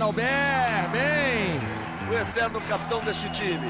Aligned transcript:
Albert, 0.00 0.90
bem! 0.90 1.60
O 2.10 2.14
eterno 2.14 2.60
capitão 2.62 3.04
deste 3.04 3.30
time. 3.32 3.68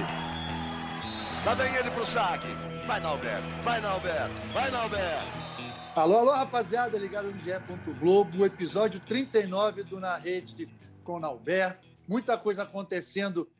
Lá 1.44 1.54
vem 1.54 1.74
ele 1.74 1.90
pro 1.90 2.06
saque. 2.06 2.46
Vai, 2.86 3.00
Nalber, 3.00 3.40
vai, 3.62 3.80
Nalber, 3.80 4.28
vai, 4.52 4.70
Nalber. 4.70 5.42
Alô, 5.94 6.18
alô, 6.18 6.30
rapaziada, 6.30 6.96
ligado 6.96 7.30
no 7.30 7.40
GE. 7.40 7.50
Globo, 7.98 8.46
episódio 8.46 9.00
39 9.00 9.82
do 9.82 10.00
Na 10.00 10.16
Rede 10.16 10.68
com 11.02 11.18
Nalber. 11.18 11.78
Muita 12.08 12.38
coisa 12.38 12.62
acontecendo 12.62 13.50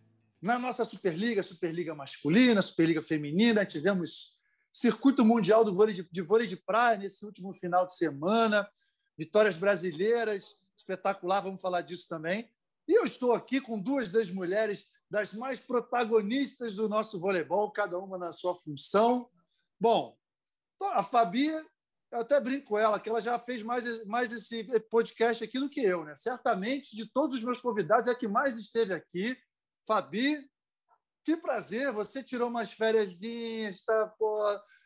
na 0.40 0.58
nossa 0.58 0.84
Superliga, 0.84 1.42
Superliga 1.42 1.94
masculina, 1.94 2.62
Superliga 2.62 3.02
feminina. 3.02 3.66
Tivemos 3.66 4.40
circuito 4.72 5.24
mundial 5.24 5.64
do 5.64 5.74
vôlei 5.74 5.94
de, 5.94 6.08
de 6.10 6.22
vôlei 6.22 6.46
de 6.46 6.56
praia 6.56 6.98
nesse 6.98 7.24
último 7.24 7.52
final 7.52 7.86
de 7.86 7.96
semana. 7.96 8.68
Vitórias 9.18 9.56
brasileiras, 9.56 10.56
espetacular, 10.76 11.40
vamos 11.40 11.60
falar 11.60 11.82
disso 11.82 12.08
também. 12.08 12.48
E 12.86 12.98
eu 12.98 13.04
estou 13.04 13.32
aqui 13.32 13.60
com 13.60 13.80
duas 13.80 14.12
das 14.12 14.30
mulheres 14.30 14.90
das 15.10 15.32
mais 15.34 15.60
protagonistas 15.60 16.76
do 16.76 16.88
nosso 16.88 17.20
voleibol, 17.20 17.70
cada 17.70 17.98
uma 17.98 18.16
na 18.16 18.32
sua 18.32 18.54
função. 18.56 19.28
Bom, 19.78 20.16
a 20.80 21.02
Fabi, 21.02 21.48
eu 22.10 22.20
até 22.20 22.40
brinco 22.40 22.68
com 22.68 22.78
ela, 22.78 22.98
que 22.98 23.10
ela 23.10 23.20
já 23.20 23.38
fez 23.38 23.62
mais, 23.62 24.04
mais 24.06 24.32
esse 24.32 24.64
podcast 24.90 25.44
aqui 25.44 25.58
do 25.58 25.68
que 25.68 25.80
eu, 25.80 26.02
né? 26.04 26.16
Certamente, 26.16 26.96
de 26.96 27.10
todos 27.12 27.36
os 27.36 27.44
meus 27.44 27.60
convidados, 27.60 28.08
é 28.08 28.12
a 28.12 28.14
que 28.14 28.26
mais 28.26 28.58
esteve 28.58 28.94
aqui. 28.94 29.36
Fabi, 29.86 30.50
que 31.24 31.36
prazer, 31.36 31.92
você 31.92 32.22
tirou 32.22 32.48
umas 32.48 32.72
férias, 32.72 33.22
está, 33.22 34.06
pô, 34.18 34.42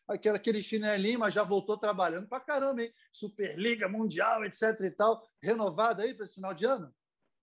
aquele, 0.09 0.63
chinelinho, 0.63 1.21
mas 1.21 1.35
já 1.35 1.43
voltou 1.43 1.79
trabalhando 1.79 2.29
para 2.29 2.41
caramba, 2.41 2.83
hein? 2.83 2.93
Superliga, 3.13 3.89
Mundial, 3.89 4.45
etc 4.45 4.81
e 4.81 4.91
tal. 4.91 5.23
Renovado 5.43 6.03
aí 6.03 6.15
para 6.15 6.25
esse 6.25 6.35
final 6.35 6.53
de 6.53 6.67
ano? 6.67 6.95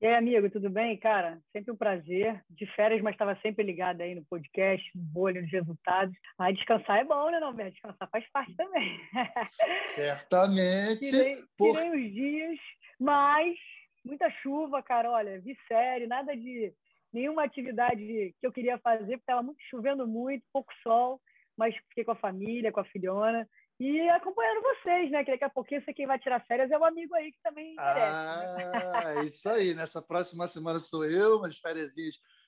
E 0.04 0.06
aí, 0.06 0.16
amigo, 0.16 0.50
tudo 0.50 0.70
bem? 0.70 0.98
Cara, 0.98 1.40
sempre 1.54 1.72
um 1.72 1.78
prazer. 1.78 2.44
De 2.50 2.66
férias, 2.76 3.02
mas 3.02 3.14
estava 3.14 3.40
sempre 3.42 3.64
ligado 3.64 4.02
aí 4.02 4.14
no 4.14 4.26
podcast, 4.26 4.86
no 4.94 5.02
bolho, 5.02 5.42
nos 5.42 5.50
resultados. 5.50 6.14
Ah, 6.38 6.52
descansar 6.52 7.00
é 7.00 7.06
bom, 7.06 7.32
né, 7.32 7.40
Norberto? 7.40 7.72
Descansar 7.72 8.10
faz 8.10 8.30
parte 8.34 8.54
também. 8.58 9.00
Certamente. 9.80 11.10
tirei, 11.10 11.38
Por... 11.58 11.78
tirei 11.78 11.90
os 11.92 12.14
dias, 12.14 12.60
mas 13.00 13.56
muita 14.04 14.30
chuva, 14.42 14.84
cara. 14.84 15.10
Olha, 15.10 15.40
vi 15.40 15.58
série, 15.70 16.06
nada 16.06 16.36
de 16.36 16.74
nenhuma 17.14 17.46
atividade 17.46 18.36
que 18.42 18.46
eu 18.46 18.52
queria 18.52 18.78
fazer, 18.80 19.06
porque 19.06 19.32
estava 19.32 19.42
muito 19.42 19.64
chovendo 19.70 20.06
muito, 20.06 20.44
pouco 20.52 20.74
sol, 20.84 21.22
mas 21.58 21.74
fiquei 21.88 22.04
com 22.04 22.12
a 22.12 22.16
família, 22.16 22.74
com 22.74 22.82
a 22.82 22.86
filhona. 22.86 23.48
E 23.80 24.10
acompanhando 24.10 24.62
vocês, 24.62 25.12
né? 25.12 25.24
Que 25.24 25.32
daqui 25.32 25.44
a 25.44 25.50
pouquinho 25.50 25.84
você 25.84 25.94
quem 25.94 26.08
vai 26.08 26.20
tirar 26.20 26.46
férias 26.46 26.72
é 26.72 26.78
um 26.78 26.86
amigo 26.86 27.14
aí 27.16 27.32
que 27.32 27.42
também 27.42 27.76
merece. 27.76 28.56
Né? 28.56 28.72
Ah, 28.94 29.14
é 29.16 29.24
isso 29.26 29.50
aí. 29.50 29.74
Nessa 29.74 30.02
próxima 30.02 30.48
semana 30.48 30.80
sou 30.80 31.04
eu, 31.06 31.38
umas 31.38 31.58
férias 31.58 31.94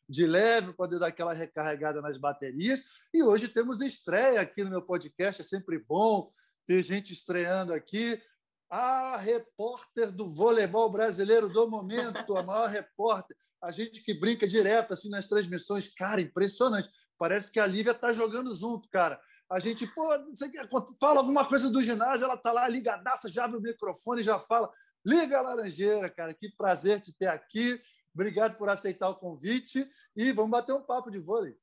de 0.08 0.26
leve, 0.28 0.74
poder 0.74 1.00
dar 1.00 1.08
aquela 1.08 1.34
recarregada 1.34 2.02
nas 2.02 2.18
baterias. 2.18 2.84
E 3.14 3.24
hoje 3.24 3.48
temos 3.48 3.82
estreia 3.82 4.40
aqui 4.40 4.64
no 4.64 4.70
meu 4.70 4.82
podcast, 4.82 5.42
é 5.42 5.46
sempre 5.46 5.80
bom 5.80 6.32
ter 6.68 6.84
gente 6.84 7.12
estreando 7.12 7.74
aqui. 7.74 8.22
A 8.70 9.18
repórter 9.18 10.12
do 10.12 10.28
voleibol 10.28 10.92
brasileiro 10.92 11.50
do 11.50 11.70
momento, 11.70 12.36
a 12.36 12.44
maior 12.44 12.68
repórter, 12.68 13.38
a 13.62 13.72
gente 13.72 14.04
que 14.04 14.14
brinca 14.14 14.48
direto 14.48 14.94
assim 14.94 15.10
nas 15.10 15.28
transmissões, 15.28 15.88
cara, 15.94 16.22
impressionante. 16.22 16.90
Parece 17.18 17.52
que 17.52 17.60
a 17.60 17.66
Lívia 17.66 17.92
está 17.92 18.12
jogando 18.12 18.56
junto, 18.56 18.90
cara. 18.90 19.20
A 19.50 19.60
gente, 19.60 19.86
pô, 19.88 20.08
você 20.30 20.52
fala 21.00 21.20
alguma 21.20 21.46
coisa 21.46 21.70
do 21.70 21.82
ginásio, 21.82 22.26
ela 22.26 22.34
está 22.34 22.52
lá 22.52 22.68
ligadaça, 22.68 23.30
já 23.30 23.46
abre 23.46 23.58
o 23.58 23.62
microfone 23.62 24.22
e 24.22 24.24
já 24.24 24.40
fala. 24.40 24.72
Lívia 25.06 25.42
Laranjeira, 25.42 26.10
cara, 26.10 26.34
que 26.34 26.50
prazer 26.50 27.00
te 27.00 27.14
ter 27.14 27.28
aqui. 27.28 27.80
Obrigado 28.14 28.58
por 28.58 28.70
aceitar 28.70 29.10
o 29.10 29.16
convite 29.16 29.88
e 30.16 30.32
vamos 30.32 30.52
bater 30.52 30.74
um 30.74 30.82
papo 30.82 31.12
de 31.12 31.20
vôlei. 31.20 31.56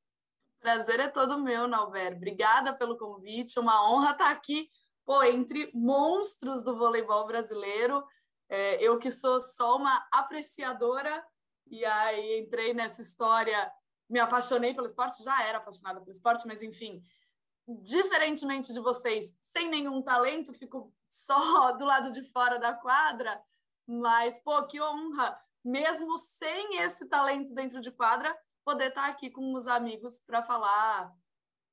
Prazer 0.60 1.00
é 1.00 1.08
todo 1.08 1.42
meu, 1.42 1.66
Nalber. 1.66 2.12
Obrigada 2.14 2.72
pelo 2.72 2.96
convite. 2.96 3.58
Uma 3.58 3.90
honra 3.90 4.12
estar 4.12 4.30
aqui, 4.30 4.68
pô, 5.04 5.24
entre 5.24 5.72
monstros 5.74 6.62
do 6.62 6.78
voleibol 6.78 7.26
brasileiro. 7.26 8.04
É, 8.48 8.80
eu 8.80 8.96
que 8.98 9.10
sou 9.10 9.40
só 9.40 9.76
uma 9.76 10.06
apreciadora 10.12 11.24
e 11.66 11.84
aí 11.84 12.40
entrei 12.40 12.74
nessa 12.74 13.00
história, 13.00 13.72
me 14.08 14.20
apaixonei 14.20 14.74
pelo 14.74 14.86
esporte, 14.86 15.24
já 15.24 15.42
era 15.42 15.58
apaixonada 15.58 16.00
pelo 16.00 16.12
esporte, 16.12 16.46
mas 16.46 16.62
enfim, 16.62 17.02
diferentemente 17.68 18.72
de 18.72 18.80
vocês, 18.80 19.36
sem 19.52 19.68
nenhum 19.68 20.02
talento, 20.02 20.52
fico 20.52 20.92
só 21.10 21.72
do 21.76 21.84
lado 21.84 22.12
de 22.12 22.22
fora 22.24 22.58
da 22.58 22.72
quadra, 22.72 23.42
mas, 23.86 24.38
pô, 24.40 24.66
que 24.66 24.80
honra, 24.80 25.38
mesmo 25.64 26.18
sem 26.18 26.78
esse 26.78 27.08
talento 27.08 27.54
dentro 27.54 27.80
de 27.80 27.90
quadra, 27.90 28.36
poder 28.64 28.88
estar 28.88 29.08
aqui 29.08 29.30
com 29.30 29.54
os 29.54 29.66
amigos 29.66 30.20
para 30.26 30.42
falar 30.42 31.12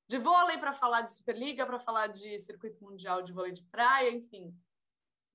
de 0.08 0.18
vôlei, 0.18 0.58
para 0.58 0.74
falar 0.74 1.02
de 1.02 1.14
Superliga, 1.14 1.66
para 1.66 1.80
falar 1.80 2.08
de 2.08 2.40
circuito 2.40 2.84
mundial 2.84 3.22
de 3.22 3.32
vôlei 3.32 3.52
de 3.52 3.64
praia, 3.64 4.10
enfim. 4.10 4.56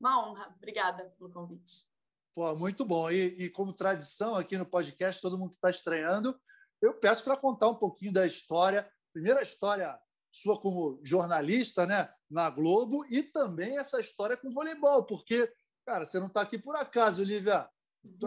Uma 0.01 0.27
honra. 0.27 0.53
Obrigada 0.57 1.15
pelo 1.17 1.31
convite. 1.31 1.87
Pô, 2.35 2.55
muito 2.57 2.85
bom. 2.85 3.09
E, 3.09 3.45
e 3.45 3.49
como 3.49 3.73
tradição 3.73 4.35
aqui 4.35 4.59
no 4.59 4.67
podcast, 4.67 5.23
todo 5.23 5.39
mundo 5.39 5.51
que 5.51 5.57
está 5.57 5.71
estreando, 5.71 6.39
eu 6.83 6.93
peço 6.93 7.23
para 7.23 7.37
contar 7.37 7.69
um 7.69 7.77
pouquinho 7.77 8.13
da 8.13 8.27
história. 8.27 8.91
Primeira 9.13 9.41
história 9.41 9.97
sua 10.35 10.61
como 10.61 11.01
jornalista 11.05 11.87
né, 11.87 12.09
na 12.29 12.51
Globo 12.51 13.05
e 13.09 13.23
também 13.23 13.79
essa 13.79 14.01
história 14.01 14.37
com 14.37 14.51
voleibol, 14.51 15.05
porque, 15.05 15.49
cara, 15.87 16.05
você 16.05 16.19
não 16.19 16.27
está 16.27 16.41
aqui 16.41 16.59
por 16.59 16.75
acaso, 16.75 17.23
Lívia. 17.23 17.69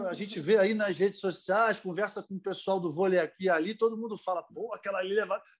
A 0.08 0.14
gente 0.14 0.40
vê 0.40 0.56
aí 0.56 0.74
nas 0.74 0.98
redes 0.98 1.20
sociais, 1.20 1.78
conversa 1.78 2.22
com 2.22 2.34
o 2.34 2.40
pessoal 2.40 2.80
do 2.80 2.92
vôlei 2.92 3.20
aqui 3.20 3.44
e 3.44 3.50
ali, 3.50 3.76
todo 3.76 3.96
mundo 3.96 4.16
fala, 4.16 4.42
pô, 4.42 4.72
aquela 4.74 5.02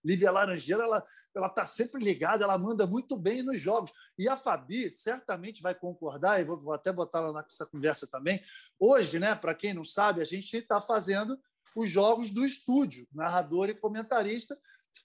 Lívia, 0.03 0.31
Laranjeira, 0.31 0.83
ela 0.83 1.05
ela 1.35 1.45
está 1.45 1.63
sempre 1.63 2.03
ligada, 2.03 2.43
ela 2.43 2.57
manda 2.57 2.87
muito 2.87 3.15
bem 3.15 3.43
nos 3.43 3.61
jogos. 3.61 3.91
E 4.17 4.27
a 4.27 4.35
Fabi 4.35 4.91
certamente 4.91 5.61
vai 5.61 5.75
concordar, 5.75 6.41
e 6.41 6.43
vou, 6.43 6.59
vou 6.59 6.73
até 6.73 6.91
botar 6.91 7.19
ela 7.19 7.31
nessa 7.31 7.67
conversa 7.67 8.07
também. 8.07 8.43
Hoje, 8.79 9.19
né, 9.19 9.35
para 9.35 9.53
quem 9.53 9.71
não 9.71 9.83
sabe, 9.83 10.21
a 10.21 10.25
gente 10.25 10.57
está 10.57 10.81
fazendo 10.81 11.39
os 11.75 11.87
jogos 11.87 12.31
do 12.31 12.43
estúdio, 12.43 13.07
narrador 13.13 13.69
e 13.69 13.75
comentarista, 13.75 14.57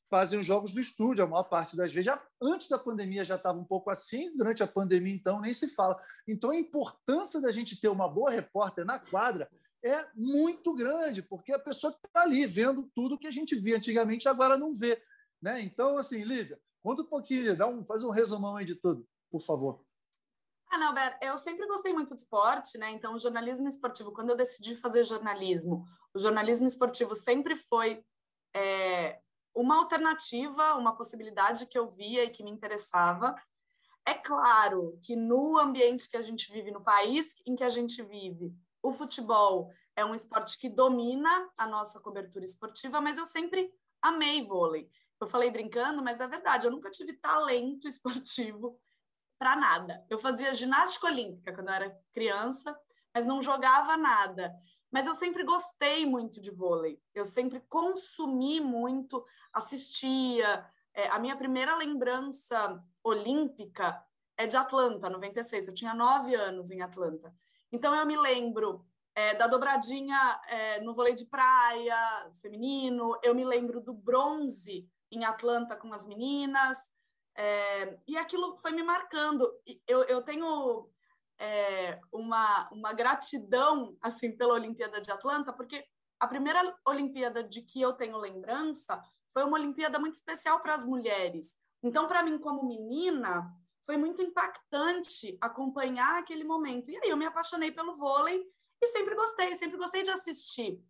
fazem 0.09 0.38
os 0.38 0.47
jogos 0.47 0.72
do 0.72 0.81
estúdio 0.81 1.25
a 1.25 1.27
maior 1.27 1.44
parte 1.44 1.77
das 1.77 1.93
vezes. 1.93 2.06
Já, 2.06 2.22
antes 2.41 2.69
da 2.69 2.78
pandemia 2.78 3.25
já 3.25 3.37
estava 3.37 3.59
um 3.59 3.65
pouco 3.65 3.91
assim, 3.91 4.34
durante 4.37 4.62
a 4.62 4.66
pandemia, 4.66 5.15
então, 5.15 5.41
nem 5.41 5.53
se 5.53 5.69
fala. 5.69 6.00
Então, 6.27 6.50
a 6.50 6.56
importância 6.56 7.41
da 7.41 7.50
gente 7.50 7.81
ter 7.81 7.88
uma 7.88 8.09
boa 8.09 8.31
repórter 8.31 8.84
na 8.84 8.99
quadra 8.99 9.50
é 9.84 10.06
muito 10.15 10.75
grande, 10.75 11.22
porque 11.22 11.53
a 11.53 11.59
pessoa 11.59 11.93
está 11.93 12.22
ali 12.22 12.47
vendo 12.47 12.91
tudo 12.94 13.19
que 13.19 13.27
a 13.27 13.31
gente 13.31 13.55
via 13.55 13.77
antigamente, 13.77 14.28
agora 14.28 14.56
não 14.56 14.72
vê. 14.72 15.03
Né? 15.43 15.60
Então, 15.60 15.99
assim, 15.99 16.25
Lívia, 16.25 16.59
conta 16.82 17.03
um 17.03 17.06
pouquinho, 17.06 17.56
dá 17.56 17.66
um, 17.66 17.84
faz 17.84 18.03
um 18.03 18.11
resumão 18.11 18.56
aí 18.56 18.65
de 18.65 18.75
tudo, 18.75 19.06
por 19.31 19.43
favor. 19.43 19.84
Ah, 20.71 20.78
não, 20.78 20.88
Alberto, 20.88 21.19
eu 21.22 21.37
sempre 21.37 21.66
gostei 21.66 21.93
muito 21.93 22.15
de 22.15 22.22
esporte, 22.22 22.78
né? 22.78 22.91
Então, 22.91 23.15
o 23.15 23.19
jornalismo 23.19 23.69
esportivo, 23.69 24.11
quando 24.11 24.31
eu 24.31 24.37
decidi 24.37 24.75
fazer 24.75 25.05
jornalismo, 25.05 25.84
o 26.12 26.19
jornalismo 26.19 26.66
esportivo 26.66 27.15
sempre 27.15 27.55
foi 27.55 28.03
é, 28.56 29.21
uma 29.54 29.76
alternativa, 29.76 30.75
uma 30.75 30.97
possibilidade 30.97 31.66
que 31.66 31.78
eu 31.78 31.88
via 31.88 32.25
e 32.25 32.31
que 32.31 32.42
me 32.42 32.50
interessava. 32.50 33.34
É 34.06 34.15
claro 34.15 34.98
que 35.03 35.15
no 35.15 35.59
ambiente 35.59 36.09
que 36.09 36.16
a 36.16 36.22
gente 36.22 36.53
vive, 36.53 36.70
no 36.70 36.82
país 36.82 37.34
em 37.47 37.54
que 37.54 37.64
a 37.64 37.70
gente 37.70 38.03
vive, 38.03 38.53
o 38.82 38.93
futebol 38.93 39.72
é 39.97 40.04
um 40.04 40.14
esporte 40.14 40.59
que 40.59 40.69
domina 40.69 41.50
a 41.56 41.66
nossa 41.66 42.00
cobertura 42.00 42.44
esportiva, 42.44 43.00
mas 43.00 43.16
eu 43.16 43.25
sempre 43.25 43.72
amei 44.03 44.44
vôlei. 44.44 44.91
Eu 45.20 45.26
falei 45.26 45.50
brincando, 45.50 46.03
mas 46.03 46.20
é 46.20 46.26
verdade, 46.26 46.66
eu 46.66 46.70
nunca 46.70 46.91
tive 46.91 47.14
talento 47.14 47.87
esportivo 47.88 48.78
para 49.38 49.56
nada. 49.56 50.04
Eu 50.10 50.19
fazia 50.19 50.53
ginástica 50.53 51.06
olímpica 51.06 51.53
quando 51.54 51.69
eu 51.69 51.75
era 51.75 51.98
criança, 52.12 52.76
mas 53.14 53.25
não 53.25 53.43
jogava 53.43 53.96
nada. 53.96 54.55
Mas 54.94 55.08
eu 55.08 55.14
sempre 55.14 55.43
gostei 55.43 56.06
muito 56.06 56.41
de 56.41 56.52
vôlei. 56.52 57.02
Eu 57.12 57.25
sempre 57.25 57.58
consumi 57.69 58.61
muito, 58.61 59.26
assistia. 59.52 60.64
É, 60.94 61.08
a 61.08 61.19
minha 61.19 61.35
primeira 61.35 61.75
lembrança 61.75 62.81
olímpica 63.02 64.00
é 64.37 64.46
de 64.46 64.56
Atlanta, 64.56 65.11
96. 65.11 65.67
Eu 65.67 65.75
tinha 65.75 65.93
nove 65.94 66.37
anos 66.37 66.70
em 66.70 66.81
Atlanta. 66.81 67.35
Então 67.73 67.93
eu 67.93 68.06
me 68.06 68.17
lembro 68.17 68.87
é, 69.17 69.35
da 69.35 69.49
dobradinha 69.49 70.41
é, 70.46 70.81
no 70.81 70.94
vôlei 70.94 71.17
de 71.17 71.25
praia 71.25 72.31
feminino. 72.41 73.19
Eu 73.20 73.35
me 73.35 73.44
lembro 73.44 73.81
do 73.81 73.93
bronze 73.93 74.88
em 75.11 75.25
Atlanta 75.25 75.75
com 75.75 75.93
as 75.93 76.06
meninas. 76.06 76.79
É, 77.35 77.99
e 78.06 78.17
aquilo 78.17 78.56
foi 78.58 78.70
me 78.70 78.85
marcando. 78.85 79.52
Eu, 79.88 80.05
eu 80.05 80.23
tenho 80.23 80.88
é, 81.38 82.00
uma, 82.12 82.69
uma 82.70 82.92
gratidão 82.92 83.96
assim 84.00 84.36
pela 84.36 84.54
Olimpíada 84.54 85.00
de 85.00 85.10
Atlanta, 85.10 85.52
porque 85.52 85.84
a 86.20 86.26
primeira 86.26 86.75
Olimpíada 86.86 87.42
de 87.42 87.62
que 87.62 87.81
eu 87.81 87.92
tenho 87.92 88.16
lembrança 88.16 89.02
foi 89.32 89.44
uma 89.44 89.58
Olimpíada 89.58 89.98
muito 89.98 90.14
especial 90.14 90.60
para 90.60 90.75
as 90.75 90.84
mulheres. 90.84 91.56
Então, 91.82 92.06
para 92.06 92.22
mim, 92.22 92.38
como 92.38 92.66
menina, 92.66 93.52
foi 93.84 93.96
muito 93.96 94.22
impactante 94.22 95.36
acompanhar 95.40 96.19
aquele 96.19 96.44
momento. 96.44 96.90
E 96.90 96.96
aí 96.96 97.10
eu 97.10 97.16
me 97.16 97.26
apaixonei 97.26 97.70
pelo 97.70 97.96
vôlei 97.96 98.42
E 98.81 98.86
sempre 98.86 99.14
gostei, 99.14 99.54
sempre 99.54 99.76
gostei 99.76 100.02
de 100.02 100.10
assistir. 100.10 100.82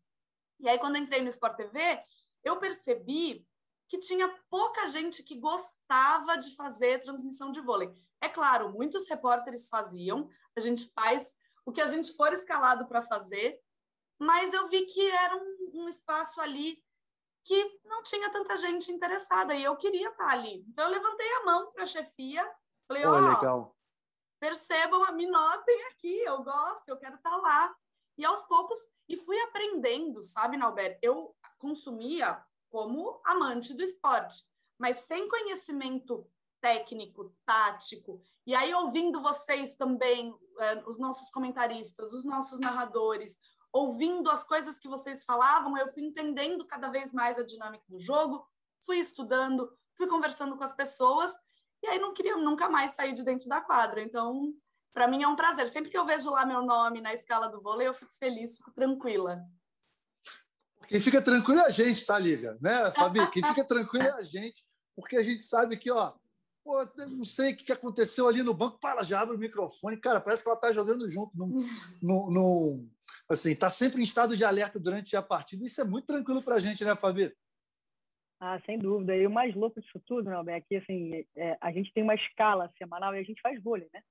E 0.60 0.68
aí, 0.68 0.78
quando 0.78 0.96
entrei 0.96 1.20
no 1.20 1.28
Sport 1.28 1.56
TV, 1.56 2.02
eu 2.44 2.58
percebi 2.58 3.46
que 3.88 3.98
tinha 3.98 4.28
pouca 4.48 4.86
gente 4.88 5.22
que 5.22 5.38
gostava 5.38 6.36
de 6.36 6.54
fazer 6.54 7.02
transmissão 7.02 7.50
de 7.50 7.60
vôlei. 7.60 7.90
É 8.24 8.28
claro, 8.30 8.72
muitos 8.72 9.06
repórteres 9.06 9.68
faziam, 9.68 10.30
a 10.56 10.60
gente 10.60 10.90
faz 10.94 11.36
o 11.66 11.70
que 11.70 11.82
a 11.82 11.86
gente 11.86 12.10
for 12.16 12.32
escalado 12.32 12.86
para 12.86 13.02
fazer, 13.02 13.60
mas 14.18 14.54
eu 14.54 14.66
vi 14.66 14.86
que 14.86 15.10
era 15.10 15.36
um, 15.36 15.70
um, 15.74 15.88
espaço 15.90 16.40
ali 16.40 16.82
que 17.44 17.80
não 17.84 18.02
tinha 18.02 18.32
tanta 18.32 18.56
gente 18.56 18.90
interessada 18.90 19.54
e 19.54 19.62
eu 19.62 19.76
queria 19.76 20.08
estar 20.08 20.28
ali. 20.28 20.64
Então 20.66 20.86
eu 20.86 20.90
levantei 20.90 21.30
a 21.34 21.44
mão 21.44 21.70
para 21.72 21.82
a 21.82 21.86
chefia, 21.86 22.50
falei: 22.88 23.04
ó, 23.04 23.10
oh, 23.10 23.20
legal. 23.20 23.76
percebam, 24.40 25.14
me 25.14 25.26
notem 25.26 25.84
aqui, 25.88 26.22
eu 26.22 26.42
gosto, 26.42 26.88
eu 26.88 26.96
quero 26.96 27.16
estar 27.16 27.36
lá. 27.36 27.76
E 28.16 28.24
aos 28.24 28.42
poucos, 28.44 28.78
e 29.06 29.18
fui 29.18 29.38
aprendendo, 29.40 30.22
sabe, 30.22 30.56
Nalber? 30.56 30.98
Eu 31.02 31.36
consumia 31.58 32.42
como 32.70 33.20
amante 33.22 33.74
do 33.74 33.82
esporte, 33.82 34.46
mas 34.78 34.96
sem 35.00 35.28
conhecimento 35.28 36.26
técnico, 36.64 37.30
tático. 37.44 38.22
E 38.46 38.54
aí, 38.54 38.72
ouvindo 38.72 39.20
vocês 39.20 39.74
também, 39.74 40.34
eh, 40.58 40.82
os 40.86 40.98
nossos 40.98 41.30
comentaristas, 41.30 42.10
os 42.10 42.24
nossos 42.24 42.58
narradores, 42.58 43.38
ouvindo 43.70 44.30
as 44.30 44.44
coisas 44.44 44.78
que 44.78 44.88
vocês 44.88 45.24
falavam, 45.24 45.76
eu 45.76 45.90
fui 45.90 46.02
entendendo 46.02 46.66
cada 46.66 46.88
vez 46.88 47.12
mais 47.12 47.38
a 47.38 47.44
dinâmica 47.44 47.84
do 47.86 47.98
jogo, 47.98 48.48
fui 48.80 48.96
estudando, 48.98 49.70
fui 49.94 50.06
conversando 50.06 50.56
com 50.56 50.64
as 50.64 50.74
pessoas, 50.74 51.30
e 51.82 51.86
aí 51.86 51.98
não 51.98 52.14
queria 52.14 52.38
nunca 52.38 52.66
mais 52.70 52.92
sair 52.92 53.12
de 53.12 53.22
dentro 53.22 53.46
da 53.46 53.60
quadra. 53.60 54.00
Então, 54.00 54.54
para 54.94 55.06
mim 55.06 55.22
é 55.22 55.28
um 55.28 55.36
prazer. 55.36 55.68
Sempre 55.68 55.90
que 55.90 55.98
eu 55.98 56.06
vejo 56.06 56.30
lá 56.30 56.46
meu 56.46 56.62
nome 56.62 57.02
na 57.02 57.12
escala 57.12 57.46
do 57.46 57.60
vôlei, 57.60 57.88
eu 57.88 57.92
fico 57.92 58.14
feliz, 58.14 58.56
fico 58.56 58.72
tranquila. 58.72 59.38
Quem 60.88 60.98
fica 60.98 61.20
tranquilo 61.20 61.60
é 61.60 61.66
a 61.66 61.70
gente, 61.70 62.06
tá, 62.06 62.18
Lívia? 62.18 62.56
Né, 62.58 62.90
Fabi? 62.92 63.30
Quem 63.30 63.44
fica 63.44 63.66
tranquilo 63.66 64.06
é 64.06 64.12
a 64.12 64.22
gente, 64.22 64.64
porque 64.96 65.18
a 65.18 65.22
gente 65.22 65.42
sabe 65.42 65.76
que, 65.76 65.90
ó, 65.90 66.14
pô, 66.64 66.84
não 67.06 67.24
sei 67.24 67.52
o 67.52 67.56
que 67.56 67.70
aconteceu 67.70 68.26
ali 68.26 68.42
no 68.42 68.54
banco, 68.54 68.78
para, 68.80 69.04
já 69.04 69.20
abre 69.20 69.36
o 69.36 69.38
microfone, 69.38 69.98
cara, 69.98 70.20
parece 70.20 70.42
que 70.42 70.48
ela 70.48 70.56
está 70.56 70.72
jogando 70.72 71.08
junto, 71.10 71.36
no, 71.36 71.46
no, 72.02 72.30
no, 72.30 72.88
assim, 73.28 73.52
está 73.52 73.68
sempre 73.68 74.00
em 74.00 74.04
estado 74.04 74.36
de 74.36 74.44
alerta 74.44 74.80
durante 74.80 75.14
a 75.14 75.22
partida, 75.22 75.64
isso 75.64 75.80
é 75.80 75.84
muito 75.84 76.06
tranquilo 76.06 76.42
para 76.42 76.56
a 76.56 76.58
gente, 76.58 76.84
né, 76.84 76.96
Fabi? 76.96 77.30
Ah, 78.40 78.60
sem 78.66 78.78
dúvida. 78.78 79.16
E 79.16 79.26
o 79.26 79.30
mais 79.30 79.54
louco 79.54 79.80
disso 79.80 80.00
tudo, 80.04 80.28
né, 80.28 80.56
é 80.56 80.60
que 80.60 80.76
assim, 80.76 81.24
é, 81.36 81.56
a 81.60 81.70
gente 81.70 81.92
tem 81.92 82.02
uma 82.02 82.14
escala 82.14 82.72
semanal 82.78 83.14
e 83.14 83.18
a 83.18 83.22
gente 83.22 83.40
faz 83.40 83.62
vôlei, 83.62 83.88
né? 83.92 84.02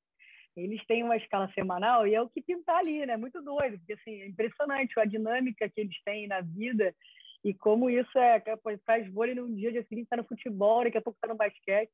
eles 0.55 0.85
têm 0.85 1.03
uma 1.03 1.17
escala 1.17 1.51
semanal 1.53 2.07
e 2.07 2.13
é 2.13 2.21
o 2.21 2.29
que 2.29 2.39
pintar 2.39 2.77
ali, 2.77 3.03
né? 3.05 3.17
Muito 3.17 3.41
doido, 3.41 3.77
porque 3.79 3.93
assim, 3.93 4.21
é 4.21 4.27
impressionante 4.27 4.99
a 4.99 5.05
dinâmica 5.05 5.67
que 5.67 5.81
eles 5.81 5.99
têm 6.03 6.27
na 6.27 6.41
vida 6.41 6.93
e 7.43 7.53
como 7.53 7.89
isso 7.89 8.17
é, 8.17 8.41
faz 8.85 9.11
vôlei 9.11 9.35
num 9.35 9.53
dia, 9.53 9.71
dia 9.71 9.85
seguinte 9.89 10.07
tá 10.07 10.15
no 10.15 10.23
futebol, 10.23 10.83
daqui 10.83 10.97
a 10.97 11.01
pouco 11.01 11.19
tá 11.19 11.27
no 11.27 11.35
basquete. 11.35 11.91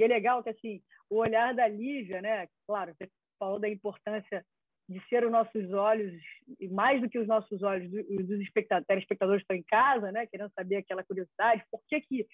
E 0.00 0.02
é 0.02 0.06
legal 0.06 0.42
que 0.42 0.48
assim, 0.48 0.82
o 1.10 1.16
olhar 1.16 1.54
da 1.54 1.68
Lívia, 1.68 2.22
né? 2.22 2.48
Claro, 2.66 2.94
você 2.94 3.06
falou 3.38 3.58
da 3.58 3.68
importância 3.68 4.42
de 4.88 4.98
ser 5.08 5.24
os 5.26 5.30
nossos 5.30 5.70
olhos, 5.72 6.18
e 6.58 6.68
mais 6.68 7.02
do 7.02 7.08
que 7.08 7.18
os 7.18 7.28
nossos 7.28 7.62
olhos, 7.62 7.90
dos 7.90 8.40
espectadores, 8.40 8.86
telespectadores 8.86 9.42
estão 9.42 9.54
em 9.54 9.62
casa, 9.62 10.10
né? 10.10 10.26
Querendo 10.26 10.50
saber 10.54 10.76
aquela 10.76 11.04
curiosidade, 11.04 11.62
por 11.70 11.82
que 11.86 12.00
que 12.00 12.26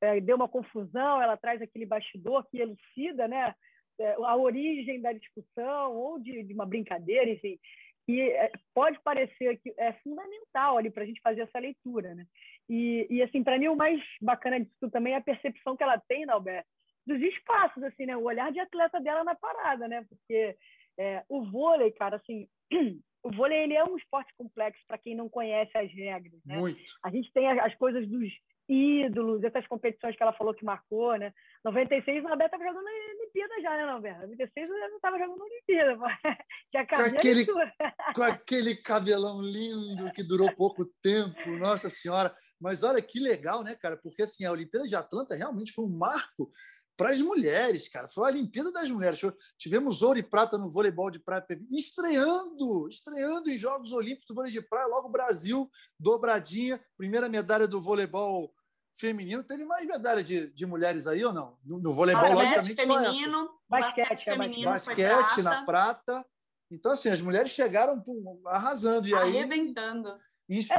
é, 0.00 0.18
deu 0.18 0.34
uma 0.34 0.48
confusão, 0.48 1.20
ela 1.20 1.36
traz 1.36 1.60
aquele 1.60 1.84
bastidor 1.84 2.48
que 2.50 2.58
elucida, 2.58 3.28
né? 3.28 3.54
É, 3.98 4.12
a 4.14 4.34
origem 4.34 5.02
da 5.02 5.12
discussão 5.12 5.94
ou 5.94 6.18
de, 6.18 6.42
de 6.42 6.54
uma 6.54 6.64
brincadeira, 6.64 7.30
enfim, 7.30 7.58
que 8.06 8.30
é, 8.30 8.50
pode 8.74 8.98
parecer 9.02 9.58
que 9.58 9.74
é 9.76 9.92
fundamental 10.02 10.78
ali 10.78 10.90
para 10.90 11.02
a 11.02 11.06
gente 11.06 11.20
fazer 11.20 11.42
essa 11.42 11.58
leitura, 11.58 12.14
né? 12.14 12.24
E, 12.66 13.06
e 13.10 13.22
assim, 13.22 13.44
para 13.44 13.58
mim 13.58 13.68
o 13.68 13.76
mais 13.76 14.00
bacana 14.22 14.58
disso 14.58 14.90
também 14.90 15.12
é 15.12 15.16
a 15.16 15.22
percepção 15.22 15.76
que 15.76 15.82
ela 15.82 16.00
tem, 16.08 16.24
Alberto, 16.30 16.79
dos 17.10 17.20
espaços, 17.20 17.82
assim, 17.82 18.06
né? 18.06 18.16
O 18.16 18.22
olhar 18.22 18.52
de 18.52 18.60
atleta 18.60 19.00
dela 19.00 19.24
na 19.24 19.34
parada, 19.34 19.88
né? 19.88 20.06
Porque 20.08 20.56
é, 20.98 21.24
o 21.28 21.44
vôlei, 21.44 21.90
cara, 21.92 22.16
assim, 22.16 22.48
o 23.22 23.30
vôlei 23.32 23.64
ele 23.64 23.74
é 23.74 23.84
um 23.84 23.96
esporte 23.96 24.32
complexo 24.36 24.82
para 24.86 24.98
quem 24.98 25.16
não 25.16 25.28
conhece 25.28 25.76
as 25.76 25.92
regras, 25.92 26.40
né? 26.44 26.56
Muito. 26.56 26.80
A 27.04 27.10
gente 27.10 27.32
tem 27.32 27.48
as, 27.50 27.58
as 27.58 27.74
coisas 27.74 28.06
dos 28.08 28.30
ídolos, 28.68 29.42
essas 29.42 29.66
competições 29.66 30.16
que 30.16 30.22
ela 30.22 30.32
falou 30.32 30.54
que 30.54 30.64
marcou, 30.64 31.16
né? 31.16 31.34
96, 31.64 32.24
a 32.24 32.28
Roberta 32.28 32.56
estava 32.56 32.70
jogando 32.70 32.84
na 32.84 32.90
Olimpíada 33.18 33.60
já, 33.60 33.76
né, 33.76 33.92
Roberta? 33.92 34.26
96 34.28 34.68
eu 34.68 34.96
estava 34.96 35.18
jogando 35.18 35.38
na 35.38 35.44
Olimpíada, 35.44 35.96
com 36.88 37.02
aquele, 37.02 37.46
com 38.14 38.22
aquele 38.22 38.76
cabelão 38.76 39.42
lindo 39.42 40.12
que 40.12 40.22
durou 40.22 40.54
pouco 40.54 40.86
tempo, 41.02 41.50
nossa 41.58 41.90
senhora. 41.90 42.32
Mas 42.60 42.82
olha 42.84 43.00
que 43.00 43.18
legal, 43.18 43.64
né, 43.64 43.74
cara? 43.74 43.96
Porque 43.96 44.22
assim, 44.22 44.44
a 44.44 44.52
Olimpíada 44.52 44.86
de 44.86 44.94
Atlanta 44.94 45.34
realmente 45.34 45.72
foi 45.72 45.86
um 45.86 45.96
marco 45.96 46.52
para 47.00 47.14
as 47.14 47.22
mulheres, 47.22 47.88
cara. 47.88 48.06
Foi 48.06 48.28
a 48.28 48.32
Olimpíada 48.32 48.70
das 48.70 48.90
Mulheres. 48.90 49.18
Tivemos 49.56 50.02
ouro 50.02 50.18
e 50.18 50.22
prata 50.22 50.58
no 50.58 50.68
voleibol 50.68 51.10
de 51.10 51.18
praia, 51.18 51.42
estreando, 51.72 52.86
estreando 52.90 53.50
em 53.50 53.56
Jogos 53.56 53.90
Olímpicos 53.90 54.26
do 54.26 54.34
vôlei 54.34 54.52
de 54.52 54.60
praia, 54.60 54.86
logo 54.86 55.08
o 55.08 55.10
Brasil, 55.10 55.70
dobradinha, 55.98 56.78
primeira 56.98 57.26
medalha 57.26 57.66
do 57.66 57.80
voleibol 57.80 58.54
feminino. 58.94 59.42
Teve 59.42 59.64
mais 59.64 59.86
medalha 59.86 60.22
de, 60.22 60.48
de 60.48 60.66
mulheres 60.66 61.06
aí 61.06 61.24
ou 61.24 61.32
não? 61.32 61.56
No, 61.64 61.78
no 61.78 61.94
voleibol, 61.94 62.34
basquete 62.34 62.56
logicamente, 62.56 63.16
feminino, 63.16 63.32
só 63.32 63.58
Basquete, 63.66 64.08
basquete 64.10 64.24
feminino, 64.24 64.70
basquete 64.70 65.42
na 65.42 65.64
prata. 65.64 66.26
Então, 66.70 66.92
assim, 66.92 67.08
as 67.08 67.22
mulheres 67.22 67.50
chegaram 67.50 67.98
pum, 67.98 68.42
arrasando. 68.44 69.08
E 69.08 69.14
aí, 69.14 69.38
Arrebentando. 69.38 70.18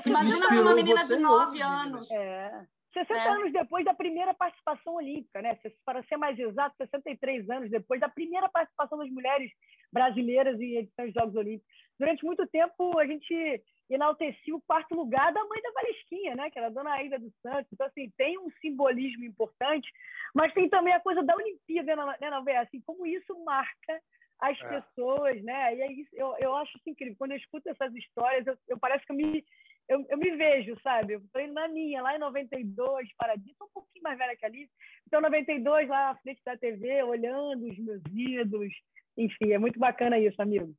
Imagina 0.05 0.61
uma 0.61 0.75
menina 0.75 1.03
de 1.03 1.15
9 1.15 1.61
anos. 1.63 2.11
É. 2.11 2.67
60 2.93 3.13
é. 3.13 3.27
anos 3.29 3.53
depois 3.53 3.85
da 3.85 3.93
primeira 3.93 4.33
participação 4.33 4.95
olímpica, 4.95 5.41
né? 5.41 5.57
Para 5.85 6.03
ser 6.03 6.17
mais 6.17 6.37
exato, 6.37 6.75
63 6.77 7.49
anos 7.49 7.69
depois 7.69 7.99
da 7.99 8.09
primeira 8.09 8.49
participação 8.49 8.97
das 8.97 9.09
mulheres 9.09 9.51
brasileiras 9.91 10.59
em 10.59 10.77
edições 10.77 11.13
de 11.13 11.19
Jogos 11.19 11.35
Olímpicos. 11.35 11.71
Durante 11.97 12.25
muito 12.25 12.45
tempo, 12.47 12.97
a 12.99 13.05
gente 13.05 13.63
enaltecia 13.89 14.55
o 14.55 14.61
quarto 14.61 14.95
lugar 14.95 15.33
da 15.33 15.43
mãe 15.45 15.61
da 15.61 15.71
Valesquinha, 15.71 16.35
né? 16.35 16.49
Que 16.49 16.57
era 16.57 16.67
a 16.67 16.71
dona 16.71 16.93
Aida 16.93 17.19
dos 17.19 17.33
Santos. 17.41 17.71
Então, 17.71 17.87
assim, 17.87 18.11
tem 18.17 18.37
um 18.37 18.49
simbolismo 18.61 19.23
importante, 19.23 19.89
mas 20.33 20.53
tem 20.53 20.69
também 20.69 20.93
a 20.93 20.99
coisa 20.99 21.23
da 21.23 21.35
Olimpíada, 21.35 21.95
né, 21.95 22.29
Nové? 22.29 22.57
Assim, 22.57 22.81
como 22.81 23.05
isso 23.05 23.37
marca 23.43 24.01
as 24.41 24.59
é. 24.59 24.81
pessoas, 24.81 25.41
né? 25.43 25.75
E 25.75 25.81
é 25.81 25.91
isso, 25.91 26.09
eu, 26.13 26.35
eu 26.39 26.55
acho 26.55 26.75
assim, 26.77 26.91
incrível. 26.91 27.15
Quando 27.17 27.31
eu 27.31 27.37
escuto 27.37 27.69
essas 27.69 27.93
histórias, 27.95 28.45
eu, 28.47 28.57
eu 28.69 28.79
parece 28.79 29.05
que 29.05 29.11
eu 29.11 29.15
me, 29.15 29.45
eu, 29.91 30.05
eu 30.09 30.17
me 30.17 30.35
vejo, 30.37 30.77
sabe? 30.81 31.13
Eu 31.13 31.23
tô 31.33 31.39
na 31.47 31.67
minha, 31.67 32.01
lá 32.01 32.15
em 32.15 32.19
92, 32.19 33.09
Paradis, 33.17 33.53
sou 33.57 33.67
um 33.67 33.71
pouquinho 33.73 34.03
mais 34.03 34.17
velha 34.17 34.37
que 34.37 34.45
ali. 34.45 34.69
Então, 35.05 35.19
92, 35.19 35.89
lá 35.89 36.11
à 36.11 36.15
frente 36.15 36.41
da 36.45 36.55
TV, 36.57 37.03
olhando 37.03 37.67
os 37.69 37.77
meus 37.77 38.01
ídolos. 38.09 38.73
Enfim, 39.17 39.51
é 39.51 39.57
muito 39.57 39.77
bacana 39.77 40.17
isso, 40.17 40.41
amigo. 40.41 40.73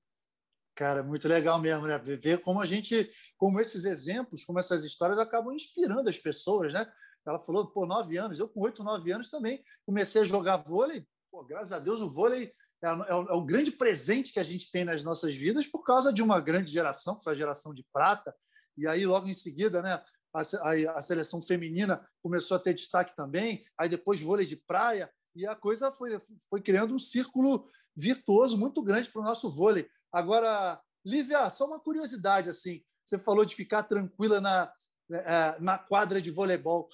Cara, 0.74 1.02
muito 1.02 1.28
legal 1.28 1.60
mesmo, 1.60 1.86
né? 1.86 1.98
Ver 1.98 2.40
como 2.40 2.62
a 2.62 2.64
gente, 2.64 3.10
como 3.36 3.60
esses 3.60 3.84
exemplos, 3.84 4.44
como 4.44 4.58
essas 4.58 4.82
histórias 4.82 5.18
acabam 5.18 5.52
inspirando 5.52 6.08
as 6.08 6.18
pessoas, 6.18 6.72
né? 6.72 6.90
Ela 7.26 7.38
falou, 7.38 7.70
pô, 7.70 7.84
nove 7.86 8.16
anos, 8.16 8.38
eu 8.38 8.48
com 8.48 8.62
oito, 8.62 8.82
nove 8.82 9.12
anos 9.12 9.30
também 9.30 9.62
comecei 9.84 10.22
a 10.22 10.24
jogar 10.24 10.56
vôlei. 10.56 11.04
Pô, 11.30 11.44
graças 11.44 11.72
a 11.72 11.78
Deus, 11.78 12.00
o 12.00 12.10
vôlei 12.10 12.50
é, 12.82 12.88
é, 12.88 13.10
é, 13.10 13.14
o 13.14 13.44
grande 13.44 13.70
presente 13.70 14.32
que 14.32 14.40
a 14.40 14.42
gente 14.42 14.70
tem 14.72 14.84
nas 14.84 15.02
nossas 15.02 15.36
vidas 15.36 15.66
por 15.66 15.84
causa 15.84 16.10
de 16.10 16.22
uma 16.22 16.40
grande 16.40 16.70
geração, 16.72 17.16
que 17.16 17.24
foi 17.24 17.34
a 17.34 17.36
geração 17.36 17.74
de 17.74 17.84
prata. 17.92 18.34
E 18.76 18.86
aí, 18.86 19.04
logo 19.06 19.28
em 19.28 19.34
seguida, 19.34 19.82
né, 19.82 20.02
a, 20.34 20.40
a, 20.40 20.98
a 20.98 21.02
seleção 21.02 21.42
feminina 21.42 22.06
começou 22.22 22.56
a 22.56 22.60
ter 22.60 22.74
destaque 22.74 23.14
também. 23.14 23.64
Aí 23.78 23.88
depois 23.88 24.20
vôlei 24.20 24.46
de 24.46 24.56
praia. 24.56 25.12
E 25.34 25.46
a 25.46 25.54
coisa 25.54 25.92
foi, 25.92 26.18
foi 26.48 26.60
criando 26.60 26.94
um 26.94 26.98
círculo 26.98 27.70
virtuoso 27.96 28.56
muito 28.56 28.82
grande 28.82 29.10
para 29.10 29.20
o 29.20 29.24
nosso 29.24 29.50
vôlei. 29.50 29.88
Agora, 30.12 30.80
Lívia, 31.04 31.48
só 31.50 31.66
uma 31.66 31.80
curiosidade 31.80 32.48
assim. 32.48 32.82
Você 33.04 33.18
falou 33.18 33.44
de 33.44 33.54
ficar 33.54 33.82
tranquila 33.82 34.40
na, 34.40 34.72
é, 35.10 35.60
na 35.60 35.78
quadra 35.78 36.20
de 36.20 36.30
voleibol. 36.30 36.88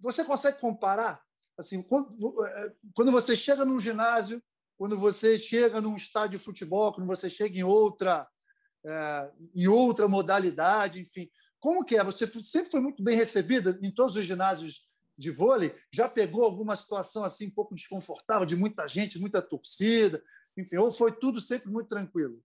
Você 0.00 0.24
consegue 0.24 0.58
comparar 0.60 1.22
assim 1.58 1.82
quando, 1.82 2.44
é, 2.46 2.72
quando 2.94 3.10
você 3.10 3.36
chega 3.36 3.64
num 3.64 3.80
ginásio, 3.80 4.42
quando 4.78 4.96
você 4.96 5.36
chega 5.36 5.80
num 5.80 5.96
estádio 5.96 6.38
de 6.38 6.44
futebol, 6.44 6.92
quando 6.92 7.06
você 7.06 7.28
chega 7.28 7.58
em 7.58 7.64
outra 7.64 8.28
em 9.54 9.68
outra 9.68 10.08
modalidade, 10.08 11.00
enfim, 11.00 11.28
como 11.60 11.84
que 11.84 11.96
é? 11.96 12.04
Você 12.04 12.26
sempre 12.26 12.70
foi 12.70 12.80
muito 12.80 13.02
bem 13.02 13.16
recebida 13.16 13.78
em 13.82 13.92
todos 13.92 14.16
os 14.16 14.24
ginásios 14.24 14.88
de 15.16 15.30
vôlei? 15.30 15.74
Já 15.92 16.08
pegou 16.08 16.44
alguma 16.44 16.76
situação 16.76 17.24
assim 17.24 17.48
um 17.48 17.54
pouco 17.54 17.74
desconfortável 17.74 18.46
de 18.46 18.56
muita 18.56 18.86
gente, 18.86 19.18
muita 19.18 19.42
torcida, 19.42 20.22
enfim, 20.56 20.76
ou 20.76 20.90
foi 20.92 21.12
tudo 21.12 21.40
sempre 21.40 21.70
muito 21.70 21.88
tranquilo? 21.88 22.42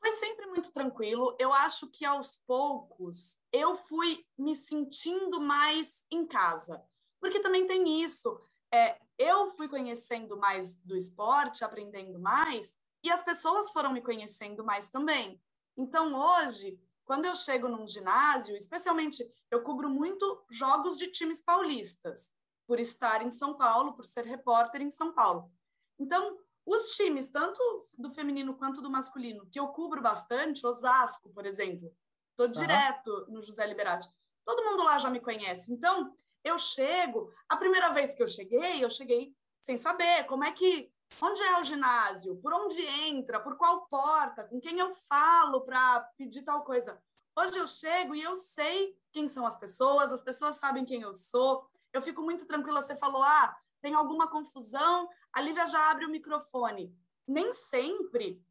Foi 0.00 0.12
sempre 0.12 0.46
muito 0.46 0.70
tranquilo. 0.72 1.34
Eu 1.38 1.52
acho 1.52 1.88
que 1.88 2.04
aos 2.04 2.38
poucos 2.46 3.38
eu 3.52 3.76
fui 3.76 4.24
me 4.36 4.54
sentindo 4.54 5.40
mais 5.40 6.04
em 6.10 6.26
casa, 6.26 6.82
porque 7.20 7.40
também 7.40 7.66
tem 7.66 8.02
isso. 8.02 8.40
É, 8.72 8.98
eu 9.16 9.52
fui 9.52 9.68
conhecendo 9.68 10.36
mais 10.36 10.76
do 10.78 10.96
esporte, 10.96 11.64
aprendendo 11.64 12.18
mais, 12.18 12.76
e 13.04 13.10
as 13.10 13.22
pessoas 13.22 13.70
foram 13.70 13.92
me 13.92 14.00
conhecendo 14.00 14.64
mais 14.64 14.90
também. 14.90 15.40
Então, 15.76 16.14
hoje, 16.14 16.80
quando 17.04 17.26
eu 17.26 17.36
chego 17.36 17.68
num 17.68 17.86
ginásio, 17.86 18.56
especialmente, 18.56 19.22
eu 19.50 19.62
cubro 19.62 19.90
muito 19.90 20.42
jogos 20.50 20.96
de 20.96 21.08
times 21.08 21.42
paulistas, 21.42 22.32
por 22.66 22.80
estar 22.80 23.24
em 23.24 23.30
São 23.30 23.54
Paulo, 23.54 23.92
por 23.92 24.06
ser 24.06 24.24
repórter 24.24 24.80
em 24.80 24.90
São 24.90 25.12
Paulo. 25.12 25.52
Então, 25.98 26.38
os 26.64 26.96
times, 26.96 27.28
tanto 27.28 27.60
do 27.98 28.10
feminino 28.10 28.56
quanto 28.56 28.80
do 28.80 28.90
masculino, 28.90 29.46
que 29.50 29.60
eu 29.60 29.68
cubro 29.68 30.00
bastante, 30.00 30.66
Osasco, 30.66 31.28
por 31.30 31.44
exemplo, 31.44 31.94
estou 32.30 32.48
direto 32.48 33.10
uhum. 33.10 33.34
no 33.34 33.42
José 33.42 33.66
Liberati, 33.66 34.08
todo 34.46 34.64
mundo 34.64 34.82
lá 34.82 34.98
já 34.98 35.10
me 35.10 35.20
conhece. 35.20 35.70
Então, 35.70 36.16
eu 36.42 36.58
chego, 36.58 37.30
a 37.48 37.56
primeira 37.56 37.90
vez 37.92 38.14
que 38.14 38.22
eu 38.22 38.28
cheguei, 38.28 38.82
eu 38.82 38.90
cheguei 38.90 39.34
sem 39.60 39.76
saber 39.76 40.24
como 40.24 40.44
é 40.44 40.52
que 40.52 40.90
Onde 41.20 41.42
é 41.42 41.58
o 41.60 41.64
ginásio? 41.64 42.36
Por 42.36 42.52
onde 42.52 42.82
entra? 42.82 43.40
Por 43.40 43.56
qual 43.56 43.86
porta? 43.86 44.44
Com 44.44 44.60
quem 44.60 44.78
eu 44.78 44.92
falo 44.94 45.62
para 45.62 46.00
pedir 46.16 46.42
tal 46.42 46.64
coisa? 46.64 47.00
Hoje 47.36 47.58
eu 47.58 47.66
chego 47.66 48.14
e 48.14 48.22
eu 48.22 48.36
sei 48.36 48.96
quem 49.12 49.26
são 49.26 49.46
as 49.46 49.56
pessoas, 49.56 50.12
as 50.12 50.22
pessoas 50.22 50.56
sabem 50.56 50.84
quem 50.84 51.02
eu 51.02 51.14
sou. 51.14 51.68
Eu 51.92 52.02
fico 52.02 52.22
muito 52.22 52.46
tranquila. 52.46 52.82
Você 52.82 52.94
falou, 52.94 53.22
ah, 53.22 53.56
tem 53.80 53.94
alguma 53.94 54.28
confusão? 54.28 55.08
A 55.32 55.40
Lívia 55.40 55.66
já 55.66 55.90
abre 55.90 56.06
o 56.06 56.10
microfone. 56.10 56.96
Nem 57.26 57.52
sempre, 57.52 58.44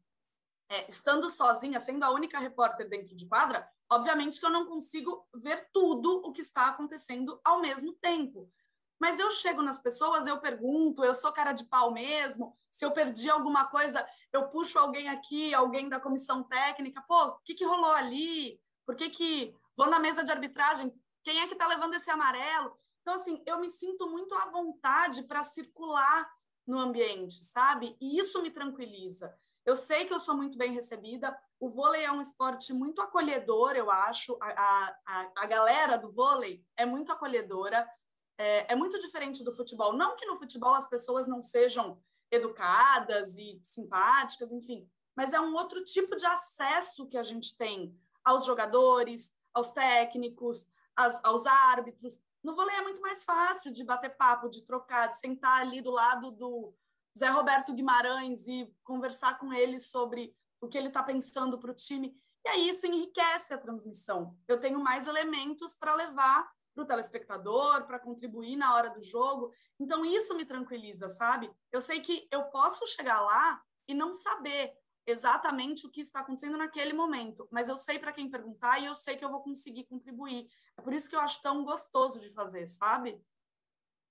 é, 0.68 0.88
estando 0.88 1.28
sozinha, 1.28 1.80
sendo 1.80 2.04
a 2.04 2.10
única 2.10 2.38
repórter 2.38 2.88
dentro 2.88 3.14
de 3.14 3.26
quadra, 3.26 3.68
obviamente 3.90 4.40
que 4.40 4.46
eu 4.46 4.50
não 4.50 4.66
consigo 4.66 5.26
ver 5.34 5.68
tudo 5.72 6.22
o 6.24 6.32
que 6.32 6.40
está 6.40 6.68
acontecendo 6.68 7.40
ao 7.44 7.60
mesmo 7.60 7.92
tempo. 7.94 8.50
Mas 8.98 9.18
eu 9.18 9.30
chego 9.30 9.62
nas 9.62 9.78
pessoas, 9.78 10.26
eu 10.26 10.40
pergunto, 10.40 11.04
eu 11.04 11.14
sou 11.14 11.32
cara 11.32 11.52
de 11.52 11.64
pau 11.64 11.92
mesmo. 11.92 12.56
Se 12.70 12.84
eu 12.84 12.92
perdi 12.92 13.28
alguma 13.28 13.66
coisa, 13.66 14.06
eu 14.32 14.48
puxo 14.48 14.78
alguém 14.78 15.08
aqui, 15.08 15.54
alguém 15.54 15.88
da 15.88 16.00
comissão 16.00 16.42
técnica. 16.42 17.02
Pô, 17.06 17.24
o 17.26 17.38
que, 17.44 17.54
que 17.54 17.64
rolou 17.64 17.92
ali? 17.92 18.60
Por 18.86 18.96
que, 18.96 19.10
que 19.10 19.54
vou 19.76 19.88
na 19.88 19.98
mesa 19.98 20.24
de 20.24 20.30
arbitragem? 20.30 20.92
Quem 21.22 21.40
é 21.40 21.46
que 21.46 21.54
está 21.54 21.66
levando 21.66 21.94
esse 21.94 22.10
amarelo? 22.10 22.76
Então, 23.02 23.14
assim, 23.14 23.42
eu 23.46 23.60
me 23.60 23.68
sinto 23.68 24.08
muito 24.08 24.34
à 24.34 24.46
vontade 24.46 25.22
para 25.24 25.44
circular 25.44 26.30
no 26.66 26.78
ambiente, 26.78 27.44
sabe? 27.44 27.96
E 28.00 28.18
isso 28.18 28.40
me 28.42 28.50
tranquiliza. 28.50 29.36
Eu 29.64 29.76
sei 29.76 30.04
que 30.04 30.12
eu 30.12 30.20
sou 30.20 30.36
muito 30.36 30.58
bem 30.58 30.72
recebida. 30.72 31.36
O 31.58 31.70
vôlei 31.70 32.04
é 32.04 32.12
um 32.12 32.20
esporte 32.20 32.72
muito 32.72 33.00
acolhedor, 33.00 33.72
eu 33.72 33.90
acho. 33.90 34.36
A, 34.40 34.96
a, 35.06 35.32
a 35.36 35.46
galera 35.46 35.96
do 35.96 36.12
vôlei 36.12 36.62
é 36.76 36.84
muito 36.84 37.12
acolhedora 37.12 37.88
é, 38.38 38.72
é 38.72 38.76
muito 38.76 38.98
diferente 38.98 39.44
do 39.44 39.52
futebol. 39.52 39.92
Não 39.92 40.16
que 40.16 40.26
no 40.26 40.36
futebol 40.36 40.74
as 40.74 40.88
pessoas 40.88 41.26
não 41.26 41.42
sejam 41.42 42.00
educadas 42.30 43.36
e 43.36 43.60
simpáticas, 43.62 44.52
enfim, 44.52 44.88
mas 45.16 45.32
é 45.32 45.40
um 45.40 45.54
outro 45.54 45.84
tipo 45.84 46.16
de 46.16 46.26
acesso 46.26 47.06
que 47.06 47.16
a 47.16 47.22
gente 47.22 47.56
tem 47.56 47.96
aos 48.24 48.44
jogadores, 48.44 49.32
aos 49.52 49.70
técnicos, 49.70 50.66
aos, 50.96 51.24
aos 51.24 51.46
árbitros. 51.46 52.20
No 52.42 52.54
vôlei 52.54 52.76
é 52.76 52.82
muito 52.82 53.00
mais 53.00 53.22
fácil 53.24 53.72
de 53.72 53.84
bater 53.84 54.16
papo, 54.16 54.48
de 54.48 54.62
trocar, 54.62 55.08
de 55.08 55.20
sentar 55.20 55.62
ali 55.62 55.80
do 55.80 55.90
lado 55.90 56.30
do 56.32 56.74
Zé 57.16 57.28
Roberto 57.28 57.72
Guimarães 57.72 58.48
e 58.48 58.72
conversar 58.82 59.38
com 59.38 59.52
ele 59.52 59.78
sobre 59.78 60.34
o 60.60 60.68
que 60.68 60.76
ele 60.76 60.88
está 60.88 61.02
pensando 61.02 61.58
para 61.58 61.70
o 61.70 61.74
time. 61.74 62.16
E 62.44 62.48
aí 62.48 62.68
isso 62.68 62.86
enriquece 62.86 63.54
a 63.54 63.58
transmissão. 63.58 64.36
Eu 64.48 64.60
tenho 64.60 64.80
mais 64.80 65.06
elementos 65.06 65.74
para 65.74 65.94
levar 65.94 66.50
para 66.74 66.84
o 66.84 66.86
telespectador, 66.86 67.86
para 67.86 67.98
contribuir 67.98 68.56
na 68.56 68.74
hora 68.74 68.90
do 68.90 69.02
jogo. 69.02 69.52
Então, 69.78 70.04
isso 70.04 70.36
me 70.36 70.44
tranquiliza, 70.44 71.08
sabe? 71.08 71.50
Eu 71.70 71.80
sei 71.80 72.00
que 72.00 72.26
eu 72.30 72.44
posso 72.44 72.86
chegar 72.86 73.20
lá 73.20 73.62
e 73.86 73.94
não 73.94 74.14
saber 74.14 74.72
exatamente 75.06 75.86
o 75.86 75.90
que 75.90 76.00
está 76.00 76.20
acontecendo 76.20 76.56
naquele 76.56 76.92
momento, 76.92 77.46
mas 77.50 77.68
eu 77.68 77.76
sei 77.76 77.98
para 77.98 78.12
quem 78.12 78.30
perguntar 78.30 78.78
e 78.78 78.86
eu 78.86 78.94
sei 78.94 79.16
que 79.16 79.24
eu 79.24 79.30
vou 79.30 79.42
conseguir 79.42 79.84
contribuir. 79.84 80.48
É 80.78 80.82
por 80.82 80.92
isso 80.92 81.08
que 81.08 81.14
eu 81.14 81.20
acho 81.20 81.42
tão 81.42 81.62
gostoso 81.64 82.18
de 82.18 82.30
fazer, 82.30 82.66
sabe? 82.66 83.22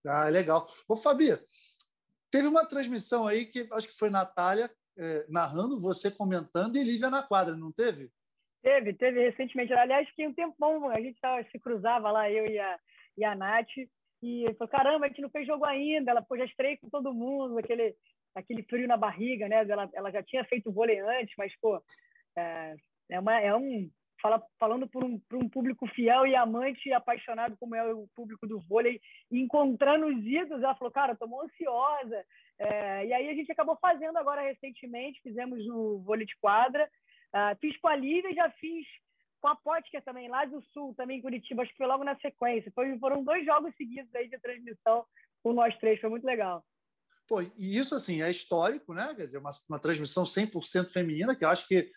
Ah, 0.05 0.29
legal. 0.29 0.67
Ô, 0.87 0.95
Fabi, 0.95 1.29
teve 2.29 2.47
uma 2.47 2.65
transmissão 2.65 3.27
aí 3.27 3.45
que 3.45 3.67
acho 3.71 3.87
que 3.87 3.97
foi 3.97 4.09
Natália 4.09 4.71
é, 4.97 5.25
narrando, 5.29 5.79
você 5.79 6.11
comentando 6.11 6.75
e 6.77 6.83
Lívia 6.83 7.09
na 7.09 7.23
quadra, 7.23 7.55
não 7.55 7.71
teve? 7.71 8.11
Teve, 8.63 8.93
teve 8.93 9.29
recentemente. 9.29 9.73
Aliás, 9.73 10.09
que 10.11 10.25
um 10.25 10.33
tempão 10.33 10.89
a 10.89 10.99
gente 10.99 11.19
tava, 11.19 11.43
se 11.51 11.59
cruzava 11.59 12.09
lá, 12.09 12.31
eu 12.31 12.45
e 12.45 12.57
a, 12.57 12.79
e 13.17 13.25
a 13.25 13.35
Nath, 13.35 13.67
e 14.23 14.45
falou: 14.57 14.69
caramba, 14.69 15.05
a 15.05 15.09
gente 15.09 15.21
não 15.21 15.29
fez 15.29 15.45
jogo 15.45 15.65
ainda. 15.65 16.11
Ela 16.11 16.21
pô, 16.21 16.37
já 16.37 16.45
estreia 16.45 16.77
com 16.77 16.89
todo 16.89 17.13
mundo, 17.13 17.57
aquele, 17.57 17.93
aquele 18.33 18.63
frio 18.63 18.87
na 18.87 18.95
barriga, 18.95 19.49
né? 19.49 19.65
Ela, 19.69 19.89
ela 19.93 20.11
já 20.11 20.23
tinha 20.23 20.45
feito 20.45 20.71
vôlei 20.71 20.97
antes, 20.99 21.35
mas, 21.37 21.53
pô, 21.59 21.83
é, 22.37 22.75
é, 23.11 23.19
uma, 23.19 23.39
é 23.39 23.53
um. 23.53 23.91
Fala, 24.21 24.41
falando 24.57 24.87
por 24.87 25.03
um, 25.03 25.19
por 25.19 25.43
um 25.43 25.49
público 25.49 25.85
fiel 25.87 26.25
e 26.25 26.33
amante 26.33 26.87
e 26.87 26.93
apaixonado 26.93 27.57
como 27.59 27.75
é 27.75 27.93
o 27.93 28.07
público 28.15 28.47
do 28.47 28.61
vôlei, 28.61 29.01
encontrando 29.29 30.05
os 30.05 30.25
ídolos, 30.25 30.63
ela 30.63 30.75
falou, 30.75 30.93
cara, 30.93 31.11
estou 31.11 31.41
ansiosa. 31.41 32.23
É, 32.57 33.05
e 33.05 33.11
aí 33.11 33.29
a 33.29 33.33
gente 33.33 33.51
acabou 33.51 33.77
fazendo 33.81 34.15
agora 34.15 34.41
recentemente, 34.41 35.21
fizemos 35.21 35.67
no 35.67 35.99
vôlei 35.99 36.25
de 36.25 36.37
quadra, 36.37 36.89
Uh, 37.33 37.57
fiz 37.59 37.75
com 37.77 37.87
a 37.87 37.95
Lívia 37.95 38.33
já 38.33 38.49
fiz 38.51 38.85
com 39.41 39.49
a 39.49 39.55
Potker 39.57 40.01
também, 40.05 40.29
lá 40.29 40.45
do 40.45 40.61
Sul, 40.71 40.93
também 40.95 41.19
em 41.19 41.21
Curitiba, 41.21 41.63
acho 41.63 41.71
que 41.71 41.77
foi 41.77 41.87
logo 41.87 42.03
na 42.05 42.17
sequência. 42.19 42.71
Foi, 42.73 42.97
foram 42.97 43.23
dois 43.25 43.45
jogos 43.45 43.75
seguidos 43.75 44.13
aí 44.15 44.29
de 44.29 44.39
transmissão 44.39 45.05
com 45.43 45.51
nós 45.51 45.77
três, 45.79 45.99
foi 45.99 46.09
muito 46.09 46.23
legal. 46.23 46.63
Pô, 47.27 47.41
e 47.41 47.77
isso, 47.77 47.93
assim, 47.93 48.21
é 48.21 48.31
histórico, 48.31 48.93
né? 48.93 49.13
Quer 49.15 49.25
dizer, 49.25 49.37
uma, 49.37 49.49
uma 49.69 49.79
transmissão 49.79 50.23
100% 50.23 50.89
feminina, 50.89 51.35
que 51.35 51.43
eu 51.43 51.49
acho 51.49 51.67
que 51.67 51.91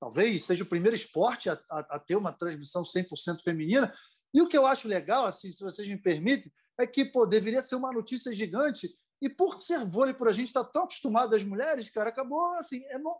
talvez 0.00 0.44
seja 0.44 0.62
o 0.62 0.68
primeiro 0.68 0.94
esporte 0.94 1.50
a, 1.50 1.54
a, 1.68 1.96
a, 1.96 1.98
ter 1.98 2.14
uma 2.14 2.32
transmissão 2.32 2.82
100% 2.82 3.42
feminina. 3.42 3.92
E 4.32 4.40
o 4.40 4.48
que 4.48 4.56
eu 4.56 4.66
acho 4.66 4.86
legal, 4.86 5.26
assim, 5.26 5.50
se 5.50 5.64
vocês 5.64 5.88
me 5.88 6.00
permitem, 6.00 6.52
é 6.78 6.86
que 6.86 7.04
pô, 7.04 7.26
deveria 7.26 7.60
ser 7.60 7.74
uma 7.74 7.92
notícia 7.92 8.32
gigante. 8.32 8.88
E 9.20 9.28
por 9.28 9.58
ser 9.58 9.84
vôlei, 9.84 10.14
por 10.14 10.28
a 10.28 10.32
gente 10.32 10.48
estar 10.48 10.64
tão 10.64 10.84
acostumado 10.84 11.34
às 11.34 11.42
mulheres, 11.42 11.90
cara, 11.90 12.10
acabou 12.10 12.52
assim, 12.54 12.84
é 12.86 12.98
no, 12.98 13.18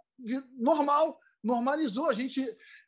normal 0.58 1.18
normalizou. 1.44 2.08
A 2.08 2.12
gente, 2.12 2.44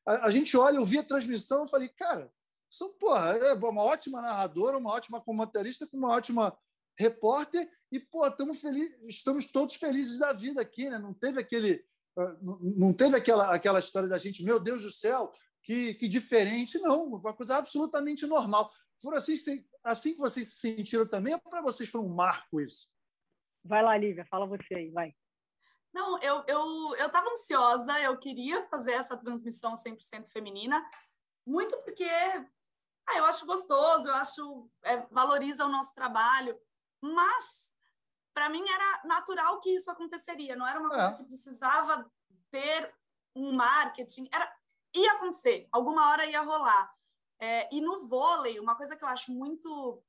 a, 0.06 0.26
a 0.26 0.30
gente 0.30 0.56
olha, 0.56 0.76
eu 0.76 0.84
vi 0.84 0.98
a 0.98 1.04
transmissão 1.04 1.64
e 1.64 1.70
falei, 1.70 1.88
cara, 1.90 2.32
são, 2.70 2.92
porra, 2.94 3.36
é 3.36 3.52
uma 3.52 3.82
ótima 3.82 4.20
narradora, 4.20 4.78
uma 4.78 4.92
ótima 4.92 5.20
comentarista, 5.20 5.88
uma 5.92 6.10
ótima 6.10 6.56
repórter, 6.98 7.70
e, 7.92 8.00
pô, 8.00 8.26
estamos, 8.26 8.62
estamos 9.04 9.46
todos 9.46 9.76
felizes 9.76 10.18
da 10.18 10.32
vida 10.32 10.60
aqui, 10.60 10.88
né? 10.88 10.98
Não 10.98 11.14
teve 11.14 11.40
aquele. 11.40 11.84
Ah, 12.18 12.36
não 12.42 12.92
teve 12.92 13.16
aquela, 13.16 13.54
aquela 13.54 13.78
história 13.78 14.08
da 14.08 14.18
gente, 14.18 14.42
meu 14.42 14.58
Deus 14.58 14.82
do 14.82 14.90
céu, 14.90 15.32
que, 15.62 15.94
que 15.94 16.08
diferente. 16.08 16.78
Não, 16.78 17.04
uma 17.04 17.34
coisa 17.34 17.56
absolutamente 17.56 18.26
normal. 18.26 18.72
Foram 19.00 19.18
assim, 19.18 19.36
assim 19.84 20.14
que 20.14 20.18
vocês 20.18 20.48
se 20.48 20.56
sentiram 20.56 21.06
também, 21.06 21.34
ou 21.34 21.40
para 21.40 21.62
vocês 21.62 21.88
foi 21.88 22.00
um 22.00 22.08
marco 22.08 22.60
isso? 22.60 22.88
Vai 23.64 23.82
lá, 23.82 23.96
Lívia, 23.96 24.26
fala 24.30 24.46
você 24.46 24.74
aí, 24.74 24.90
vai. 24.90 25.14
Não, 25.96 26.18
eu 26.18 26.44
eu 26.46 26.94
eu 26.96 27.06
estava 27.06 27.30
ansiosa, 27.30 27.98
eu 28.00 28.18
queria 28.18 28.62
fazer 28.64 28.92
essa 28.92 29.16
transmissão 29.16 29.72
100% 29.72 30.26
feminina, 30.26 30.86
muito 31.46 31.74
porque 31.78 32.04
ah, 32.04 33.16
eu 33.16 33.24
acho 33.24 33.46
gostoso, 33.46 34.06
eu 34.06 34.14
acho 34.14 34.70
é, 34.82 34.98
valoriza 35.10 35.64
o 35.64 35.70
nosso 35.70 35.94
trabalho, 35.94 36.54
mas 37.00 37.72
para 38.34 38.50
mim 38.50 38.62
era 38.68 39.02
natural 39.06 39.58
que 39.62 39.70
isso 39.70 39.90
aconteceria, 39.90 40.54
não 40.54 40.68
era 40.68 40.78
uma 40.78 40.90
coisa 40.90 41.14
é. 41.14 41.16
que 41.16 41.24
precisava 41.24 42.12
ter 42.50 42.94
um 43.34 43.52
marketing, 43.52 44.28
era 44.30 44.54
ia 44.94 45.12
acontecer, 45.12 45.66
alguma 45.72 46.10
hora 46.10 46.26
ia 46.26 46.42
rolar. 46.42 46.94
É, 47.38 47.74
e 47.74 47.80
no 47.80 48.06
vôlei, 48.06 48.60
uma 48.60 48.76
coisa 48.76 48.94
que 48.94 49.02
eu 49.02 49.08
acho 49.08 49.32
muito 49.32 50.02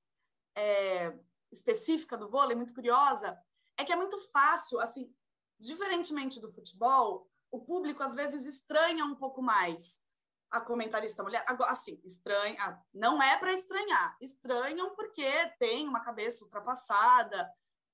é, 0.53 1.17
específica 1.50 2.17
do 2.17 2.27
vôlei, 2.27 2.58
muito 2.58 2.74
curiosa, 2.74 3.41
é 3.77 3.86
que 3.86 3.94
é 3.94 3.96
muito 3.96 4.20
fácil, 4.32 4.82
assim, 4.82 5.13
Diferentemente 5.59 6.39
do 6.39 6.51
futebol, 6.51 7.27
o 7.51 7.59
público 7.59 8.03
às 8.03 8.13
vezes 8.13 8.45
estranha 8.45 9.05
um 9.05 9.15
pouco 9.15 9.41
mais 9.41 10.01
a 10.49 10.61
comentarista 10.61 11.23
mulher. 11.23 11.43
Agora, 11.47 11.71
assim, 11.71 11.99
estranha, 12.03 12.57
ah, 12.59 12.81
não 12.93 13.21
é 13.21 13.37
para 13.37 13.51
estranhar. 13.51 14.17
Estranham 14.21 14.95
porque 14.95 15.47
tem 15.59 15.87
uma 15.87 15.99
cabeça 15.99 16.43
ultrapassada, 16.43 17.51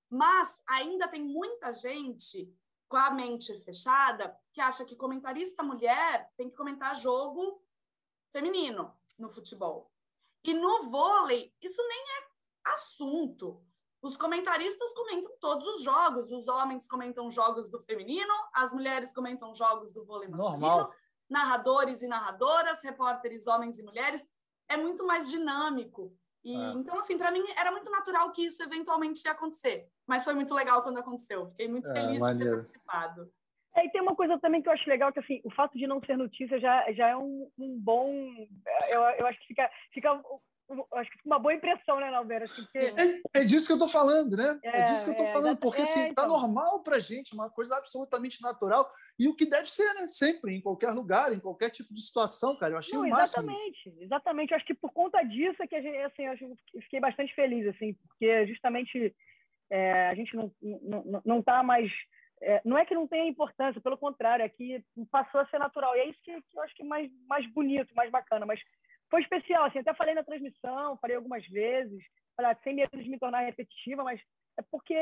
mas 0.09 0.61
ainda 0.67 1.07
tem 1.07 1.23
muita 1.23 1.73
gente 1.73 2.53
com 2.87 2.97
a 2.97 3.09
mente 3.09 3.59
fechada 3.61 4.37
que 4.51 4.61
acha 4.61 4.85
que 4.85 4.95
comentarista 4.95 5.63
mulher 5.63 6.31
tem 6.37 6.49
que 6.49 6.55
comentar 6.55 6.95
jogo 6.95 7.63
feminino 8.31 8.95
no 9.17 9.29
futebol. 9.29 9.91
E 10.43 10.53
no 10.53 10.91
vôlei, 10.91 11.51
isso 11.61 11.81
nem 11.87 11.99
é 11.99 12.71
assunto. 12.71 13.65
Os 14.03 14.17
comentaristas 14.17 14.93
comentam 14.93 15.31
todos 15.39 15.65
os 15.65 15.81
jogos. 15.81 16.29
Os 16.29 16.49
homens 16.49 16.85
comentam 16.85 17.31
jogos 17.31 17.69
do 17.69 17.79
feminino, 17.79 18.33
as 18.53 18.73
mulheres 18.73 19.13
comentam 19.13 19.55
jogos 19.55 19.93
do 19.93 20.03
vôlei 20.03 20.27
masculino. 20.27 20.59
Normal. 20.59 20.93
Narradores 21.29 22.01
e 22.01 22.07
narradoras, 22.07 22.83
repórteres 22.83 23.47
homens 23.47 23.79
e 23.79 23.83
mulheres. 23.83 24.21
É 24.67 24.75
muito 24.75 25.05
mais 25.07 25.29
dinâmico. 25.29 26.13
E, 26.43 26.53
é. 26.53 26.71
Então, 26.73 26.99
assim, 26.99 27.17
para 27.17 27.31
mim 27.31 27.45
era 27.57 27.71
muito 27.71 27.89
natural 27.89 28.29
que 28.31 28.43
isso 28.43 28.61
eventualmente 28.61 29.21
ia 29.25 29.31
acontecer. 29.31 29.87
Mas 30.05 30.25
foi 30.25 30.33
muito 30.33 30.53
legal 30.53 30.83
quando 30.83 30.97
aconteceu. 30.97 31.49
Fiquei 31.51 31.69
muito 31.69 31.89
é, 31.89 31.93
feliz 31.93 32.19
maneiro. 32.19 32.61
de 32.61 32.73
ter 32.73 32.79
participado. 32.81 33.31
É, 33.73 33.85
e 33.85 33.89
tem 33.89 34.01
uma 34.01 34.17
coisa 34.17 34.37
também 34.37 34.61
que 34.61 34.67
eu 34.67 34.73
acho 34.73 34.87
legal, 34.87 35.13
que 35.13 35.19
assim, 35.19 35.41
o 35.45 35.49
fato 35.51 35.77
de 35.77 35.87
não 35.87 36.03
ser 36.03 36.17
notícia 36.17 36.59
já, 36.59 36.91
já 36.91 37.07
é 37.07 37.15
um, 37.15 37.49
um 37.57 37.79
bom. 37.79 38.13
Eu, 38.89 39.01
eu 39.01 39.27
acho 39.27 39.39
que 39.39 39.47
fica, 39.47 39.71
fica 39.93 40.21
acho 40.93 41.09
que 41.11 41.19
uma 41.25 41.39
boa 41.39 41.53
impressão, 41.53 41.99
né, 41.99 42.09
Nalbera? 42.09 42.45
Assim, 42.45 42.63
porque... 42.63 42.77
é, 42.77 43.41
é, 43.41 43.45
disso 43.45 43.65
que 43.65 43.71
eu 43.71 43.77
estou 43.77 43.87
falando, 43.87 44.35
né? 44.35 44.59
É, 44.63 44.79
é, 44.79 44.83
disso 44.83 45.03
que 45.03 45.09
eu 45.09 45.13
estou 45.13 45.27
é, 45.27 45.31
falando, 45.31 45.57
porque 45.57 45.81
assim, 45.81 45.99
é, 45.99 46.13
tá 46.13 46.23
então... 46.23 46.27
normal 46.27 46.81
para 46.83 46.99
gente, 46.99 47.33
uma 47.33 47.49
coisa 47.49 47.77
absolutamente 47.77 48.41
natural 48.41 48.89
e 49.17 49.27
o 49.27 49.35
que 49.35 49.45
deve 49.45 49.69
ser, 49.69 49.93
né? 49.93 50.07
Sempre, 50.07 50.55
em 50.55 50.61
qualquer 50.61 50.91
lugar, 50.91 51.31
em 51.33 51.39
qualquer 51.39 51.69
tipo 51.69 51.93
de 51.93 52.01
situação, 52.01 52.57
cara. 52.57 52.73
Eu 52.73 52.77
achei 52.77 52.97
Não, 52.97 53.05
o 53.05 53.09
máximo 53.09 53.51
Exatamente, 53.51 53.89
isso. 53.89 54.03
exatamente. 54.03 54.51
Eu 54.51 54.57
acho 54.57 54.65
que 54.65 54.73
por 54.73 54.91
conta 54.91 55.21
disso 55.23 55.61
é 55.61 55.67
que 55.67 55.75
a 55.75 55.81
gente, 55.81 55.97
assim, 55.97 56.25
eu 56.25 56.81
fiquei 56.81 56.99
bastante 56.99 57.33
feliz, 57.35 57.67
assim, 57.67 57.93
porque 57.93 58.47
justamente 58.47 59.15
é, 59.69 60.07
a 60.07 60.15
gente 60.15 60.35
não 60.35 60.51
não, 60.61 61.21
não 61.25 61.41
tá 61.41 61.63
mais 61.63 61.91
é, 62.43 62.61
não 62.65 62.77
é 62.77 62.85
que 62.85 62.93
não 62.93 63.07
tenha 63.07 63.25
importância, 63.25 63.79
pelo 63.79 63.97
contrário, 63.97 64.43
é 64.43 64.49
que 64.49 64.83
passou 65.09 65.39
a 65.39 65.45
ser 65.47 65.59
natural. 65.59 65.95
E 65.95 65.99
é 65.99 66.09
isso 66.09 66.19
que, 66.21 66.41
que 66.41 66.57
eu 66.57 66.61
acho 66.61 66.75
que 66.75 66.83
é 66.83 66.85
mais, 66.85 67.09
mais 67.25 67.45
bonito, 67.53 67.95
mais 67.95 68.11
bacana. 68.11 68.45
Mas 68.45 68.59
foi 69.13 69.21
especial, 69.21 69.65
assim, 69.65 69.77
até 69.77 69.93
falei 69.93 70.15
na 70.15 70.23
transmissão, 70.23 70.97
falei 70.97 71.15
algumas 71.15 71.45
vezes, 71.45 72.03
sem 72.63 72.73
medo 72.73 72.97
de 72.97 73.07
me 73.07 73.19
tornar 73.19 73.41
repetitiva, 73.41 74.03
mas 74.03 74.19
é 74.57 74.63
porque 74.71 74.95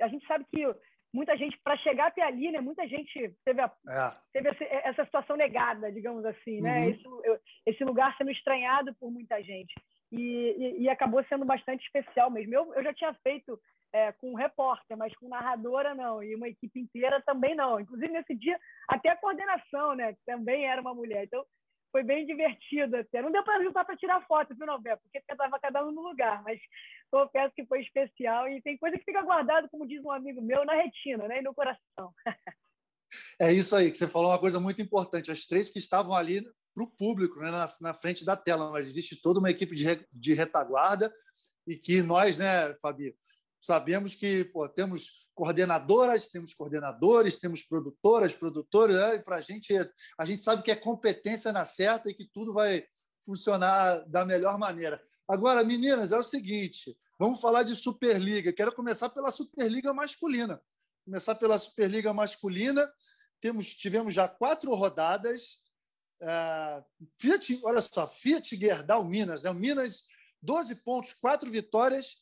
a 0.00 0.08
gente 0.08 0.26
sabe 0.26 0.46
que 0.46 0.66
muita 1.12 1.36
gente, 1.36 1.60
para 1.62 1.76
chegar 1.76 2.06
até 2.06 2.22
ali, 2.22 2.50
né, 2.50 2.62
muita 2.62 2.88
gente 2.88 3.30
teve, 3.44 3.60
a, 3.60 3.70
é. 3.86 4.16
teve 4.32 4.48
essa 4.84 5.04
situação 5.04 5.36
negada, 5.36 5.92
digamos 5.92 6.24
assim, 6.24 6.62
né? 6.62 6.86
Uhum. 6.86 6.88
Esse, 6.88 7.42
esse, 7.66 7.84
lugar 7.84 8.16
sendo 8.16 8.30
estranhado 8.30 8.94
por 8.98 9.10
muita 9.10 9.42
gente. 9.42 9.74
E, 10.10 10.22
e, 10.56 10.82
e, 10.84 10.88
acabou 10.88 11.22
sendo 11.24 11.44
bastante 11.44 11.84
especial 11.84 12.30
mesmo. 12.30 12.54
Eu, 12.54 12.72
eu 12.72 12.82
já 12.82 12.94
tinha 12.94 13.12
feito 13.22 13.60
é, 13.92 14.12
com 14.12 14.34
repórter, 14.34 14.96
mas 14.96 15.14
com 15.16 15.28
narradora 15.28 15.94
não, 15.94 16.22
e 16.22 16.34
uma 16.34 16.48
equipe 16.48 16.80
inteira 16.80 17.20
também 17.20 17.54
não. 17.54 17.78
Inclusive, 17.78 18.10
nesse 18.10 18.34
dia, 18.34 18.58
até 18.88 19.10
a 19.10 19.16
coordenação, 19.16 19.94
né, 19.94 20.16
também 20.24 20.64
era 20.64 20.80
uma 20.80 20.94
mulher. 20.94 21.24
Então, 21.24 21.44
foi 21.90 22.02
bem 22.02 22.26
divertido 22.26 22.96
até. 22.96 23.22
Não 23.22 23.30
deu 23.32 23.42
para 23.42 23.62
juntar 23.62 23.84
para 23.84 23.96
tirar 23.96 24.26
foto, 24.26 24.54
viu, 24.54 24.66
Nobel? 24.66 24.96
Porque 24.98 25.18
estava 25.18 25.58
cada 25.58 25.84
um 25.84 25.90
no 25.90 26.02
lugar, 26.02 26.42
mas 26.42 26.60
confesso 27.10 27.54
que 27.54 27.66
foi 27.66 27.82
especial 27.82 28.48
e 28.48 28.62
tem 28.62 28.78
coisa 28.78 28.96
que 28.98 29.04
fica 29.04 29.22
guardada, 29.22 29.68
como 29.68 29.86
diz 29.86 30.02
um 30.04 30.10
amigo 30.10 30.40
meu, 30.40 30.64
na 30.64 30.74
retina 30.74 31.26
né, 31.26 31.38
e 31.38 31.42
no 31.42 31.54
coração. 31.54 32.12
É 33.40 33.52
isso 33.52 33.74
aí, 33.74 33.90
que 33.90 33.98
você 33.98 34.06
falou 34.06 34.30
uma 34.30 34.38
coisa 34.38 34.60
muito 34.60 34.80
importante. 34.80 35.32
As 35.32 35.46
três 35.46 35.68
que 35.68 35.80
estavam 35.80 36.14
ali 36.14 36.42
para 36.72 36.84
o 36.84 36.90
público, 36.90 37.40
né, 37.40 37.50
na, 37.50 37.68
na, 37.80 37.92
frente 37.92 38.24
da 38.24 38.36
tela, 38.36 38.70
mas 38.70 38.86
existe 38.86 39.20
toda 39.20 39.40
uma 39.40 39.50
equipe 39.50 39.74
de, 39.74 39.84
re, 39.84 40.06
de 40.12 40.34
retaguarda 40.34 41.12
e 41.66 41.76
que 41.76 42.02
nós, 42.02 42.38
né, 42.38 42.74
Fabi, 42.80 43.14
sabemos 43.60 44.14
que 44.14 44.44
pô, 44.44 44.68
temos 44.68 45.28
coordenadoras, 45.34 46.28
temos 46.28 46.54
coordenadores, 46.54 47.36
temos 47.36 47.62
produtoras, 47.62 48.34
produtores, 48.34 48.96
né? 48.96 49.18
para 49.18 49.36
a 49.36 49.40
gente, 49.40 49.74
a 50.18 50.24
gente 50.24 50.42
sabe 50.42 50.62
que 50.62 50.70
é 50.70 50.76
competência 50.76 51.52
na 51.52 51.64
certa 51.64 52.10
e 52.10 52.14
que 52.14 52.28
tudo 52.32 52.52
vai 52.52 52.84
funcionar 53.24 54.00
da 54.08 54.24
melhor 54.24 54.58
maneira. 54.58 55.02
Agora, 55.28 55.62
meninas, 55.62 56.12
é 56.12 56.18
o 56.18 56.22
seguinte, 56.22 56.96
vamos 57.18 57.40
falar 57.40 57.62
de 57.62 57.74
Superliga. 57.76 58.52
Quero 58.52 58.72
começar 58.72 59.08
pela 59.10 59.30
Superliga 59.30 59.92
masculina. 59.94 60.60
Começar 61.04 61.34
pela 61.36 61.58
Superliga 61.58 62.12
masculina. 62.12 62.90
Temos, 63.40 63.74
tivemos 63.74 64.12
já 64.12 64.28
quatro 64.28 64.74
rodadas. 64.74 65.58
Uh, 66.20 66.84
Fiat, 67.18 67.60
olha 67.62 67.80
só, 67.80 68.06
Fiat 68.06 68.56
Gerdau 68.56 69.04
Minas, 69.04 69.44
né? 69.44 69.52
Minas 69.52 70.02
12 70.42 70.76
pontos, 70.76 71.14
quatro 71.14 71.50
vitórias 71.50 72.16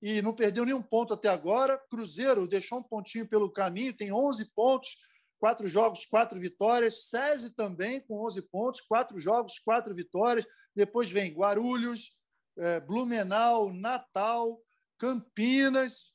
e 0.00 0.22
não 0.22 0.34
perdeu 0.34 0.64
nenhum 0.64 0.82
ponto 0.82 1.14
até 1.14 1.28
agora. 1.28 1.78
Cruzeiro 1.90 2.46
deixou 2.46 2.78
um 2.78 2.82
pontinho 2.82 3.28
pelo 3.28 3.50
caminho, 3.50 3.96
tem 3.96 4.12
11 4.12 4.52
pontos, 4.54 4.96
quatro 5.38 5.66
jogos, 5.66 6.06
quatro 6.06 6.38
vitórias. 6.38 7.08
SESI 7.08 7.54
também 7.54 8.00
com 8.00 8.24
11 8.24 8.42
pontos, 8.42 8.80
quatro 8.80 9.18
jogos, 9.18 9.58
quatro 9.58 9.94
vitórias. 9.94 10.46
Depois 10.74 11.10
vem 11.10 11.32
Guarulhos, 11.32 12.18
é, 12.56 12.80
Blumenau, 12.80 13.72
Natal, 13.72 14.60
Campinas, 14.98 16.14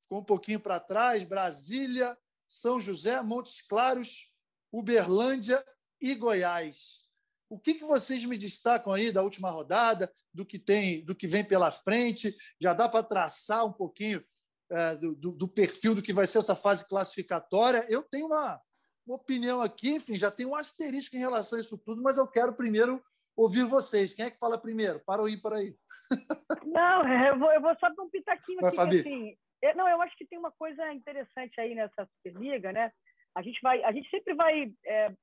ficou 0.00 0.18
um 0.18 0.24
pouquinho 0.24 0.60
para 0.60 0.80
trás, 0.80 1.24
Brasília, 1.24 2.16
São 2.46 2.80
José, 2.80 3.20
Montes 3.22 3.60
Claros, 3.62 4.32
Uberlândia 4.72 5.64
e 6.00 6.14
Goiás. 6.14 7.03
O 7.48 7.58
que, 7.58 7.74
que 7.74 7.84
vocês 7.84 8.24
me 8.24 8.36
destacam 8.36 8.92
aí 8.92 9.12
da 9.12 9.22
última 9.22 9.50
rodada, 9.50 10.12
do 10.32 10.44
que 10.44 10.58
tem, 10.58 11.04
do 11.04 11.14
que 11.14 11.26
vem 11.26 11.44
pela 11.44 11.70
frente? 11.70 12.34
Já 12.60 12.72
dá 12.72 12.88
para 12.88 13.04
traçar 13.04 13.64
um 13.64 13.72
pouquinho 13.72 14.24
é, 14.70 14.96
do, 14.96 15.14
do, 15.14 15.48
perfil 15.48 15.94
do 15.94 16.02
que 16.02 16.12
vai 16.12 16.26
ser 16.26 16.38
essa 16.38 16.56
fase 16.56 16.88
classificatória? 16.88 17.86
Eu 17.88 18.02
tenho 18.02 18.26
uma, 18.26 18.60
uma 19.06 19.16
opinião 19.16 19.60
aqui, 19.60 19.90
enfim, 19.90 20.18
já 20.18 20.30
tem 20.30 20.46
um 20.46 20.54
asterisco 20.54 21.16
em 21.16 21.20
relação 21.20 21.58
a 21.58 21.60
isso 21.60 21.82
tudo, 21.84 22.02
mas 22.02 22.18
eu 22.18 22.26
quero 22.26 22.54
primeiro 22.54 23.02
ouvir 23.36 23.64
vocês. 23.64 24.14
Quem 24.14 24.24
é 24.24 24.30
que 24.30 24.38
fala 24.38 24.58
primeiro? 24.58 25.00
Para 25.04 25.22
o 25.22 25.40
para 25.40 25.58
aí. 25.58 25.76
Não, 26.66 27.26
eu 27.26 27.38
vou, 27.38 27.52
eu 27.52 27.60
vou 27.60 27.76
só 27.78 27.88
dar 27.88 28.02
um 28.02 28.10
pitaquinho 28.10 28.60
Vai, 28.60 28.68
aqui. 28.68 28.76
Fabi. 28.76 29.00
Assim, 29.00 29.36
eu, 29.62 29.76
não, 29.76 29.88
eu 29.88 30.02
acho 30.02 30.16
que 30.16 30.26
tem 30.26 30.38
uma 30.38 30.52
coisa 30.52 30.92
interessante 30.92 31.58
aí 31.58 31.74
nessa 31.74 32.06
Superliga, 32.16 32.70
né? 32.72 32.92
A 33.34 33.42
gente 33.42 33.58
vai, 33.62 33.82
a 33.82 33.92
gente 33.92 34.08
sempre 34.10 34.34
vai 34.34 34.72
é, 34.84 35.14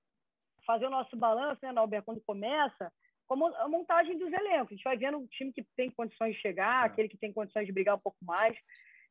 fazer 0.65 0.85
o 0.85 0.89
nosso 0.89 1.15
balanço, 1.15 1.59
né, 1.63 1.71
Norberto, 1.71 2.05
quando 2.05 2.21
começa, 2.21 2.91
como 3.27 3.47
a 3.47 3.67
montagem 3.67 4.17
dos 4.17 4.31
elencos. 4.31 4.71
A 4.71 4.75
gente 4.75 4.83
vai 4.83 4.97
vendo 4.97 5.19
o 5.19 5.27
time 5.27 5.53
que 5.53 5.63
tem 5.75 5.89
condições 5.89 6.35
de 6.35 6.41
chegar, 6.41 6.83
é. 6.83 6.87
aquele 6.87 7.09
que 7.09 7.17
tem 7.17 7.31
condições 7.31 7.65
de 7.65 7.71
brigar 7.71 7.95
um 7.95 7.99
pouco 7.99 8.17
mais. 8.23 8.57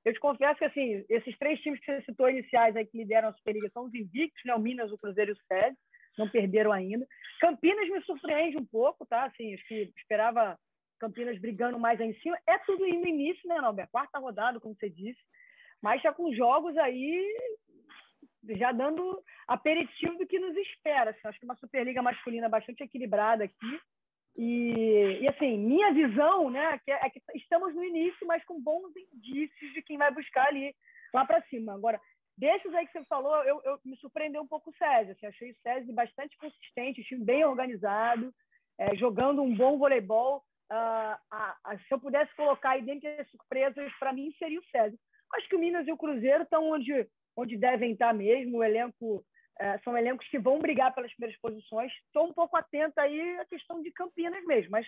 Eu 0.05 0.13
te 0.13 0.21
confesso 0.21 0.59
que, 0.59 0.65
assim, 0.65 1.05
esses 1.09 1.39
três 1.39 1.61
times 1.61 1.81
que 1.81 1.87
você 1.87 2.03
citou 2.03 2.29
iniciais 2.31 2.75
aí 2.75 2.87
que 2.87 2.97
lideram 2.97 3.29
a 3.29 3.33
Superliga 3.33 3.71
são 3.73 3.85
os 3.85 3.95
invictos, 3.95 4.43
né? 4.45 4.55
O 4.55 4.59
Minas, 4.59 4.91
o 4.91 4.99
Cruzeiro 4.99 5.31
e 5.31 5.35
o 5.35 5.37
SED, 5.47 5.77
não 6.19 6.29
perderam 6.29 6.73
ainda. 6.73 7.07
Campinas 7.41 7.89
me 7.89 8.03
surpreende 8.03 8.57
um 8.57 8.65
pouco, 8.65 9.07
tá? 9.07 9.25
Assim, 9.25 9.55
acho 9.55 9.67
que 9.67 9.93
esperava 9.97 10.59
Campinas 10.99 11.39
brigando 11.39 11.79
mais 11.79 12.01
aí 12.01 12.11
em 12.11 12.21
cima. 12.21 12.39
É 12.47 12.59
tudo 12.59 12.81
no 12.81 13.07
início, 13.07 13.49
né, 13.49 13.61
Norberto? 13.61 13.93
Quarta 13.93 14.19
rodada, 14.19 14.61
como 14.61 14.75
você 14.75 14.89
disse. 14.89 15.21
Mas 15.83 16.03
já 16.03 16.13
com 16.13 16.35
jogos 16.35 16.77
aí 16.77 17.27
já 18.48 18.72
dando 18.72 19.22
aperitivo 19.46 20.16
do 20.18 20.26
que 20.26 20.38
nos 20.38 20.57
espera. 20.57 21.11
Assim, 21.11 21.20
acho 21.24 21.38
que 21.38 21.44
uma 21.44 21.57
Superliga 21.57 22.03
masculina 22.03 22.48
bastante 22.48 22.83
equilibrada 22.83 23.44
aqui. 23.44 23.81
E, 24.37 25.18
e 25.20 25.29
assim, 25.29 25.59
minha 25.59 25.92
visão 25.92 26.50
né, 26.50 26.79
que 26.85 26.90
é, 26.90 27.07
é, 27.07 27.11
que 27.11 27.20
estamos 27.35 27.74
no 27.74 27.85
início, 27.85 28.26
mas 28.26 28.44
com 28.44 28.61
bons 28.61 28.92
indícios 29.12 29.72
de 29.72 29.83
quem 29.83 29.98
vai 29.98 30.12
buscar 30.12 30.46
ali 30.46 30.74
lá 31.12 31.26
para 31.26 31.42
cima. 31.42 31.74
Agora, 31.74 32.00
desses 32.37 32.72
aí 32.74 32.87
que 32.87 32.92
você 32.92 33.05
falou, 33.05 33.37
eu, 33.44 33.61
eu 33.64 33.79
me 33.85 33.96
surpreendeu 33.96 34.42
um 34.42 34.48
pouco 34.48 34.70
o 34.70 34.74
César. 34.74 35.12
Assim, 35.12 35.26
achei 35.26 35.50
o 35.50 35.57
César 35.62 35.92
bastante 35.92 36.37
consistente, 36.38 37.00
o 37.00 37.05
time 37.05 37.24
bem 37.24 37.44
organizado, 37.44 38.33
é, 38.79 38.94
jogando 38.96 39.42
um 39.42 39.55
bom 39.55 39.79
voleibol. 39.79 40.42
Uh, 40.72 41.79
se 41.88 41.92
eu 41.92 41.98
pudesse 41.98 42.33
colocar 42.37 42.70
aí 42.70 42.83
dentro 42.83 43.16
das 43.16 43.29
surpresas, 43.29 43.92
para 43.98 44.12
mim 44.12 44.33
seria 44.38 44.61
o 44.61 44.64
César. 44.66 44.96
Acho 45.35 45.48
que 45.48 45.57
o 45.57 45.59
Minas 45.59 45.87
e 45.87 45.92
o 45.92 45.96
Cruzeiro 45.96 46.44
estão 46.44 46.70
onde 46.70 47.09
onde 47.37 47.57
devem 47.57 47.93
estar 47.93 48.12
mesmo. 48.12 48.59
O 48.59 48.64
elenco 48.64 49.25
é, 49.59 49.79
são 49.79 49.97
elencos 49.97 50.27
que 50.29 50.38
vão 50.38 50.59
brigar 50.59 50.95
pelas 50.95 51.12
primeiras 51.12 51.40
posições. 51.40 51.93
Estou 52.07 52.29
um 52.29 52.33
pouco 52.33 52.57
atenta 52.57 53.03
aí 53.03 53.38
à 53.38 53.45
questão 53.45 53.83
de 53.83 53.90
Campinas 53.93 54.45
mesmo, 54.45 54.71
mas 54.71 54.87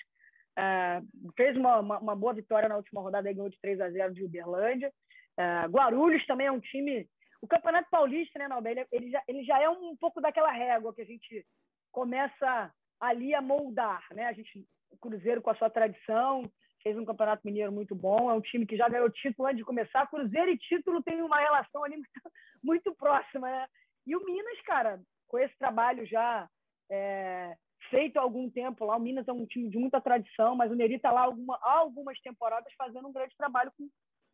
é, 0.59 1.01
fez 1.37 1.57
uma, 1.57 1.79
uma, 1.81 1.99
uma, 1.99 2.17
boa 2.17 2.35
vitória 2.35 2.69
na 2.69 2.77
última 2.77 3.01
rodada 3.01 3.33
ganhou 3.33 3.49
de 3.49 3.61
3 3.61 3.81
a 3.81 3.91
0 3.91 4.15
de 4.15 4.25
Uberlândia. 4.25 4.93
É, 5.37 5.67
Guarulhos 5.67 6.25
também 6.27 6.47
é 6.47 6.53
um 6.53 6.61
time. 6.61 7.09
O 7.41 7.47
Campeonato 7.47 7.89
Paulista, 7.91 8.39
né, 8.39 8.49
Nobel, 8.49 8.87
ele, 8.93 9.11
já, 9.11 9.23
ele 9.27 9.45
já 9.45 9.61
é 9.61 9.69
um 9.69 9.97
pouco 9.97 10.21
daquela 10.21 10.53
régua 10.53 10.95
que 10.95 11.03
a 11.03 11.07
gente 11.07 11.45
começa 11.91 12.73
ali 13.01 13.35
a 13.35 13.43
moldar, 13.43 14.07
né? 14.13 14.27
A 14.27 14.33
gente, 14.33 14.65
o 14.91 14.97
Cruzeiro 14.97 15.43
com 15.43 15.51
a 15.51 15.55
sua 15.57 15.69
tradição, 15.69 16.51
fez 16.83 16.97
um 16.99 17.05
campeonato 17.05 17.43
mineiro 17.45 17.73
muito 17.73 17.95
bom, 17.95 18.31
é 18.31 18.35
um 18.35 18.41
time 18.41 18.67
que 18.67 18.77
já 18.77 18.89
ganhou 18.89 19.09
título 19.11 19.47
antes 19.47 19.59
de 19.59 19.65
começar. 19.65 20.07
Cruzeiro 20.09 20.51
e 20.51 20.59
título 20.59 21.03
tem 21.03 21.23
uma 21.23 21.39
relação 21.39 21.85
ali 21.85 21.97
muito, 21.97 22.11
muito 22.63 22.95
próxima, 22.95 23.49
né? 23.49 23.67
E 24.07 24.17
o 24.17 24.25
Minas, 24.25 24.61
cara, 24.63 25.01
com 25.29 25.39
esse 25.39 25.57
trabalho 25.57 26.05
já 26.07 26.49
é, 26.91 27.55
feito 27.89 28.19
há 28.19 28.23
algum 28.23 28.51
tempo 28.51 28.85
lá, 28.85 28.97
o 28.97 29.01
Minas 29.01 29.27
é 29.29 29.33
um 29.33 29.47
time 29.47 29.71
de 29.71 29.79
muita 29.79 30.01
tradição, 30.01 30.57
mas 30.57 30.71
o 30.71 30.75
Neri 30.75 30.95
está 30.95 31.11
lá 31.13 31.23
alguma, 31.23 31.57
há 31.63 31.73
algumas 31.79 32.21
temporadas 32.21 32.73
fazendo 32.77 33.09
um 33.09 33.13
grande 33.13 33.37
trabalho 33.37 33.73
com, 33.79 33.89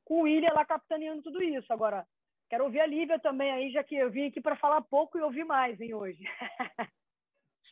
com 0.05 0.21
o 0.21 0.23
William 0.23 0.53
lá 0.55 0.65
capitaneando 0.65 1.23
tudo 1.23 1.43
isso. 1.43 1.73
Agora, 1.73 2.07
quero 2.49 2.65
ouvir 2.65 2.81
a 2.81 2.87
Lívia 2.87 3.19
também 3.19 3.51
aí, 3.51 3.71
já 3.71 3.85
que 3.85 3.95
eu 3.95 4.11
vim 4.11 4.27
aqui 4.27 4.41
para 4.41 4.57
falar 4.57 4.81
pouco 4.83 5.19
e 5.19 5.23
ouvir 5.23 5.45
mais, 5.45 5.81
hein, 5.81 5.95
hoje. 5.95 6.23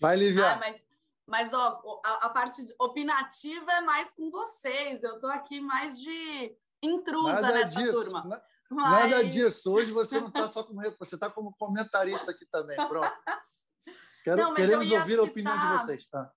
Vai, 0.00 0.16
Lívia. 0.16 0.52
Ah, 0.52 0.56
mas 0.56 0.86
mas 1.26 1.52
ó, 1.52 2.00
a, 2.04 2.26
a, 2.26 2.30
parte 2.30 2.64
opinativa 2.78 3.72
é 3.72 3.80
mais 3.80 4.14
com 4.14 4.30
vocês. 4.30 5.02
Eu 5.02 5.14
estou 5.14 5.30
aqui 5.30 5.60
mais 5.60 6.00
de 6.00 6.56
intrusa 6.82 7.40
nada 7.40 7.52
nessa 7.52 7.82
disso, 7.82 8.04
turma. 8.04 8.24
Na, 8.24 8.42
Mas... 8.70 9.10
Nada 9.10 9.24
disso. 9.24 9.72
Hoje 9.72 9.90
você 9.90 10.20
não 10.20 10.28
está 10.28 10.46
só 10.48 10.62
como 10.62 10.80
você 10.98 11.16
está 11.16 11.28
como 11.28 11.54
comentarista 11.58 12.30
aqui 12.30 12.46
também. 12.46 12.76
Pronto. 12.76 13.12
Quero, 14.22 14.42
não, 14.42 14.54
queremos 14.54 14.90
ouvir 14.90 15.10
citar... 15.10 15.18
a 15.18 15.28
opinião 15.28 15.58
de 15.58 15.66
vocês. 15.78 16.08
Ah. 16.14 16.30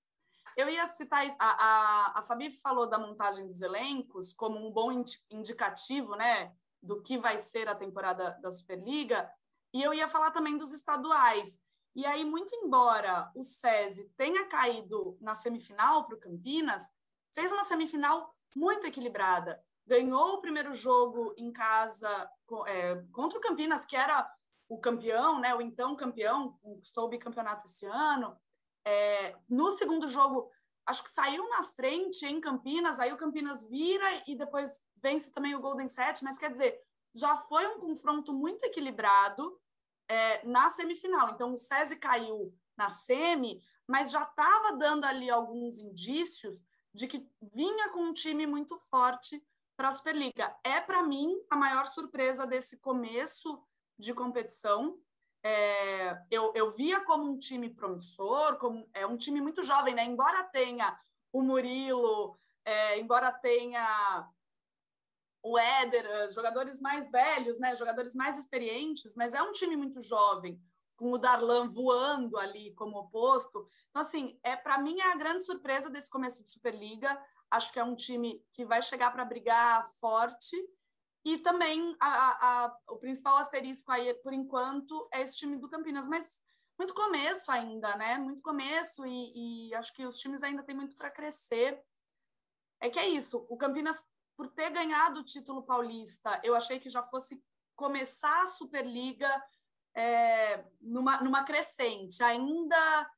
Eu 0.58 0.67
ia 0.69 0.86
citar 0.88 1.25
isso. 1.25 1.38
A, 1.39 1.45
a, 1.45 2.19
a 2.19 2.21
Fabi 2.23 2.52
falou 2.52 2.88
da 2.88 2.97
montagem 2.97 3.47
dos 3.47 3.62
elencos 3.62 4.34
como 4.34 4.58
um 4.58 4.71
bom 4.71 5.04
indicativo 5.32 6.15
né, 6.15 6.54
do 6.82 7.02
que 7.02 7.17
vai 7.17 7.38
ser 7.38 7.67
a 7.67 7.75
temporada 7.75 8.38
da 8.41 8.52
Superliga. 8.52 9.30
E 9.73 9.84
eu 9.84 9.93
ia 9.93 10.08
falar 10.08 10.32
também 10.32 10.58
dos 10.58 10.73
estaduais. 10.73 11.60
E 11.95 12.06
aí, 12.06 12.23
muito 12.23 12.54
embora 12.56 13.32
o 13.36 13.43
SESI 13.43 14.10
tenha 14.15 14.45
caído 14.45 15.17
na 15.19 15.36
semifinal 15.36 16.06
para 16.06 16.15
o 16.15 16.19
Campinas, 16.19 16.91
fez 17.34 17.52
uma 17.52 17.63
semifinal 17.63 18.36
muito 18.56 18.86
equilibrada. 18.86 19.63
Ganhou 19.86 20.36
o 20.36 20.41
primeiro 20.41 20.73
jogo 20.73 21.34
em 21.38 21.52
casa 21.52 22.30
é, 22.67 23.04
contra 23.12 23.38
o 23.38 23.41
Campinas, 23.41 23.86
que 23.86 23.95
era 23.95 24.30
o 24.69 24.78
campeão, 24.78 25.39
né, 25.39 25.54
o 25.56 25.62
então 25.62 25.95
campeão, 25.95 26.58
conquistou 26.62 27.06
o 27.06 27.10
bicampeonato 27.10 27.65
esse 27.65 27.88
ano. 27.88 28.38
É, 28.86 29.36
no 29.49 29.71
segundo 29.71 30.08
jogo, 30.08 30.52
acho 30.86 31.04
que 31.04 31.10
saiu 31.10 31.47
na 31.49 31.63
frente 31.63 32.25
em 32.25 32.39
Campinas, 32.39 32.99
aí 32.99 33.12
o 33.12 33.17
Campinas 33.17 33.67
vira 33.67 34.23
e 34.28 34.36
depois 34.36 34.80
vence 35.02 35.32
também 35.32 35.56
o 35.56 35.60
Golden 35.60 35.88
Set, 35.88 36.23
mas 36.23 36.38
quer 36.38 36.52
dizer, 36.52 36.80
já 37.15 37.36
foi 37.38 37.65
um 37.65 37.80
confronto 37.80 38.32
muito 38.32 38.63
equilibrado 38.63 39.60
é, 40.10 40.45
na 40.45 40.69
semifinal. 40.69 41.30
Então, 41.30 41.54
o 41.54 41.58
SESI 41.58 41.98
caiu 41.98 42.54
na 42.76 42.89
semi, 42.89 43.62
mas 43.88 44.12
já 44.12 44.24
estava 44.24 44.76
dando 44.76 45.06
ali 45.06 45.30
alguns 45.30 45.80
indícios 45.80 46.63
de 46.93 47.08
que 47.08 47.30
vinha 47.54 47.89
com 47.89 48.02
um 48.02 48.13
time 48.13 48.48
muito 48.48 48.78
forte 48.89 49.41
para 49.78 49.89
a 49.89 49.91
Superliga. 49.91 50.54
É, 50.63 50.82
para 50.82 51.04
mim, 51.04 51.39
a 51.50 51.56
maior 51.56 51.86
surpresa 51.86 52.45
desse 52.45 52.78
começo 52.78 53.63
de 53.98 54.13
competição. 54.13 55.00
É, 55.41 56.22
eu, 56.30 56.52
eu 56.54 56.72
via 56.72 57.00
como 57.02 57.32
um 57.32 57.38
time 57.38 57.69
promissor, 57.69 58.58
como 58.58 58.89
é 58.93 59.06
um 59.06 59.15
time 59.15 59.39
muito 59.39 59.63
jovem, 59.63 59.93
né? 59.93 60.04
Embora 60.04 60.43
tenha 60.43 61.00
o 61.32 61.41
Murilo, 61.41 62.38
é, 62.65 63.00
embora 63.00 63.32
tenha 63.32 64.28
o 65.41 65.58
Éder, 65.58 66.32
jogadores 66.32 66.80
mais 66.82 67.10
velhos, 67.10 67.60
né? 67.60 67.75
Jogadores 67.75 68.13
mais 68.13 68.38
experientes, 68.38 69.13
mas 69.15 69.34
é 69.34 69.41
um 69.41 69.52
time 69.52 69.75
muito 69.75 70.02
jovem, 70.02 70.62
com 70.95 71.12
o 71.12 71.17
Darlan 71.17 71.69
voando 71.69 72.38
ali 72.38 72.73
como 72.75 72.97
oposto. 72.97 73.67
Então, 73.89 74.02
assim, 74.02 74.38
é 74.43 74.56
para 74.56 74.78
mim 74.80 74.99
é 74.99 75.12
a 75.12 75.15
grande 75.15 75.45
surpresa 75.45 75.89
desse 75.89 76.10
começo 76.10 76.43
de 76.43 76.52
Superliga. 76.52 77.17
Acho 77.49 77.71
que 77.71 77.80
é 77.80 77.84
um 77.84 77.95
time 77.95 78.43
que 78.54 78.65
vai 78.65 78.82
chegar 78.82 79.12
para 79.12 79.25
brigar 79.25 79.89
forte 79.99 80.56
e 81.23 81.38
também 81.38 81.95
a, 81.99 82.65
a, 82.65 82.78
o 82.89 82.97
principal 82.97 83.38
asterisco 83.38 83.91
aí, 83.91 84.13
por 84.15 84.34
enquanto, 84.34 85.08
é 85.12 85.21
esse 85.21 85.38
time 85.38 85.58
do 85.58 85.69
Campinas. 85.69 86.08
Mas 86.08 86.25
muito 86.78 86.93
começo 86.93 87.52
ainda, 87.52 87.95
né? 87.97 88.17
Muito 88.17 88.41
começo 88.41 89.06
e, 89.06 89.69
e 89.69 89.75
acho 89.75 89.93
que 89.93 90.06
os 90.06 90.17
times 90.17 90.43
ainda 90.43 90.63
têm 90.63 90.75
muito 90.75 90.95
para 90.95 91.12
crescer. 91.12 91.82
É 92.80 92.89
que 92.89 92.97
é 92.97 93.08
isso. 93.08 93.45
O 93.49 93.58
Campinas, 93.58 94.02
por 94.39 94.47
ter 94.47 94.69
ganhado 94.69 95.19
o 95.19 95.23
título 95.25 95.62
paulista, 95.63 96.39
eu 96.45 96.56
achei 96.56 96.80
que 96.80 96.89
já 96.89 97.04
fosse 97.04 97.43
começar 97.75 98.41
a 98.41 98.47
Superliga 98.47 99.30
é, 99.93 100.63
numa, 100.80 101.19
numa 101.19 101.43
crescente. 101.43 102.23
Ainda 102.23 103.12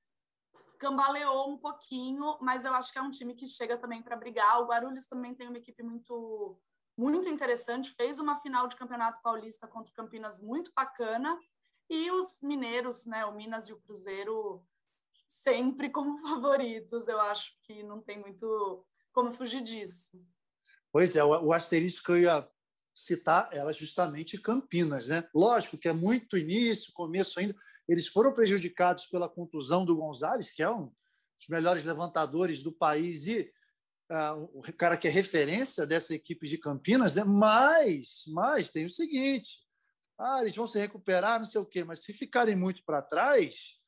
cambaleou 0.80 1.48
um 1.48 1.60
pouquinho, 1.60 2.40
mas 2.42 2.66
eu 2.66 2.74
acho 2.74 2.92
que 2.92 2.98
é 2.98 3.04
um 3.04 3.12
time 3.12 3.36
que 3.36 3.46
chega 3.46 3.78
também 3.78 4.02
para 4.02 4.16
brigar. 4.16 4.62
O 4.62 4.66
Guarulhos 4.66 5.06
também 5.06 5.36
tem 5.36 5.48
uma 5.48 5.60
equipe 5.60 5.84
muito 5.84 6.60
muito 6.98 7.30
interessante, 7.30 7.94
fez 7.94 8.18
uma 8.18 8.40
final 8.40 8.68
de 8.68 8.76
Campeonato 8.76 9.22
Paulista 9.22 9.68
contra 9.68 9.92
o 9.92 9.96
Campinas 9.96 10.40
muito 10.40 10.72
bacana, 10.76 11.40
e 11.88 12.10
os 12.10 12.40
mineiros, 12.42 13.06
né, 13.06 13.26
o 13.26 13.34
Minas 13.34 13.70
e 13.70 13.74
o 13.74 13.80
Cruzeiro, 13.82 14.66
sempre 15.30 15.90
como 15.92 16.18
favoritos, 16.28 17.08
eu 17.08 17.22
acho 17.22 17.56
que 17.62 17.84
não 17.84 18.02
tem 18.02 18.20
muito 18.20 18.84
como 19.14 19.32
fugir 19.34 19.62
disso. 19.62 20.10
Pois 20.92 21.16
é, 21.16 21.24
o, 21.24 21.54
asterisco 21.54 22.06
que 22.06 22.12
eu 22.12 22.18
ia 22.18 22.48
citar 22.94 23.50
era 23.52 23.72
justamente 23.72 24.40
Campinas, 24.40 25.08
né? 25.08 25.28
Lógico 25.34 25.78
que 25.78 25.88
é 25.88 25.94
muito 25.94 26.38
início, 26.38 26.92
começo 26.94 27.40
ainda. 27.40 27.56
Eles 27.88 28.08
foram 28.08 28.34
prejudicados 28.34 29.06
pela 29.06 29.30
contusão 29.30 29.86
do 29.86 29.96
Gonzalez, 29.96 30.52
que 30.52 30.62
é 30.62 30.70
um 30.70 30.92
dos 31.40 31.50
melhores 31.50 31.84
levantadores 31.84 32.62
do 32.62 32.72
país 32.72 33.26
e 33.26 33.52
uh, 34.12 34.50
o 34.54 34.62
cara 34.74 34.98
que 34.98 35.08
é 35.08 35.12
referência 35.12 35.86
dessa 35.86 36.14
equipe 36.14 36.48
de 36.48 36.58
Campinas, 36.58 37.16
né? 37.16 37.24
mas, 37.24 38.24
mas 38.28 38.70
tem 38.70 38.86
o 38.86 38.90
seguinte: 38.90 39.60
ah, 40.20 40.42
eles 40.42 40.56
vão 40.56 40.68
se 40.68 40.78
recuperar, 40.78 41.40
não 41.40 41.46
sei 41.46 41.62
o 41.62 41.66
quê, 41.66 41.84
mas 41.84 42.04
se 42.04 42.14
ficarem 42.14 42.56
muito 42.56 42.84
para 42.86 43.02
trás, 43.02 43.80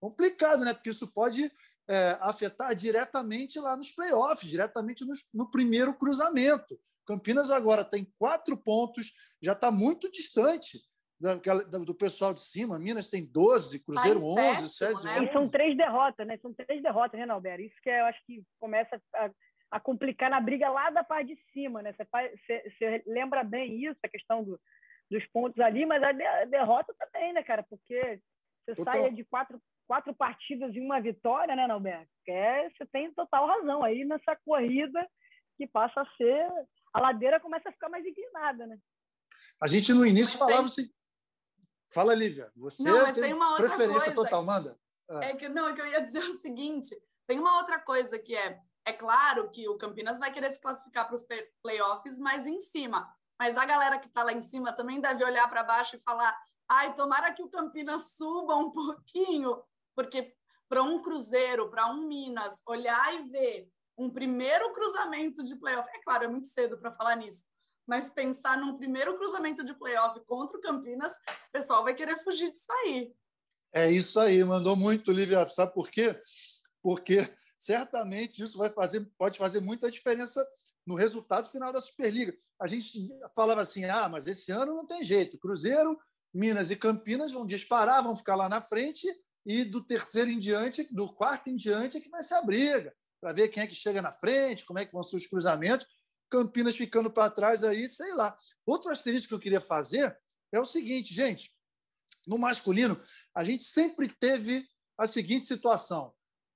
complicado, 0.00 0.64
né? 0.64 0.72
Porque 0.72 0.90
isso 0.90 1.12
pode 1.12 1.50
é, 1.88 2.18
afetar 2.20 2.74
diretamente 2.74 3.58
lá 3.58 3.76
nos 3.76 3.92
playoffs, 3.92 4.48
diretamente 4.48 5.04
no, 5.04 5.12
no 5.34 5.50
primeiro 5.50 5.94
cruzamento. 5.94 6.78
Campinas 7.06 7.50
agora 7.50 7.84
tem 7.84 8.10
quatro 8.18 8.56
pontos, 8.56 9.12
já 9.42 9.52
está 9.52 9.70
muito 9.70 10.10
distante 10.10 10.78
do 11.86 11.94
pessoal 11.94 12.34
de 12.34 12.40
cima. 12.40 12.78
Minas 12.78 13.08
tem 13.08 13.24
12, 13.24 13.84
Cruzeiro 13.84 14.20
tá 14.20 14.26
11, 14.26 14.68
sétimo, 14.68 15.04
né? 15.04 15.24
E 15.24 15.32
são 15.32 15.48
três 15.48 15.76
derrotas, 15.76 16.26
né? 16.26 16.38
São 16.38 16.52
três 16.52 16.82
derrotas, 16.82 17.20
né, 17.20 17.30
Alberto? 17.30 17.62
Isso 17.62 17.76
que 17.82 17.90
eu 17.90 18.04
acho 18.06 18.20
que 18.26 18.42
começa 18.58 19.00
a 19.14 19.30
a 19.74 19.80
complicar 19.80 20.30
na 20.30 20.40
briga 20.40 20.68
lá 20.68 20.88
da 20.90 21.02
parte 21.02 21.34
de 21.34 21.42
cima, 21.52 21.82
né? 21.82 21.92
Você, 21.92 22.04
faz, 22.04 22.30
lembra 23.04 23.42
bem 23.42 23.84
isso, 23.84 23.98
a 24.04 24.08
questão 24.08 24.44
do, 24.44 24.60
dos 25.10 25.26
pontos 25.32 25.58
ali, 25.58 25.84
mas 25.84 26.00
a, 26.00 26.12
de, 26.12 26.22
a 26.22 26.44
derrota 26.44 26.94
também, 26.96 27.32
né, 27.32 27.42
cara? 27.42 27.64
Porque 27.64 28.20
você 28.64 28.76
total. 28.76 28.94
sai 28.94 29.10
de 29.10 29.24
quatro, 29.24 29.60
quatro 29.86 30.14
partidas 30.14 30.74
e 30.74 30.80
uma 30.80 31.00
vitória, 31.00 31.54
né, 31.54 31.66
Norberto? 31.66 32.10
É, 32.28 32.70
você 32.70 32.86
tem 32.86 33.12
total 33.12 33.46
razão 33.46 33.82
aí 33.84 34.04
nessa 34.04 34.36
corrida 34.44 35.06
que 35.56 35.66
passa 35.66 36.00
a 36.00 36.16
ser. 36.16 36.48
A 36.92 37.00
ladeira 37.00 37.40
começa 37.40 37.68
a 37.68 37.72
ficar 37.72 37.88
mais 37.88 38.04
inclinada, 38.04 38.66
né? 38.66 38.78
A 39.60 39.66
gente 39.66 39.92
no 39.92 40.06
início 40.06 40.38
mas 40.38 40.48
falava 40.48 40.56
tem... 40.56 40.84
assim. 40.84 40.94
Fala, 41.92 42.14
Lívia. 42.14 42.50
Você 42.56 42.82
não, 42.82 43.04
tem, 43.12 43.22
tem 43.22 43.34
uma 43.34 43.56
preferência 43.56 44.14
total, 44.14 44.44
manda. 44.44 44.78
É. 45.10 45.30
é 45.30 45.36
que 45.36 45.48
não, 45.48 45.68
é 45.68 45.74
que 45.74 45.80
eu 45.80 45.86
ia 45.86 46.00
dizer 46.00 46.20
o 46.20 46.40
seguinte: 46.40 46.96
tem 47.26 47.38
uma 47.38 47.58
outra 47.58 47.78
coisa 47.78 48.18
que 48.18 48.34
é 48.34 48.60
é 48.84 48.92
claro 48.92 49.50
que 49.50 49.66
o 49.68 49.78
Campinas 49.78 50.18
vai 50.18 50.30
querer 50.30 50.50
se 50.50 50.60
classificar 50.60 51.06
para 51.06 51.16
os 51.16 51.26
playoffs 51.62 52.18
mais 52.18 52.46
em 52.46 52.58
cima, 52.58 53.10
mas 53.38 53.56
a 53.56 53.64
galera 53.64 53.98
que 53.98 54.06
está 54.06 54.22
lá 54.22 54.32
em 54.32 54.42
cima 54.42 54.72
também 54.74 55.00
deve 55.00 55.24
olhar 55.24 55.48
para 55.48 55.62
baixo 55.62 55.96
e 55.96 56.00
falar: 56.00 56.36
ai, 56.68 56.94
tomara 56.94 57.32
que 57.32 57.42
o 57.42 57.48
Campinas 57.48 58.14
suba 58.16 58.56
um 58.56 58.70
pouquinho, 58.70 59.62
porque 59.94 60.34
para 60.68 60.82
um 60.82 61.00
Cruzeiro, 61.02 61.70
para 61.70 61.86
um 61.86 62.06
Minas, 62.06 62.60
olhar 62.66 63.14
e 63.14 63.28
ver 63.28 63.68
um 63.96 64.10
primeiro 64.10 64.72
cruzamento 64.72 65.44
de 65.44 65.56
playoff, 65.56 65.88
é 65.94 66.02
claro, 66.02 66.24
é 66.24 66.28
muito 66.28 66.46
cedo 66.46 66.78
para 66.78 66.92
falar 66.92 67.16
nisso, 67.16 67.44
mas 67.86 68.10
pensar 68.10 68.58
num 68.58 68.76
primeiro 68.76 69.16
cruzamento 69.16 69.64
de 69.64 69.74
playoff 69.74 70.18
contra 70.26 70.58
o 70.58 70.60
Campinas, 70.60 71.12
o 71.12 71.52
pessoal 71.52 71.84
vai 71.84 71.94
querer 71.94 72.18
fugir 72.24 72.50
disso 72.50 72.72
aí. 72.72 73.12
É 73.72 73.90
isso 73.90 74.18
aí, 74.20 74.42
mandou 74.44 74.76
muito, 74.76 75.12
Lívia. 75.12 75.48
Sabe 75.48 75.74
por 75.74 75.90
quê? 75.90 76.20
Porque 76.82 77.18
certamente 77.58 78.42
isso 78.42 78.56
vai 78.56 78.70
fazer, 78.70 79.04
pode 79.18 79.38
fazer 79.38 79.60
muita 79.60 79.90
diferença 79.90 80.46
no 80.86 80.94
resultado 80.94 81.48
final 81.48 81.72
da 81.72 81.80
Superliga. 81.80 82.36
A 82.60 82.66
gente 82.66 83.10
falava 83.34 83.60
assim: 83.60 83.84
ah, 83.84 84.08
mas 84.08 84.26
esse 84.26 84.52
ano 84.52 84.74
não 84.74 84.86
tem 84.86 85.02
jeito. 85.02 85.38
Cruzeiro, 85.38 85.98
Minas 86.32 86.70
e 86.70 86.76
Campinas 86.76 87.32
vão 87.32 87.44
disparar, 87.44 88.02
vão 88.02 88.16
ficar 88.16 88.36
lá 88.36 88.48
na 88.48 88.60
frente, 88.60 89.08
e 89.46 89.64
do 89.64 89.82
terceiro 89.82 90.30
em 90.30 90.38
diante, 90.38 90.88
do 90.92 91.12
quarto 91.12 91.50
em 91.50 91.56
diante, 91.56 91.96
é 91.96 92.00
que 92.00 92.08
vai 92.08 92.22
ser 92.22 92.34
a 92.34 92.42
briga, 92.42 92.94
para 93.20 93.32
ver 93.32 93.48
quem 93.48 93.62
é 93.62 93.66
que 93.66 93.74
chega 93.74 94.00
na 94.00 94.12
frente, 94.12 94.64
como 94.64 94.78
é 94.78 94.84
que 94.84 94.92
vão 94.92 95.02
ser 95.02 95.16
os 95.16 95.26
cruzamentos. 95.26 95.86
Campinas 96.30 96.76
ficando 96.76 97.10
para 97.10 97.30
trás 97.30 97.62
aí, 97.62 97.86
sei 97.86 98.12
lá. 98.14 98.36
Outro 98.66 98.90
asterisco 98.90 99.28
que 99.28 99.34
eu 99.34 99.40
queria 99.40 99.60
fazer 99.60 100.16
é 100.52 100.58
o 100.58 100.64
seguinte, 100.64 101.12
gente: 101.12 101.54
no 102.26 102.38
masculino, 102.38 103.00
a 103.34 103.44
gente 103.44 103.62
sempre 103.62 104.08
teve 104.08 104.66
a 104.98 105.06
seguinte 105.06 105.46
situação: 105.46 106.12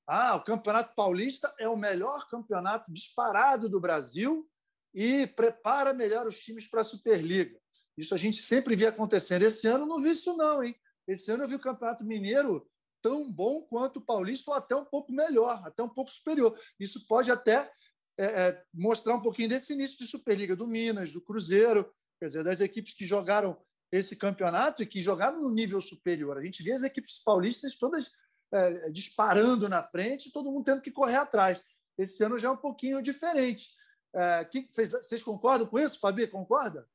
ah, 0.06 0.36
o 0.36 0.42
Campeonato 0.42 0.94
Paulista 0.94 1.54
é 1.58 1.68
o 1.68 1.76
melhor 1.76 2.26
campeonato 2.28 2.90
disparado 2.90 3.68
do 3.68 3.80
Brasil 3.80 4.48
e 4.94 5.26
prepara 5.26 5.92
melhor 5.92 6.26
os 6.26 6.38
times 6.38 6.68
para 6.68 6.80
a 6.80 6.84
Superliga. 6.84 7.58
Isso 7.96 8.14
a 8.14 8.18
gente 8.18 8.38
sempre 8.38 8.74
via 8.74 8.88
acontecendo. 8.88 9.42
Esse 9.42 9.66
ano 9.66 9.84
não 9.84 10.00
vi 10.00 10.12
isso, 10.12 10.36
não, 10.36 10.62
hein? 10.62 10.74
Esse 11.06 11.30
ano 11.30 11.44
eu 11.44 11.48
vi 11.48 11.56
o 11.56 11.60
Campeonato 11.60 12.04
Mineiro 12.04 12.68
tão 13.02 13.30
bom 13.30 13.62
quanto 13.62 13.98
o 13.98 14.04
Paulista, 14.04 14.50
ou 14.50 14.56
até 14.56 14.74
um 14.74 14.84
pouco 14.84 15.12
melhor, 15.12 15.60
até 15.64 15.82
um 15.82 15.88
pouco 15.88 16.10
superior. 16.10 16.58
Isso 16.78 17.06
pode 17.06 17.30
até 17.30 17.70
é, 18.18 18.24
é, 18.24 18.62
mostrar 18.74 19.14
um 19.14 19.22
pouquinho 19.22 19.48
desse 19.48 19.72
início 19.72 19.98
de 19.98 20.06
Superliga 20.06 20.56
do 20.56 20.66
Minas, 20.66 21.12
do 21.12 21.20
Cruzeiro, 21.20 21.90
quer 22.18 22.26
dizer, 22.26 22.44
das 22.44 22.60
equipes 22.60 22.94
que 22.94 23.06
jogaram 23.06 23.56
esse 23.92 24.16
campeonato 24.16 24.82
e 24.82 24.86
que 24.86 25.00
jogaram 25.00 25.40
no 25.40 25.50
nível 25.50 25.80
superior. 25.80 26.36
A 26.36 26.42
gente 26.42 26.62
vê 26.62 26.72
as 26.72 26.82
equipes 26.82 27.22
paulistas 27.22 27.78
todas 27.78 28.12
é, 28.52 28.90
disparando 28.90 29.68
na 29.68 29.82
frente, 29.82 30.32
todo 30.32 30.50
mundo 30.50 30.64
tendo 30.64 30.82
que 30.82 30.90
correr 30.90 31.16
atrás. 31.16 31.62
Esse 31.96 32.22
ano 32.24 32.38
já 32.38 32.48
é 32.48 32.50
um 32.50 32.56
pouquinho 32.56 33.02
diferente. 33.02 33.68
É, 34.14 34.48
vocês, 34.68 35.22
concordam 35.22 35.66
com 35.66 35.78
isso, 35.78 36.00
Fabi? 36.00 36.26
Concorda? 36.26 36.88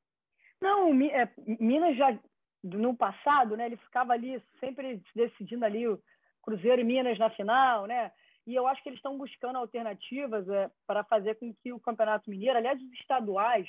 Não, 0.60 0.92
é, 1.10 1.32
Minas 1.60 1.96
já 1.96 2.18
no 2.64 2.96
passado, 2.96 3.56
né? 3.56 3.66
Ele 3.66 3.76
ficava 3.76 4.14
ali 4.14 4.42
sempre 4.58 5.00
decidindo 5.14 5.64
ali 5.64 5.86
o 5.86 6.00
Cruzeiro 6.42 6.80
e 6.80 6.84
Minas 6.84 7.18
na 7.18 7.30
final, 7.30 7.86
né? 7.86 8.10
E 8.46 8.54
eu 8.54 8.66
acho 8.66 8.82
que 8.82 8.88
eles 8.88 8.98
estão 8.98 9.16
buscando 9.16 9.56
alternativas 9.56 10.48
é, 10.48 10.70
para 10.86 11.04
fazer 11.04 11.34
com 11.36 11.54
que 11.54 11.72
o 11.72 11.80
Campeonato 11.80 12.28
Mineiro, 12.28 12.58
aliás, 12.58 12.80
os 12.80 12.92
estaduais, 12.92 13.66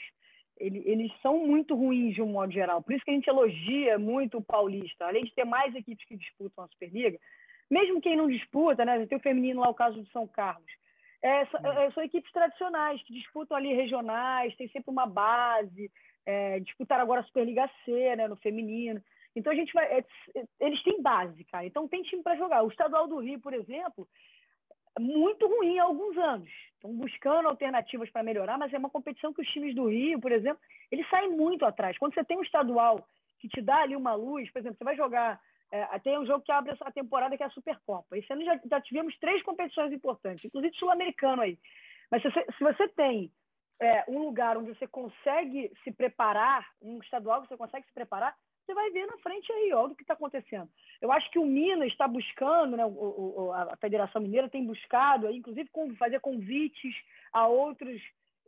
ele, 0.57 0.81
eles 0.85 1.11
são 1.21 1.45
muito 1.45 1.75
ruins 1.75 2.15
de 2.15 2.21
um 2.21 2.27
modo 2.27 2.51
geral. 2.51 2.81
Por 2.81 2.93
isso 2.93 3.03
que 3.03 3.11
a 3.11 3.13
gente 3.13 3.29
elogia 3.29 3.97
muito 3.99 4.37
o 4.37 4.43
Paulista. 4.43 5.05
Além 5.05 5.23
de 5.23 5.33
ter 5.33 5.45
mais 5.45 5.73
equipes 5.75 6.05
que 6.05 6.17
disputam 6.17 6.63
a 6.63 6.67
Superliga, 6.67 7.17
mesmo 7.69 8.01
quem 8.01 8.15
não 8.15 8.27
disputa, 8.27 8.85
né? 8.85 9.05
Tem 9.05 9.17
o 9.17 9.21
feminino 9.21 9.61
lá, 9.61 9.69
o 9.69 9.75
caso 9.75 10.01
de 10.01 10.09
São 10.11 10.27
Carlos. 10.27 10.71
É, 11.21 11.45
são, 11.47 11.59
é, 11.59 11.91
são 11.91 12.03
equipes 12.03 12.31
tradicionais 12.31 13.01
que 13.03 13.13
disputam 13.13 13.57
ali 13.57 13.73
regionais, 13.73 14.55
tem 14.55 14.67
sempre 14.69 14.91
uma 14.91 15.07
base, 15.07 15.91
é, 16.25 16.59
disputaram 16.59 17.03
agora 17.03 17.21
a 17.21 17.23
Superliga 17.23 17.69
C, 17.83 18.15
né, 18.15 18.27
no 18.27 18.35
feminino. 18.37 19.01
Então 19.35 19.51
a 19.51 19.55
gente 19.55 19.73
vai. 19.73 19.85
É, 19.85 20.03
eles 20.59 20.81
têm 20.83 21.01
base, 21.01 21.43
cara. 21.45 21.65
Então 21.65 21.87
tem 21.87 22.01
time 22.03 22.23
para 22.23 22.37
jogar. 22.37 22.63
O 22.63 22.69
Estadual 22.69 23.07
do 23.07 23.19
Rio, 23.19 23.39
por 23.39 23.53
exemplo, 23.53 24.07
é 24.97 24.99
muito 24.99 25.45
ruim 25.45 25.77
há 25.77 25.83
alguns 25.83 26.17
anos. 26.17 26.49
Estão 26.73 26.93
buscando 26.95 27.47
alternativas 27.47 28.09
para 28.09 28.23
melhorar, 28.23 28.57
mas 28.57 28.73
é 28.73 28.77
uma 28.77 28.89
competição 28.89 29.33
que 29.33 29.41
os 29.41 29.47
times 29.49 29.75
do 29.75 29.87
Rio, 29.87 30.19
por 30.19 30.31
exemplo, 30.31 30.61
eles 30.91 31.07
saem 31.09 31.31
muito 31.31 31.65
atrás. 31.65 31.97
Quando 31.97 32.13
você 32.13 32.23
tem 32.23 32.37
um 32.37 32.43
estadual 32.43 33.05
que 33.39 33.49
te 33.49 33.61
dá 33.61 33.81
ali 33.81 33.95
uma 33.95 34.15
luz, 34.15 34.49
por 34.51 34.59
exemplo, 34.59 34.77
você 34.77 34.83
vai 34.83 34.95
jogar. 34.95 35.39
É, 35.71 35.99
tem 35.99 36.17
um 36.17 36.25
jogo 36.25 36.43
que 36.43 36.51
abre 36.51 36.71
essa 36.71 36.89
temporada 36.91 37.35
que 37.35 37.43
é 37.43 37.45
a 37.45 37.49
Supercopa. 37.49 38.17
Esse 38.17 38.31
ano 38.31 38.45
já, 38.45 38.59
já 38.69 38.79
tivemos 38.81 39.17
três 39.19 39.43
competições 39.43 39.91
importantes, 39.91 40.45
inclusive 40.45 40.73
sul-americano 40.77 41.41
aí. 41.41 41.57
Mas 42.09 42.21
se 42.21 42.29
se 42.31 42.63
você 42.63 42.87
tem 42.89 43.31
é, 43.79 44.03
um 44.07 44.19
lugar 44.19 44.57
onde 44.57 44.73
você 44.73 44.87
consegue 44.87 45.71
se 45.83 45.91
preparar, 45.91 46.65
um 46.81 46.99
estadual 46.99 47.41
que 47.41 47.49
você 47.49 47.57
consegue 47.57 47.85
se 47.85 47.93
preparar, 47.93 48.35
você 48.65 48.73
vai 48.73 48.89
ver 48.89 49.05
na 49.05 49.17
frente 49.19 49.51
aí, 49.51 49.73
ó, 49.73 49.85
o 49.85 49.95
que 49.95 50.01
está 50.01 50.13
acontecendo. 50.15 50.67
Eu 50.99 51.11
acho 51.11 51.29
que 51.29 51.37
o 51.37 51.45
Minas 51.45 51.89
está 51.89 52.07
buscando, 52.07 52.75
né, 52.75 52.85
o, 52.85 52.89
o, 52.89 53.51
a 53.53 53.75
Federação 53.77 54.21
Mineira 54.21 54.49
tem 54.49 54.65
buscado, 54.65 55.29
inclusive, 55.29 55.69
fazer 55.97 56.19
convites 56.19 56.95
a 57.31 57.47
outros 57.47 58.01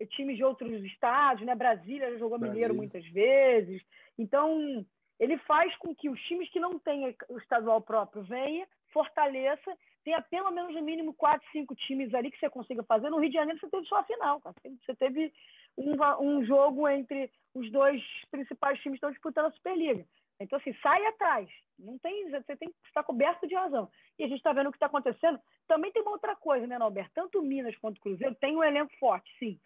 times 0.06 0.38
de 0.38 0.44
outros 0.44 0.84
estados, 0.86 1.44
né? 1.44 1.56
Brasília 1.56 2.12
já 2.12 2.18
jogou 2.18 2.38
Brasília. 2.38 2.68
Mineiro 2.68 2.76
muitas 2.76 3.06
vezes. 3.08 3.82
Então, 4.18 4.86
ele 5.20 5.38
faz 5.40 5.76
com 5.78 5.96
que 5.96 6.10
os 6.10 6.20
times 6.24 6.50
que 6.50 6.60
não 6.60 6.78
têm 6.78 7.16
o 7.30 7.38
estadual 7.38 7.82
próprio 7.82 8.22
venha, 8.24 8.68
fortaleça, 8.94 9.76
tenha 10.08 10.22
pelo 10.22 10.52
menos 10.52 10.74
no 10.74 10.82
mínimo 10.82 11.13
quatro, 11.13 11.46
cinco 11.52 11.76
times 11.76 12.13
ali 12.13 12.32
que 12.32 12.39
você 12.39 12.50
consiga 12.50 12.82
fazer. 12.84 13.10
No 13.10 13.20
Rio 13.20 13.30
de 13.30 13.36
Janeiro 13.36 13.60
você 13.60 13.70
teve 13.70 13.86
só 13.88 13.98
a 13.98 14.04
final, 14.04 14.39
cara. 14.39 14.56
Você 14.86 14.96
teve 14.96 15.34
um, 15.78 15.96
um 16.22 16.46
jogo 16.46 16.88
entre 16.88 17.30
os 17.54 17.70
dois 17.72 18.02
principais 18.32 18.80
times 18.80 18.93
que 18.93 19.06
estão 19.06 19.12
disputando 19.12 19.48
a 19.48 19.52
Superliga. 19.52 20.06
Então, 20.39 20.58
assim, 20.58 20.74
sai 20.82 21.06
atrás. 21.08 21.50
Não 21.78 21.98
tem, 21.98 22.30
você 22.30 22.56
tem 22.56 22.70
que 22.70 22.88
estar 22.88 23.04
coberto 23.04 23.46
de 23.48 23.54
razão. 23.54 23.89
E 24.17 24.24
a 24.24 24.28
gente 24.28 24.38
está 24.38 24.54
vendo 24.54 24.67
o 24.67 24.72
que 24.72 24.78
está 24.78 24.86
acontecendo. 24.86 25.39
Também 25.67 25.91
tem 25.91 26.02
uma 26.02 26.12
outra 26.12 26.36
coisa, 26.38 26.65
né, 26.65 26.78
Norberto? 26.78 27.12
Tanto 27.13 27.41
Minas 27.41 27.76
quanto 27.78 28.00
Cruzeiro 28.00 28.36
tem 28.36 28.56
um 28.56 28.63
elenco 28.63 28.96
forte, 28.98 29.30
sim. 29.38 29.60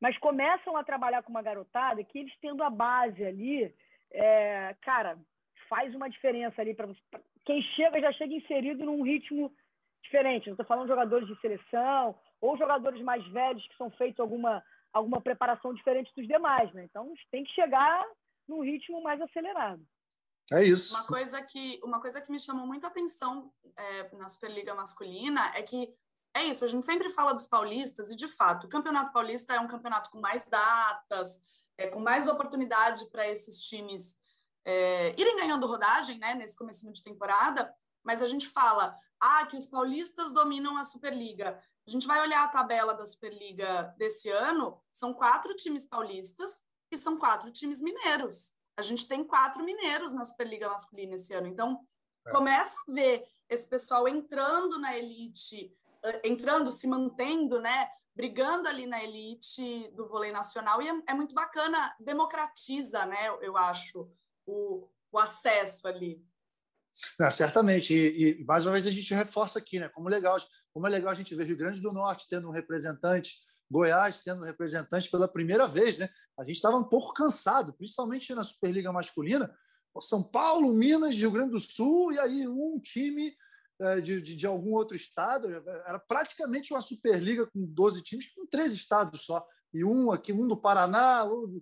Mas 0.00 0.16
começam 0.18 0.74
a 0.76 0.82
trabalhar 0.82 1.22
com 1.22 1.30
uma 1.30 1.42
garotada 1.42 2.02
que 2.02 2.18
eles 2.18 2.32
tendo 2.40 2.62
a 2.62 2.70
base 2.70 3.22
ali, 3.24 3.72
é, 4.10 4.74
cara, 4.80 5.18
faz 5.68 5.94
uma 5.94 6.08
diferença 6.08 6.62
ali 6.62 6.74
para 6.74 6.88
quem 7.44 7.60
chega 7.74 8.00
já 8.00 8.12
chega 8.12 8.34
inserido 8.34 8.84
num 8.84 9.02
ritmo 9.02 9.52
diferente. 10.02 10.46
Não 10.46 10.54
estou 10.54 10.66
falando 10.66 10.84
de 10.84 10.92
jogadores 10.92 11.26
de 11.26 11.40
seleção 11.40 12.18
ou 12.40 12.58
jogadores 12.58 13.00
mais 13.02 13.26
velhos 13.28 13.66
que 13.68 13.76
são 13.76 13.90
feitos 13.92 14.20
alguma 14.20 14.62
alguma 14.92 15.22
preparação 15.22 15.72
diferente 15.72 16.12
dos 16.14 16.26
demais, 16.28 16.70
né? 16.74 16.84
Então 16.84 17.14
tem 17.30 17.44
que 17.44 17.52
chegar 17.52 18.04
num 18.46 18.62
ritmo 18.62 19.02
mais 19.02 19.20
acelerado. 19.22 19.82
É 20.52 20.62
isso. 20.62 20.94
Uma 20.94 21.06
coisa 21.06 21.40
que, 21.42 21.80
uma 21.82 21.98
coisa 21.98 22.20
que 22.20 22.30
me 22.30 22.38
chamou 22.38 22.66
muita 22.66 22.88
atenção 22.88 23.50
é, 23.74 24.16
na 24.16 24.28
Superliga 24.28 24.74
masculina 24.74 25.50
é 25.54 25.62
que 25.62 25.94
é 26.34 26.44
isso, 26.44 26.64
a 26.64 26.68
gente 26.68 26.84
sempre 26.84 27.10
fala 27.10 27.34
dos 27.34 27.46
paulistas, 27.46 28.10
e 28.10 28.16
de 28.16 28.26
fato, 28.26 28.66
o 28.66 28.68
Campeonato 28.68 29.12
Paulista 29.12 29.54
é 29.54 29.60
um 29.60 29.68
campeonato 29.68 30.10
com 30.10 30.18
mais 30.18 30.46
datas, 30.46 31.42
é, 31.76 31.86
com 31.88 32.00
mais 32.00 32.26
oportunidade 32.26 33.04
para 33.10 33.28
esses 33.28 33.62
times 33.62 34.16
é, 34.64 35.14
irem 35.18 35.36
ganhando 35.36 35.66
rodagem 35.66 36.18
né, 36.18 36.34
nesse 36.34 36.56
começo 36.56 36.90
de 36.90 37.02
temporada, 37.02 37.72
mas 38.02 38.22
a 38.22 38.26
gente 38.26 38.48
fala 38.48 38.96
ah, 39.22 39.46
que 39.46 39.56
os 39.56 39.66
paulistas 39.66 40.32
dominam 40.32 40.76
a 40.76 40.84
Superliga. 40.84 41.62
A 41.86 41.90
gente 41.90 42.08
vai 42.08 42.20
olhar 42.20 42.42
a 42.42 42.48
tabela 42.48 42.92
da 42.92 43.06
Superliga 43.06 43.94
desse 43.96 44.28
ano, 44.28 44.82
são 44.92 45.14
quatro 45.14 45.54
times 45.54 45.86
paulistas 45.86 46.64
e 46.90 46.96
são 46.96 47.16
quatro 47.16 47.52
times 47.52 47.80
mineiros. 47.80 48.52
A 48.76 48.82
gente 48.82 49.06
tem 49.06 49.22
quatro 49.22 49.62
mineiros 49.62 50.12
na 50.12 50.24
Superliga 50.24 50.68
masculina 50.68 51.14
esse 51.14 51.32
ano. 51.32 51.46
Então, 51.46 51.86
é. 52.26 52.32
começa 52.32 52.76
a 52.76 52.92
ver 52.92 53.24
esse 53.48 53.68
pessoal 53.68 54.08
entrando 54.08 54.76
na 54.80 54.96
elite, 54.96 55.72
eh, 56.02 56.20
entrando, 56.24 56.72
se 56.72 56.88
mantendo, 56.88 57.60
né? 57.60 57.88
Brigando 58.16 58.68
ali 58.68 58.86
na 58.86 59.04
elite 59.04 59.88
do 59.94 60.04
vôlei 60.04 60.32
nacional. 60.32 60.82
E 60.82 60.88
é, 60.88 61.02
é 61.06 61.14
muito 61.14 61.32
bacana, 61.32 61.94
democratiza, 62.00 63.06
né? 63.06 63.28
Eu 63.40 63.56
acho, 63.56 64.10
o, 64.44 64.88
o 65.12 65.18
acesso 65.18 65.86
ali. 65.86 66.20
Não, 67.18 67.30
certamente. 67.30 67.94
E, 67.94 68.40
e, 68.40 68.44
mais 68.44 68.66
uma 68.66 68.72
vez 68.72 68.86
a 68.86 68.90
gente 68.90 69.12
reforça 69.14 69.58
aqui, 69.58 69.78
né? 69.78 69.88
Como 69.88 70.08
legal, 70.08 70.36
como 70.72 70.86
é 70.86 70.90
legal 70.90 71.10
a 71.10 71.14
gente 71.14 71.34
ver 71.34 71.46
Rio 71.46 71.56
Grande 71.56 71.80
do 71.80 71.92
Norte 71.92 72.26
tendo 72.28 72.48
um 72.48 72.52
representante, 72.52 73.40
Goiás 73.70 74.22
tendo 74.22 74.42
um 74.42 74.44
representante 74.44 75.10
pela 75.10 75.28
primeira 75.28 75.66
vez, 75.66 75.98
né? 75.98 76.08
A 76.38 76.44
gente 76.44 76.56
estava 76.56 76.76
um 76.76 76.84
pouco 76.84 77.12
cansado, 77.14 77.72
principalmente 77.74 78.34
na 78.34 78.44
Superliga 78.44 78.92
masculina. 78.92 79.54
São 80.00 80.22
Paulo, 80.22 80.72
Minas, 80.72 81.16
Rio 81.16 81.30
Grande 81.30 81.52
do 81.52 81.60
Sul, 81.60 82.12
e 82.12 82.18
aí 82.18 82.48
um 82.48 82.80
time 82.80 83.34
é, 83.80 84.00
de, 84.00 84.22
de, 84.22 84.36
de, 84.36 84.46
algum 84.46 84.72
outro 84.72 84.96
estado. 84.96 85.48
Era 85.86 85.98
praticamente 85.98 86.72
uma 86.72 86.80
Superliga 86.80 87.46
com 87.46 87.66
12 87.66 88.02
times, 88.02 88.32
com 88.34 88.46
três 88.46 88.72
estados 88.72 89.22
só. 89.22 89.46
E 89.72 89.84
um 89.84 90.10
aqui, 90.10 90.32
um 90.32 90.46
do 90.46 90.56
Paraná, 90.56 91.24
um 91.24 91.60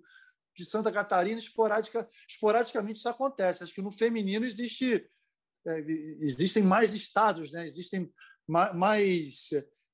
de 0.56 0.64
Santa 0.64 0.92
Catarina, 0.92 1.38
esporádica, 1.38 2.08
esporadicamente 2.28 2.98
isso 2.98 3.08
acontece. 3.08 3.64
Acho 3.64 3.74
que 3.74 3.82
no 3.82 3.90
feminino 3.90 4.44
existe 4.44 5.08
existem 6.20 6.62
mais 6.62 6.94
estados, 6.94 7.52
né? 7.52 7.66
existem 7.66 8.12
mais, 8.46 9.50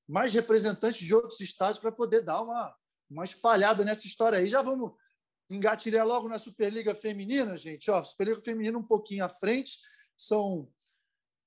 mais 0.09 0.35
representantes 0.35 1.05
de 1.05 1.15
outros 1.15 1.41
estados 1.41 1.79
para 1.79 1.93
poder 1.93 2.23
dar 2.23 2.41
uma, 2.43 2.75
uma 3.11 3.25
espalhada 3.25 3.85
nessa 3.85 4.07
história 4.07 4.39
aí. 4.39 4.49
Já 4.49 4.63
vamos 4.63 4.93
engatilhar 5.51 6.07
logo 6.07 6.29
na 6.29 6.39
Superliga 6.39 6.95
Feminina, 6.95 7.57
gente. 7.57 7.91
Ó, 7.91 8.03
Superliga 8.03 8.41
Feminina 8.41 8.79
um 8.79 8.87
pouquinho 8.87 9.25
à 9.25 9.29
frente. 9.29 9.79
São, 10.17 10.71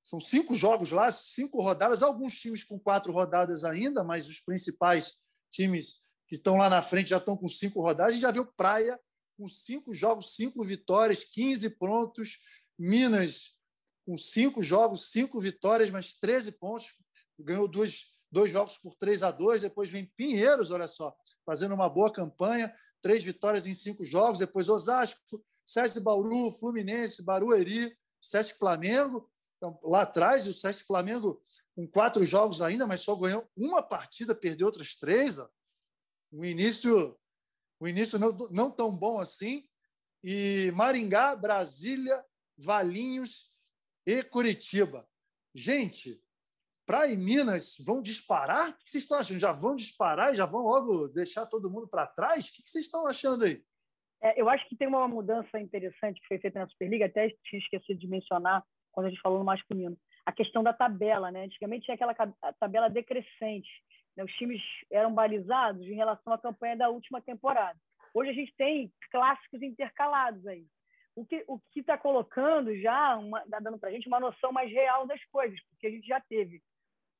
são 0.03 0.19
cinco 0.19 0.55
jogos 0.55 0.91
lá, 0.91 1.09
cinco 1.11 1.61
rodadas, 1.61 2.03
alguns 2.03 2.39
times 2.39 2.63
com 2.63 2.79
quatro 2.79 3.11
rodadas 3.11 3.63
ainda, 3.63 4.03
mas 4.03 4.29
os 4.29 4.39
principais 4.39 5.13
times 5.49 6.01
que 6.27 6.35
estão 6.35 6.57
lá 6.57 6.69
na 6.69 6.81
frente 6.81 7.09
já 7.09 7.17
estão 7.17 7.35
com 7.35 7.47
cinco 7.47 7.81
rodadas. 7.81 8.09
A 8.09 8.11
gente 8.11 8.21
já 8.21 8.31
viu 8.31 8.45
Praia 8.45 8.99
com 9.37 9.47
cinco 9.47 9.93
jogos, 9.93 10.35
cinco 10.35 10.63
vitórias, 10.63 11.23
15 11.23 11.69
prontos. 11.71 12.37
Minas 12.77 13.58
com 14.09 14.17
cinco 14.17 14.59
jogos, 14.63 15.11
cinco 15.11 15.39
vitórias, 15.39 15.91
mas 15.91 16.15
13 16.15 16.53
pontos. 16.53 16.95
Ganhou 17.37 17.67
dois, 17.67 18.05
dois 18.31 18.51
jogos 18.51 18.75
por 18.75 18.95
3 18.95 19.21
a 19.21 19.29
2 19.29 19.61
Depois 19.61 19.91
vem 19.91 20.11
Pinheiros, 20.17 20.71
olha 20.71 20.87
só, 20.87 21.15
fazendo 21.45 21.75
uma 21.75 21.87
boa 21.87 22.11
campanha. 22.11 22.75
Três 23.03 23.23
vitórias 23.23 23.67
em 23.67 23.73
cinco 23.75 24.03
jogos. 24.03 24.39
Depois 24.39 24.67
Osasco, 24.67 25.45
Sesc 25.63 25.99
Bauru, 25.99 26.51
Fluminense, 26.51 27.23
Barueri, 27.23 27.95
Sesc 28.19 28.57
Flamengo. 28.57 29.29
Então, 29.57 29.79
lá 29.83 30.01
atrás, 30.01 30.47
o 30.47 30.53
Sesc 30.55 30.87
Flamengo 30.87 31.39
com 31.75 31.87
quatro 31.87 32.25
jogos 32.25 32.63
ainda, 32.63 32.87
mas 32.87 33.01
só 33.01 33.15
ganhou 33.15 33.47
uma 33.55 33.83
partida, 33.83 34.33
perdeu 34.33 34.65
outras 34.65 34.95
três. 34.95 35.37
Ó. 35.37 35.47
Um 36.33 36.43
início, 36.43 37.15
um 37.79 37.87
início 37.87 38.17
não, 38.17 38.31
não 38.49 38.71
tão 38.71 38.89
bom 38.89 39.19
assim. 39.19 39.69
E 40.23 40.71
Maringá, 40.73 41.35
Brasília, 41.35 42.25
Valinhos 42.57 43.49
e 44.09 44.23
Curitiba. 44.23 45.07
Gente, 45.53 46.19
Praia 46.83 47.13
e 47.13 47.17
Minas 47.17 47.75
vão 47.85 48.01
disparar? 48.01 48.71
O 48.71 48.73
que 48.73 48.89
vocês 48.89 49.03
estão 49.03 49.19
achando? 49.19 49.37
Já 49.37 49.51
vão 49.51 49.75
disparar 49.75 50.31
e 50.31 50.35
já 50.35 50.47
vão 50.47 50.63
logo 50.63 51.07
deixar 51.09 51.45
todo 51.45 51.69
mundo 51.69 51.87
para 51.87 52.07
trás? 52.07 52.47
O 52.47 52.53
que 52.53 52.63
vocês 52.65 52.85
estão 52.85 53.05
achando 53.05 53.45
aí? 53.45 53.61
É, 54.23 54.41
eu 54.41 54.49
acho 54.49 54.67
que 54.67 54.75
tem 54.75 54.87
uma 54.87 55.07
mudança 55.07 55.59
interessante 55.59 56.19
que 56.19 56.27
foi 56.27 56.39
feita 56.39 56.57
na 56.57 56.67
Superliga, 56.67 57.05
até 57.05 57.29
tinha 57.43 57.61
esquecido 57.61 57.99
de 57.99 58.07
mencionar 58.07 58.63
quando 58.91 59.05
a 59.05 59.09
gente 59.11 59.21
falou 59.21 59.37
no 59.37 59.45
masculino. 59.45 59.95
A 60.25 60.31
questão 60.31 60.63
da 60.63 60.73
tabela, 60.73 61.29
né? 61.29 61.43
Antigamente 61.43 61.85
tinha 61.85 61.93
aquela 61.93 62.15
tabela 62.59 62.89
decrescente. 62.89 63.69
Né? 64.17 64.23
Os 64.23 64.31
times 64.33 64.59
eram 64.91 65.13
balizados 65.13 65.85
em 65.85 65.93
relação 65.93 66.33
à 66.33 66.37
campanha 66.39 66.75
da 66.75 66.89
última 66.89 67.21
temporada. 67.21 67.77
Hoje 68.11 68.31
a 68.31 68.33
gente 68.33 68.55
tem 68.57 68.91
clássicos 69.11 69.61
intercalados 69.61 70.47
aí 70.47 70.65
o 71.21 71.25
que 71.25 71.43
o 71.47 71.59
está 71.75 71.97
colocando 71.97 72.75
já, 72.79 73.19
está 73.43 73.59
dando 73.59 73.77
para 73.77 73.89
a 73.89 73.91
gente 73.91 74.07
uma 74.07 74.19
noção 74.19 74.51
mais 74.51 74.71
real 74.71 75.05
das 75.05 75.23
coisas, 75.25 75.59
porque 75.69 75.87
a 75.87 75.89
gente 75.89 76.07
já 76.07 76.19
teve 76.21 76.61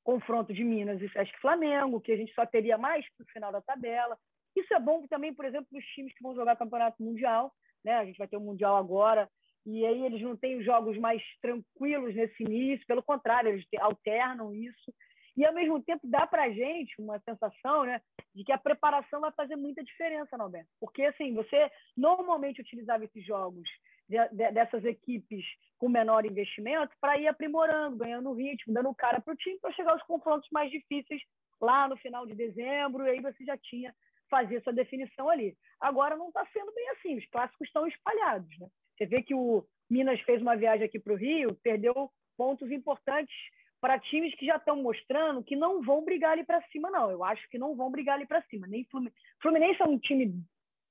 confronto 0.02 0.52
de 0.52 0.64
Minas 0.64 1.00
e 1.00 1.08
Sesc 1.10 1.38
Flamengo, 1.40 2.00
que 2.00 2.12
a 2.12 2.16
gente 2.16 2.32
só 2.34 2.46
teria 2.46 2.78
mais 2.78 3.04
para 3.14 3.24
o 3.24 3.32
final 3.32 3.52
da 3.52 3.60
tabela. 3.60 4.18
Isso 4.56 4.72
é 4.74 4.80
bom 4.80 5.06
também, 5.06 5.34
por 5.34 5.44
exemplo, 5.44 5.66
para 5.70 5.78
os 5.78 5.84
times 5.86 6.12
que 6.14 6.22
vão 6.22 6.34
jogar 6.34 6.56
campeonato 6.56 7.02
mundial, 7.02 7.52
né? 7.84 7.94
A 7.94 8.04
gente 8.04 8.18
vai 8.18 8.26
ter 8.26 8.36
o 8.36 8.40
mundial 8.40 8.76
agora 8.76 9.28
e 9.66 9.84
aí 9.84 10.04
eles 10.04 10.22
não 10.22 10.36
têm 10.36 10.56
os 10.56 10.64
jogos 10.64 10.96
mais 10.98 11.22
tranquilos 11.42 12.14
nesse 12.14 12.42
início, 12.42 12.86
pelo 12.86 13.02
contrário, 13.02 13.50
eles 13.50 13.66
alternam 13.78 14.54
isso. 14.54 14.92
E, 15.36 15.44
ao 15.44 15.54
mesmo 15.54 15.82
tempo, 15.82 16.06
dá 16.08 16.26
para 16.26 16.44
a 16.44 16.50
gente 16.50 17.00
uma 17.00 17.18
sensação 17.20 17.84
né, 17.84 18.00
de 18.34 18.44
que 18.44 18.52
a 18.52 18.58
preparação 18.58 19.20
vai 19.20 19.32
fazer 19.32 19.56
muita 19.56 19.82
diferença, 19.82 20.36
Norberto. 20.36 20.68
Porque, 20.80 21.02
assim, 21.04 21.32
você 21.34 21.70
normalmente 21.96 22.60
utilizava 22.60 23.04
esses 23.04 23.24
jogos 23.24 23.68
de, 24.10 24.28
de, 24.36 24.50
dessas 24.50 24.84
equipes 24.84 25.44
com 25.78 25.88
menor 25.88 26.26
investimento 26.26 26.92
para 27.00 27.16
ir 27.16 27.28
aprimorando, 27.28 27.96
ganhando 27.96 28.32
ritmo, 28.32 28.74
dando 28.74 28.94
cara 28.94 29.20
para 29.20 29.32
o 29.32 29.36
time 29.36 29.58
para 29.60 29.72
chegar 29.72 29.92
aos 29.92 30.02
confrontos 30.02 30.48
mais 30.52 30.70
difíceis 30.70 31.22
lá 31.60 31.88
no 31.88 31.96
final 31.96 32.26
de 32.26 32.34
dezembro, 32.34 33.06
e 33.06 33.10
aí 33.10 33.20
você 33.20 33.44
já 33.44 33.56
tinha 33.56 33.94
fazer 34.28 34.62
sua 34.62 34.72
definição 34.72 35.28
ali. 35.28 35.56
Agora 35.80 36.16
não 36.16 36.28
está 36.28 36.44
sendo 36.52 36.72
bem 36.72 36.88
assim, 36.90 37.18
os 37.18 37.26
clássicos 37.30 37.66
estão 37.66 37.86
espalhados. 37.86 38.58
Né? 38.58 38.66
Você 38.96 39.06
vê 39.06 39.22
que 39.22 39.34
o 39.34 39.64
Minas 39.88 40.20
fez 40.22 40.42
uma 40.42 40.56
viagem 40.56 40.86
aqui 40.86 40.98
para 40.98 41.12
o 41.12 41.16
Rio, 41.16 41.56
perdeu 41.62 42.10
pontos 42.36 42.70
importantes 42.70 43.34
para 43.80 43.98
times 43.98 44.34
que 44.34 44.46
já 44.46 44.56
estão 44.56 44.76
mostrando 44.76 45.42
que 45.42 45.56
não 45.56 45.82
vão 45.82 46.04
brigar 46.04 46.32
ali 46.32 46.44
para 46.44 46.62
cima, 46.68 46.90
não. 46.90 47.10
Eu 47.10 47.24
acho 47.24 47.48
que 47.48 47.58
não 47.58 47.74
vão 47.74 47.90
brigar 47.90 48.16
ali 48.16 48.26
para 48.26 48.42
cima. 48.42 48.66
Nem 48.66 48.84
Fluminense. 48.84 49.16
Fluminense 49.40 49.82
é 49.82 49.86
um 49.86 49.98
time 49.98 50.44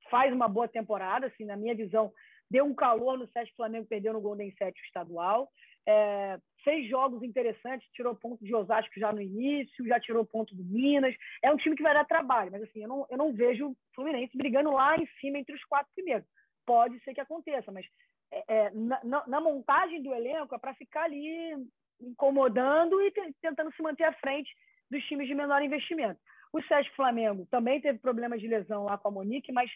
faz 0.10 0.34
uma 0.34 0.48
boa 0.48 0.68
temporada, 0.68 1.28
assim, 1.28 1.46
na 1.46 1.56
minha 1.56 1.76
visão, 1.76 2.12
deu 2.50 2.66
um 2.66 2.74
calor 2.74 3.18
no 3.18 3.28
Sesc 3.28 3.54
Flamengo, 3.56 3.88
perdeu 3.88 4.14
no 4.14 4.22
Golden 4.22 4.54
Sete 4.58 4.82
estadual. 4.86 5.50
É, 5.88 6.38
fez 6.64 6.88
jogos 6.90 7.24
interessantes, 7.24 7.90
tirou 7.94 8.16
ponto 8.16 8.44
de 8.44 8.54
Osasco 8.54 9.00
já 9.00 9.12
no 9.12 9.22
início, 9.22 9.88
já 9.88 10.00
tirou 10.00 10.26
ponto 10.26 10.56
do 10.56 10.64
Minas. 10.64 11.16
É 11.42 11.52
um 11.52 11.58
time 11.58 11.76
que 11.76 11.84
vai 11.84 11.94
dar 11.94 12.06
trabalho, 12.06 12.52
mas 12.52 12.64
assim, 12.64 12.84
eu 12.84 12.88
não, 12.88 13.08
eu 13.10 13.18
não 13.18 13.34
vejo 13.34 13.70
o 13.70 13.78
Fluminense 13.96 14.38
brigando 14.38 14.72
lá 14.72 14.98
em 14.98 15.08
cima 15.20 15.38
entre 15.38 15.56
os 15.56 15.64
quatro 15.66 15.92
primeiros. 15.96 16.28
Pode 16.66 17.00
ser 17.04 17.14
que 17.14 17.22
aconteça, 17.22 17.72
mas 17.72 17.86
é, 18.32 18.44
é 18.48 18.72
na, 18.72 19.28
na, 19.28 19.42
montagem 19.42 20.02
do 20.04 20.14
elenco 20.14 20.54
é 20.54 20.60
para 20.60 20.76
ficar 20.76 21.04
ali 21.04 21.56
incomodando 22.00 23.02
e 23.02 23.12
tentando 23.42 23.74
se 23.74 23.82
manter 23.82 24.04
à 24.04 24.14
frente 24.14 24.50
dos 24.90 25.04
times 25.06 25.28
de 25.28 25.36
menor 25.36 25.62
investimento. 25.62 26.20
O 26.52 26.62
Sesc 26.64 26.90
Flamengo 26.96 27.48
também 27.52 27.80
teve 27.80 28.00
problemas 28.00 28.42
de 28.42 28.48
lesão 28.48 28.84
lá 28.84 28.98
com 28.98 29.08
a 29.08 29.12
Monique, 29.12 29.52
mas 29.52 29.70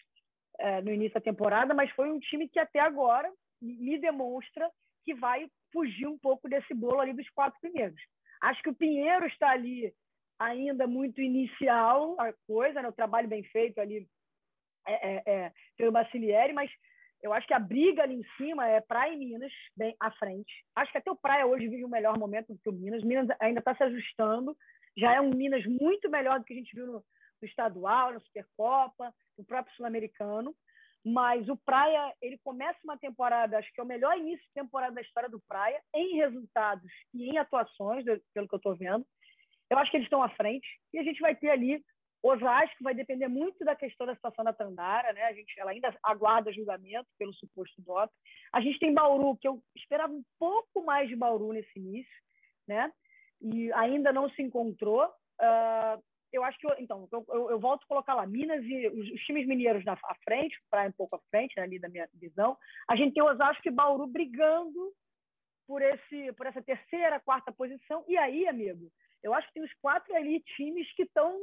é, 0.58 0.80
no 0.82 0.92
início 0.92 1.14
da 1.14 1.20
temporada, 1.20 1.74
mas 1.74 1.90
foi 1.92 2.10
um 2.10 2.18
time 2.18 2.48
que 2.48 2.58
até 2.58 2.80
agora 2.80 3.30
me 3.60 3.98
demonstra 3.98 4.70
que 5.04 5.14
vai 5.14 5.46
fugir 5.72 6.06
um 6.06 6.18
pouco 6.18 6.48
desse 6.48 6.72
bolo 6.74 7.00
ali 7.00 7.12
dos 7.12 7.28
quatro 7.30 7.58
primeiros. 7.60 8.00
Acho 8.42 8.62
que 8.62 8.70
o 8.70 8.74
Pinheiro 8.74 9.26
está 9.26 9.50
ali 9.50 9.92
ainda 10.38 10.86
muito 10.86 11.20
inicial 11.20 12.16
a 12.20 12.32
coisa, 12.46 12.82
né? 12.82 12.88
o 12.88 12.92
trabalho 12.92 13.28
bem 13.28 13.42
feito 13.44 13.78
ali 13.80 14.06
é, 14.86 14.92
é, 14.92 15.22
é, 15.26 15.52
pelo 15.76 15.92
Bacilieri, 15.92 16.52
mas 16.52 16.70
eu 17.22 17.32
acho 17.32 17.46
que 17.46 17.54
a 17.54 17.58
briga 17.58 18.02
ali 18.02 18.16
em 18.16 18.24
cima 18.36 18.68
é 18.68 18.80
Praia 18.80 19.14
e 19.14 19.16
Minas, 19.16 19.52
bem 19.74 19.96
à 19.98 20.10
frente. 20.10 20.52
Acho 20.76 20.92
que 20.92 20.98
até 20.98 21.10
o 21.10 21.16
Praia 21.16 21.46
hoje 21.46 21.68
vive 21.68 21.84
um 21.84 21.88
melhor 21.88 22.18
momento 22.18 22.52
do 22.52 22.58
que 22.58 22.68
o 22.68 22.72
Minas. 22.72 23.02
Minas 23.02 23.28
ainda 23.40 23.60
está 23.60 23.74
se 23.74 23.82
ajustando. 23.82 24.54
Já 24.96 25.14
é 25.14 25.20
um 25.20 25.30
Minas 25.30 25.64
muito 25.64 26.10
melhor 26.10 26.38
do 26.38 26.44
que 26.44 26.52
a 26.52 26.56
gente 26.56 26.74
viu 26.74 26.86
no, 26.86 27.04
no 27.40 27.48
estadual, 27.48 28.12
na 28.12 28.20
Supercopa, 28.20 29.12
no 29.38 29.44
próprio 29.44 29.74
Sul-Americano. 29.76 30.54
Mas 31.04 31.48
o 31.48 31.56
Praia, 31.56 32.14
ele 32.22 32.38
começa 32.42 32.78
uma 32.82 32.96
temporada, 32.96 33.58
acho 33.58 33.70
que 33.74 33.80
é 33.80 33.84
o 33.84 33.86
melhor 33.86 34.16
início 34.16 34.44
de 34.46 34.54
temporada 34.54 34.94
da 34.94 35.02
história 35.02 35.28
do 35.28 35.40
Praia, 35.46 35.80
em 35.94 36.16
resultados 36.16 36.90
e 37.12 37.28
em 37.28 37.36
atuações, 37.36 38.04
pelo 38.32 38.48
que 38.48 38.54
eu 38.54 38.56
estou 38.56 38.74
vendo. 38.74 39.04
Eu 39.70 39.78
acho 39.78 39.90
que 39.90 39.98
eles 39.98 40.06
estão 40.06 40.22
à 40.22 40.30
frente. 40.30 40.66
E 40.92 40.98
a 40.98 41.02
gente 41.02 41.20
vai 41.20 41.34
ter 41.34 41.50
ali 41.50 41.84
Osasco 42.24 42.82
vai 42.82 42.94
depender 42.94 43.28
muito 43.28 43.62
da 43.66 43.76
questão 43.76 44.06
da 44.06 44.14
situação 44.14 44.42
da 44.42 44.52
Tandara, 44.54 45.12
né? 45.12 45.24
A 45.24 45.34
gente, 45.34 45.60
ela 45.60 45.72
ainda 45.72 45.94
aguarda 46.02 46.50
julgamento 46.54 47.06
pelo 47.18 47.34
suposto 47.34 47.82
doping. 47.82 48.14
A 48.50 48.62
gente 48.62 48.78
tem 48.78 48.94
Bauru, 48.94 49.36
que 49.36 49.46
eu 49.46 49.62
esperava 49.76 50.10
um 50.10 50.24
pouco 50.38 50.82
mais 50.82 51.06
de 51.06 51.14
Bauru 51.14 51.52
nesse 51.52 51.78
início, 51.78 52.22
né? 52.66 52.90
E 53.42 53.70
ainda 53.74 54.10
não 54.10 54.30
se 54.30 54.40
encontrou. 54.40 55.04
Uh, 55.38 56.02
eu 56.34 56.42
acho 56.44 56.58
que, 56.58 56.66
eu, 56.66 56.74
então, 56.78 57.08
eu, 57.12 57.24
eu, 57.28 57.50
eu, 57.50 57.58
volto 57.60 57.84
a 57.84 57.86
colocar 57.86 58.14
lá, 58.14 58.26
Minas 58.26 58.64
e 58.64 58.88
os, 58.88 59.10
os 59.10 59.20
times 59.22 59.46
mineiros 59.46 59.84
na 59.84 59.92
à 59.92 60.14
frente, 60.24 60.58
praia 60.68 60.88
um 60.88 60.92
pouco 60.92 61.16
à 61.16 61.20
frente, 61.30 61.54
né, 61.56 61.62
ali 61.62 61.78
da 61.78 61.88
minha 61.88 62.08
visão. 62.14 62.56
A 62.88 62.96
gente 62.96 63.14
tem 63.14 63.22
Osasco 63.22 63.66
e 63.66 63.70
Bauru 63.70 64.06
brigando 64.06 64.92
por, 65.66 65.80
esse, 65.80 66.32
por 66.32 66.46
essa 66.46 66.62
terceira, 66.62 67.20
quarta 67.20 67.52
posição. 67.52 68.04
E 68.08 68.16
aí, 68.16 68.48
amigo, 68.48 68.90
eu 69.22 69.32
acho 69.32 69.46
que 69.48 69.54
tem 69.54 69.62
os 69.62 69.72
quatro 69.74 70.14
ali 70.14 70.40
times 70.56 70.92
que 70.94 71.04
estão 71.04 71.38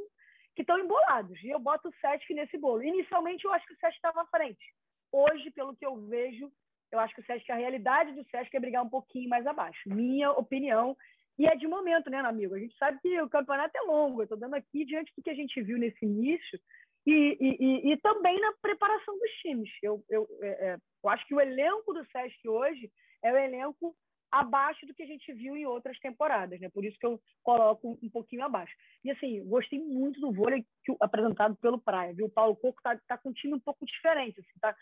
que 0.54 0.60
estão 0.60 0.78
embolados. 0.78 1.42
E 1.42 1.48
eu 1.48 1.58
boto 1.58 1.88
o 1.88 1.94
Sesc 1.94 2.32
nesse 2.34 2.58
bolo. 2.58 2.82
Inicialmente, 2.82 3.42
eu 3.42 3.52
acho 3.54 3.66
que 3.66 3.72
o 3.72 3.76
Sesc 3.78 3.96
estava 3.96 4.20
à 4.20 4.26
frente. 4.26 4.62
Hoje, 5.10 5.50
pelo 5.50 5.74
que 5.74 5.86
eu 5.86 5.96
vejo, 6.06 6.52
eu 6.90 6.98
acho 6.98 7.14
que 7.14 7.22
o 7.22 7.24
Sesc, 7.24 7.50
a 7.50 7.56
realidade 7.56 8.12
do 8.12 8.22
Sesc 8.24 8.54
é 8.54 8.60
brigar 8.60 8.84
um 8.84 8.88
pouquinho 8.90 9.30
mais 9.30 9.46
abaixo. 9.46 9.88
Minha 9.88 10.30
opinião. 10.32 10.94
E 11.38 11.46
é 11.46 11.56
de 11.56 11.66
momento, 11.66 12.10
né, 12.10 12.18
amigo? 12.18 12.54
A 12.54 12.58
gente 12.58 12.76
sabe 12.76 12.98
que 13.00 13.20
o 13.20 13.28
campeonato 13.28 13.76
é 13.76 13.80
longo. 13.82 14.20
Eu 14.20 14.24
estou 14.24 14.38
dando 14.38 14.54
aqui 14.54 14.84
diante 14.84 15.12
do 15.16 15.22
que 15.22 15.30
a 15.30 15.34
gente 15.34 15.60
viu 15.62 15.78
nesse 15.78 16.04
início 16.04 16.60
e, 17.06 17.36
e, 17.40 17.92
e, 17.92 17.96
também 17.98 18.38
na 18.40 18.52
preparação 18.60 19.18
dos 19.18 19.30
times. 19.40 19.70
Eu, 19.82 20.04
eu, 20.08 20.26
é, 20.40 20.48
é, 20.48 20.76
eu 21.02 21.10
acho 21.10 21.26
que 21.26 21.34
o 21.34 21.40
elenco 21.40 21.92
do 21.92 22.04
Sesc 22.06 22.48
hoje 22.48 22.90
é 23.22 23.32
o 23.32 23.36
elenco 23.36 23.94
abaixo 24.30 24.86
do 24.86 24.94
que 24.94 25.02
a 25.02 25.06
gente 25.06 25.30
viu 25.34 25.54
em 25.56 25.66
outras 25.66 25.98
temporadas, 25.98 26.58
né? 26.58 26.70
Por 26.70 26.84
isso 26.84 26.98
que 26.98 27.04
eu 27.04 27.20
coloco 27.42 27.98
um 28.02 28.08
pouquinho 28.08 28.44
abaixo. 28.44 28.72
E 29.04 29.10
assim, 29.10 29.44
gostei 29.46 29.78
muito 29.78 30.20
do 30.20 30.32
vôlei 30.32 30.64
que, 30.84 30.96
apresentado 31.00 31.54
pelo 31.56 31.78
Praia, 31.78 32.14
viu? 32.14 32.26
O 32.26 32.30
Paulo 32.30 32.56
Coco 32.56 32.80
tá, 32.82 32.98
tá 33.06 33.18
com 33.18 33.28
um 33.28 33.32
time 33.32 33.54
um 33.54 33.60
pouco 33.60 33.84
diferente, 33.84 34.40
assim, 34.40 34.58
tá 34.60 34.74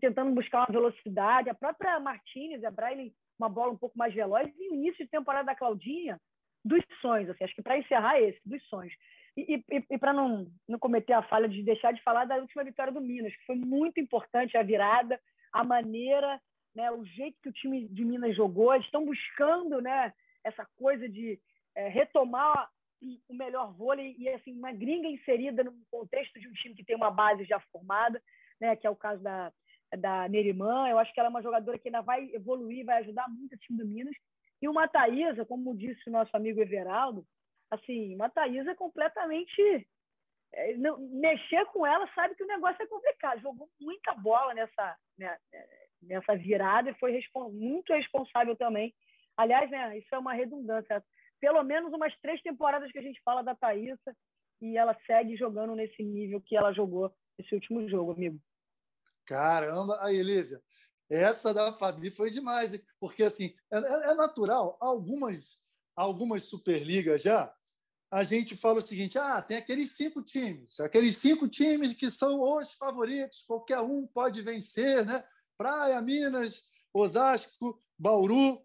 tentando 0.00 0.32
buscar 0.32 0.60
uma 0.60 0.72
velocidade. 0.72 1.50
A 1.50 1.54
própria 1.54 1.98
Martinez, 1.98 2.62
a 2.62 2.70
Braille, 2.70 3.12
uma 3.38 3.48
bola 3.48 3.72
um 3.72 3.76
pouco 3.76 3.96
mais 3.96 4.14
veloz. 4.14 4.52
E 4.58 4.70
o 4.70 4.74
início 4.74 5.04
de 5.04 5.10
temporada 5.10 5.46
da 5.46 5.54
Claudinha, 5.54 6.20
dos 6.64 6.82
sonhos, 7.00 7.30
assim, 7.30 7.44
acho 7.44 7.54
que 7.54 7.62
para 7.62 7.78
encerrar 7.78 8.20
esse, 8.20 8.40
dos 8.44 8.62
sonhos. 8.64 8.92
E, 9.36 9.62
e, 9.70 9.84
e 9.90 9.98
para 9.98 10.12
não, 10.12 10.50
não 10.68 10.78
cometer 10.78 11.12
a 11.12 11.22
falha 11.22 11.48
de 11.48 11.62
deixar 11.62 11.92
de 11.92 12.02
falar 12.02 12.24
da 12.24 12.36
última 12.36 12.64
vitória 12.64 12.92
do 12.92 13.00
Minas, 13.00 13.34
que 13.36 13.46
foi 13.46 13.56
muito 13.56 14.00
importante 14.00 14.56
a 14.56 14.62
virada, 14.62 15.20
a 15.52 15.62
maneira 15.62 16.40
né, 16.74 16.90
o 16.90 17.04
jeito 17.04 17.38
que 17.42 17.48
o 17.48 17.52
time 17.52 17.88
de 17.88 18.04
Minas 18.04 18.36
jogou, 18.36 18.72
eles 18.74 18.86
estão 18.86 19.04
buscando 19.04 19.80
né, 19.80 20.12
essa 20.44 20.66
coisa 20.76 21.08
de 21.08 21.38
é, 21.74 21.88
retomar 21.88 22.70
o 23.28 23.34
melhor 23.34 23.72
vôlei 23.74 24.16
e 24.18 24.28
assim 24.28 24.52
uma 24.52 24.72
gringa 24.72 25.08
inserida 25.08 25.62
no 25.62 25.72
contexto 25.90 26.38
de 26.40 26.48
um 26.48 26.52
time 26.52 26.74
que 26.74 26.84
tem 26.84 26.96
uma 26.96 27.10
base 27.10 27.44
já 27.44 27.60
formada, 27.72 28.20
né, 28.60 28.74
que 28.74 28.86
é 28.86 28.90
o 28.90 28.96
caso 28.96 29.22
da, 29.22 29.52
da 29.96 30.28
Nerimã. 30.28 30.88
Eu 30.88 30.98
acho 30.98 31.12
que 31.12 31.20
ela 31.20 31.28
é 31.28 31.30
uma 31.30 31.42
jogadora 31.42 31.78
que 31.78 31.88
ainda 31.88 32.02
vai 32.02 32.30
evoluir, 32.32 32.84
vai 32.84 32.98
ajudar 32.98 33.28
muito 33.28 33.54
o 33.54 33.58
time 33.58 33.78
do 33.78 33.86
Minas. 33.86 34.14
E 34.60 34.68
uma 34.68 34.88
Thaísa, 34.88 35.44
como 35.44 35.76
disse 35.76 36.08
o 36.08 36.12
nosso 36.12 36.36
amigo 36.36 36.60
Everaldo, 36.60 37.24
assim, 37.70 38.14
uma 38.14 38.28
Thaísa 38.28 38.74
completamente 38.74 39.86
é, 40.52 40.74
não, 40.76 40.98
mexer 40.98 41.64
com 41.66 41.86
ela 41.86 42.08
sabe 42.14 42.34
que 42.34 42.42
o 42.42 42.46
negócio 42.46 42.82
é 42.82 42.86
complicado. 42.86 43.40
Jogou 43.40 43.68
muita 43.80 44.14
bola 44.14 44.54
nessa, 44.54 44.96
né, 45.18 45.36
nessa 46.02 46.36
virada 46.36 46.90
e 46.90 46.94
foi 46.94 47.20
muito 47.52 47.92
responsável 47.92 48.56
também. 48.56 48.94
Aliás, 49.36 49.70
né, 49.70 49.98
isso 49.98 50.12
é 50.14 50.18
uma 50.18 50.32
redundância. 50.32 51.04
Pelo 51.40 51.62
menos 51.62 51.92
umas 51.92 52.16
três 52.20 52.40
temporadas 52.42 52.90
que 52.90 52.98
a 52.98 53.02
gente 53.02 53.20
fala 53.22 53.42
da 53.42 53.54
Thaísa 53.54 54.16
e 54.60 54.76
ela 54.76 54.96
segue 55.06 55.36
jogando 55.36 55.74
nesse 55.74 56.02
nível 56.02 56.40
que 56.40 56.56
ela 56.56 56.72
jogou 56.72 57.12
nesse 57.38 57.54
último 57.54 57.88
jogo, 57.88 58.12
amigo. 58.12 58.38
Caramba! 59.28 59.98
Aí, 60.00 60.22
Lívia, 60.22 60.58
essa 61.10 61.52
da 61.52 61.70
Fabi 61.70 62.10
foi 62.10 62.30
demais, 62.30 62.72
hein? 62.72 62.82
porque 62.98 63.22
assim, 63.22 63.54
é, 63.70 63.76
é, 63.76 64.10
é 64.10 64.14
natural, 64.14 64.78
algumas, 64.80 65.58
algumas 65.94 66.44
Superligas 66.44 67.20
já, 67.20 67.54
a 68.10 68.24
gente 68.24 68.56
fala 68.56 68.78
o 68.78 68.82
seguinte: 68.82 69.18
ah, 69.18 69.42
tem 69.42 69.58
aqueles 69.58 69.90
cinco 69.90 70.22
times, 70.22 70.80
aqueles 70.80 71.18
cinco 71.18 71.46
times 71.46 71.92
que 71.92 72.10
são 72.10 72.40
os 72.40 72.72
favoritos, 72.72 73.42
qualquer 73.42 73.80
um 73.80 74.06
pode 74.06 74.40
vencer, 74.40 75.04
né? 75.04 75.22
Praia, 75.58 76.00
Minas, 76.00 76.62
Osasco, 76.94 77.78
Bauru, 77.98 78.58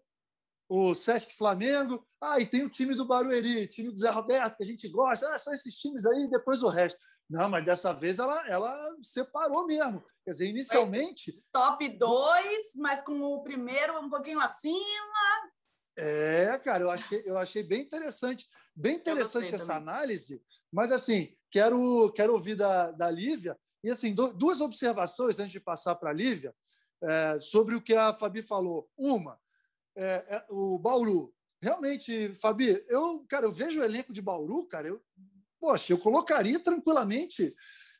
o 0.74 0.92
Sesc 0.92 1.36
Flamengo. 1.36 2.04
Ah, 2.20 2.40
e 2.40 2.46
tem 2.46 2.64
o 2.64 2.68
time 2.68 2.96
do 2.96 3.06
Barueri, 3.06 3.66
time 3.68 3.90
do 3.90 3.98
Zé 3.98 4.10
Roberto, 4.10 4.56
que 4.56 4.64
a 4.64 4.66
gente 4.66 4.88
gosta. 4.88 5.32
Ah, 5.32 5.38
são 5.38 5.54
esses 5.54 5.76
times 5.76 6.04
aí, 6.04 6.28
depois 6.28 6.64
o 6.64 6.68
resto. 6.68 6.98
Não, 7.30 7.48
mas 7.48 7.64
dessa 7.64 7.92
vez 7.92 8.18
ela, 8.18 8.46
ela 8.48 8.96
separou 9.00 9.66
mesmo. 9.66 10.04
Quer 10.24 10.32
dizer, 10.32 10.48
inicialmente. 10.48 11.30
Foi 11.30 11.42
top 11.52 11.88
2, 11.96 12.74
mas 12.76 13.02
com 13.02 13.20
o 13.20 13.42
primeiro 13.44 14.00
um 14.00 14.10
pouquinho 14.10 14.40
acima. 14.40 14.74
É, 15.96 16.58
cara, 16.58 16.82
eu 16.82 16.90
achei, 16.90 17.22
eu 17.24 17.38
achei 17.38 17.62
bem 17.62 17.82
interessante. 17.82 18.48
Bem 18.74 18.96
interessante 18.96 19.54
essa 19.54 19.74
também. 19.74 19.94
análise, 19.94 20.42
mas 20.72 20.90
assim, 20.90 21.32
quero, 21.52 22.12
quero 22.12 22.32
ouvir 22.32 22.56
da, 22.56 22.90
da 22.90 23.08
Lívia. 23.08 23.56
E 23.84 23.90
assim, 23.90 24.12
duas 24.12 24.60
observações 24.60 25.38
antes 25.38 25.52
de 25.52 25.60
passar 25.60 25.94
para 25.94 26.10
a 26.10 26.14
Lívia 26.14 26.52
é, 27.00 27.38
sobre 27.38 27.76
o 27.76 27.80
que 27.80 27.94
a 27.94 28.12
Fabi 28.12 28.42
falou. 28.42 28.90
Uma, 28.96 29.38
é, 29.96 30.36
é, 30.36 30.44
o 30.50 30.78
Bauru. 30.78 31.32
Realmente, 31.62 32.34
Fabi, 32.34 32.84
eu, 32.88 33.24
cara, 33.28 33.46
eu 33.46 33.52
vejo 33.52 33.80
o 33.80 33.84
elenco 33.84 34.12
de 34.12 34.20
Bauru, 34.20 34.66
cara, 34.66 34.88
eu, 34.88 35.00
poxa, 35.60 35.92
eu 35.92 35.98
colocaria 35.98 36.58
tranquilamente 36.60 37.54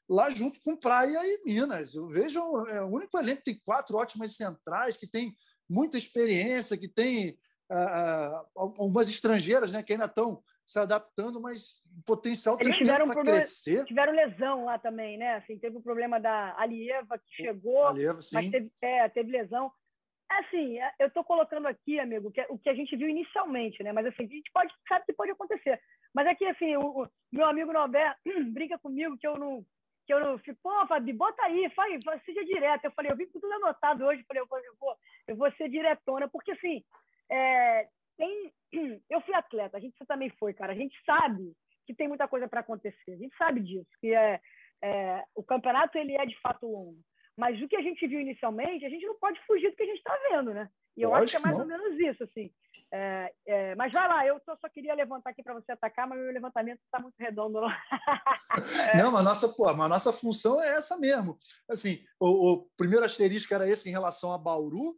lá 0.08 0.28
junto 0.28 0.60
com 0.60 0.76
Praia 0.76 1.18
e 1.22 1.42
Minas. 1.44 1.94
Eu 1.94 2.08
vejo 2.08 2.38
é, 2.68 2.82
o 2.82 2.88
único 2.88 3.18
elenco 3.18 3.38
que 3.38 3.52
tem 3.52 3.62
quatro 3.64 3.96
ótimas 3.96 4.36
centrais, 4.36 4.96
que 4.96 5.06
tem 5.06 5.34
muita 5.68 5.96
experiência, 5.96 6.76
que 6.76 6.88
tem 6.88 7.38
uh, 7.72 8.46
algumas 8.54 9.08
estrangeiras 9.08 9.72
né, 9.72 9.82
que 9.82 9.92
ainda 9.92 10.04
estão 10.04 10.42
se 10.64 10.78
adaptando, 10.78 11.40
mas 11.40 11.84
potencial 12.06 12.56
Eles 12.58 12.76
tiveram 12.76 13.06
um 13.06 13.10
problema, 13.10 13.38
crescer. 13.38 13.84
Tiveram 13.84 14.12
lesão 14.14 14.64
lá 14.64 14.78
também, 14.78 15.18
né? 15.18 15.36
Assim, 15.36 15.58
teve 15.58 15.76
o 15.76 15.82
problema 15.82 16.18
da 16.18 16.58
Alieva, 16.58 17.18
que 17.18 17.42
chegou, 17.42 17.86
Alieva, 17.86 18.20
mas 18.32 18.50
teve, 18.50 18.70
é, 18.82 19.08
teve 19.10 19.30
lesão. 19.30 19.70
Assim, 20.40 20.78
é, 20.78 20.92
eu 20.98 21.08
estou 21.08 21.24
colocando 21.24 21.66
aqui, 21.66 21.98
amigo, 21.98 22.30
que 22.30 22.40
é, 22.40 22.46
o 22.50 22.58
que 22.58 22.68
a 22.68 22.74
gente 22.74 22.96
viu 22.96 23.08
inicialmente, 23.08 23.82
né? 23.82 23.92
Mas 23.92 24.06
assim, 24.06 24.24
a 24.24 24.26
gente 24.26 24.50
pode, 24.52 24.72
sabe 24.88 25.04
que 25.06 25.12
pode 25.12 25.30
acontecer. 25.30 25.80
Mas 26.14 26.26
aqui, 26.26 26.44
assim, 26.46 26.76
o, 26.76 27.02
o 27.02 27.08
meu 27.32 27.46
amigo 27.46 27.72
Norberto 27.72 28.20
brinca 28.52 28.78
comigo 28.78 29.16
que 29.18 29.26
eu 29.26 29.38
não 29.38 29.64
que 30.06 30.12
eu 30.12 30.20
não 30.20 30.38
fico, 30.38 30.58
pô, 30.62 30.86
Fabi, 30.86 31.14
bota 31.14 31.42
aí, 31.44 31.70
faz, 31.70 31.98
seja 32.26 32.44
direto. 32.44 32.84
Eu 32.84 32.92
falei, 32.92 33.10
eu 33.10 33.16
vim 33.16 33.26
com 33.26 33.40
tudo 33.40 33.52
anotado 33.54 34.04
hoje, 34.04 34.22
falei, 34.28 34.42
eu 34.42 34.46
vou, 34.46 34.58
eu 34.58 34.74
vou, 34.78 34.96
eu 35.28 35.36
vou 35.36 35.50
ser 35.52 35.70
diretona, 35.70 36.28
porque 36.28 36.52
assim, 36.52 36.84
é, 37.30 37.88
tem, 38.16 38.52
eu 39.08 39.20
fui 39.22 39.34
atleta, 39.34 39.76
a 39.76 39.80
gente 39.80 39.96
também 40.06 40.30
foi, 40.38 40.52
cara. 40.52 40.72
A 40.72 40.76
gente 40.76 40.94
sabe 41.04 41.52
que 41.86 41.94
tem 41.94 42.08
muita 42.08 42.28
coisa 42.28 42.48
para 42.48 42.60
acontecer. 42.60 43.12
A 43.12 43.16
gente 43.16 43.34
sabe 43.36 43.60
disso, 43.60 43.88
que 44.00 44.14
é, 44.14 44.40
é, 44.82 45.24
o 45.34 45.42
campeonato 45.42 45.96
ele 45.96 46.14
é 46.14 46.26
de 46.26 46.38
fato 46.40 46.66
longo. 46.66 46.98
Mas 47.36 47.60
o 47.60 47.68
que 47.68 47.76
a 47.76 47.82
gente 47.82 48.06
viu 48.06 48.20
inicialmente, 48.20 48.84
a 48.84 48.88
gente 48.88 49.04
não 49.06 49.18
pode 49.18 49.40
fugir 49.46 49.70
do 49.70 49.76
que 49.76 49.82
a 49.82 49.86
gente 49.86 49.98
está 49.98 50.16
vendo, 50.30 50.54
né? 50.54 50.68
E 50.96 51.02
eu, 51.02 51.10
eu 51.10 51.14
acho 51.16 51.30
que 51.30 51.36
é 51.36 51.40
mais 51.40 51.56
não. 51.56 51.62
ou 51.62 51.68
menos 51.68 51.98
isso, 51.98 52.22
assim. 52.22 52.52
É, 52.92 53.34
é, 53.46 53.74
mas 53.74 53.92
vai 53.92 54.06
lá, 54.06 54.24
eu 54.24 54.40
só, 54.44 54.56
só 54.56 54.68
queria 54.68 54.94
levantar 54.94 55.30
aqui 55.30 55.42
para 55.42 55.54
você 55.54 55.72
atacar, 55.72 56.06
mas 56.06 56.18
meu 56.18 56.32
levantamento 56.32 56.80
está 56.84 57.00
muito 57.00 57.16
redondo 57.18 57.58
lá. 57.58 57.76
não, 58.96 59.10
mas 59.10 59.20
a 59.20 59.24
nossa, 59.24 59.48
pô, 59.48 59.72
mas 59.74 59.90
nossa 59.90 60.12
função 60.12 60.62
é 60.62 60.74
essa 60.74 60.96
mesmo. 60.96 61.36
Assim, 61.68 62.04
o, 62.20 62.52
o 62.52 62.68
primeiro 62.76 63.04
asterisco 63.04 63.52
era 63.52 63.68
esse 63.68 63.88
em 63.88 63.92
relação 63.92 64.32
a 64.32 64.38
Bauru, 64.38 64.96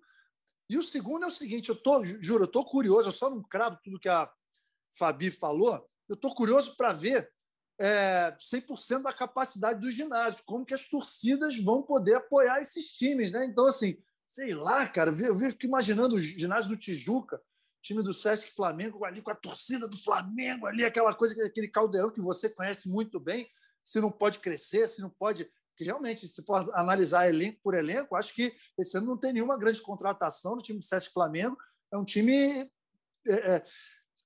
e 0.69 0.77
o 0.77 0.83
segundo 0.83 1.25
é 1.25 1.29
o 1.29 1.31
seguinte: 1.31 1.71
eu 1.71 1.81
tô, 1.81 2.05
juro, 2.05 2.43
eu 2.43 2.47
estou 2.47 2.65
curioso, 2.65 3.09
eu 3.09 3.13
só 3.13 3.31
não 3.31 3.43
cravo 3.43 3.79
tudo 3.83 4.01
que 4.01 4.09
a 4.09 4.31
Fabi 4.99 5.31
falou, 5.31 5.89
eu 6.09 6.15
estou 6.15 6.35
curioso 6.35 6.77
para 6.77 6.93
ver 6.93 7.31
é, 7.79 8.35
100% 8.39 9.03
da 9.03 9.13
capacidade 9.13 9.81
do 9.81 9.91
ginásio, 9.91 10.45
como 10.45 10.65
que 10.65 10.75
as 10.75 10.87
torcidas 10.87 11.59
vão 11.59 11.83
poder 11.83 12.15
apoiar 12.15 12.61
esses 12.61 12.89
times. 12.93 13.33
Né? 13.33 13.45
Então, 13.45 13.67
assim, 13.67 13.99
sei 14.27 14.55
lá, 14.55 14.87
cara, 14.89 15.11
eu 15.11 15.39
fico 15.39 15.67
imaginando 15.67 16.17
o 16.17 16.21
ginásio 16.21 16.71
do 16.71 16.77
Tijuca, 16.77 17.41
time 17.83 18.03
do 18.03 18.13
Sesc 18.13 18.53
Flamengo, 18.53 19.05
ali 19.05 19.23
com 19.23 19.31
a 19.31 19.35
torcida 19.35 19.87
do 19.87 19.97
Flamengo, 19.97 20.67
ali, 20.67 20.85
aquela 20.85 21.15
coisa, 21.15 21.45
aquele 21.45 21.69
caldeirão 21.69 22.11
que 22.11 22.21
você 22.21 22.49
conhece 22.49 22.89
muito 22.89 23.21
bem, 23.21 23.49
se 23.85 24.01
não 24.01 24.11
pode 24.11 24.41
crescer, 24.41 24.89
se 24.89 25.01
não 25.01 25.11
pode 25.11 25.49
que 25.77 25.85
realmente, 25.85 26.27
se 26.27 26.43
for 26.43 26.67
analisar 26.75 27.29
elenco 27.29 27.61
por 27.63 27.75
elenco, 27.75 28.17
acho 28.17 28.35
que 28.35 28.55
esse 28.79 28.97
ano 28.97 29.07
não 29.07 29.17
tem 29.17 29.33
nenhuma 29.33 29.59
grande 29.59 29.83
contratação 29.83 30.57
no 30.57 30.63
time 30.63 30.79
do 30.79 30.85
Sesc 30.85 31.13
Flamengo. 31.13 31.57
É 31.93 31.99
um 31.99 32.05
time. 32.05 32.71
É, 33.27 33.33
é, 33.33 33.67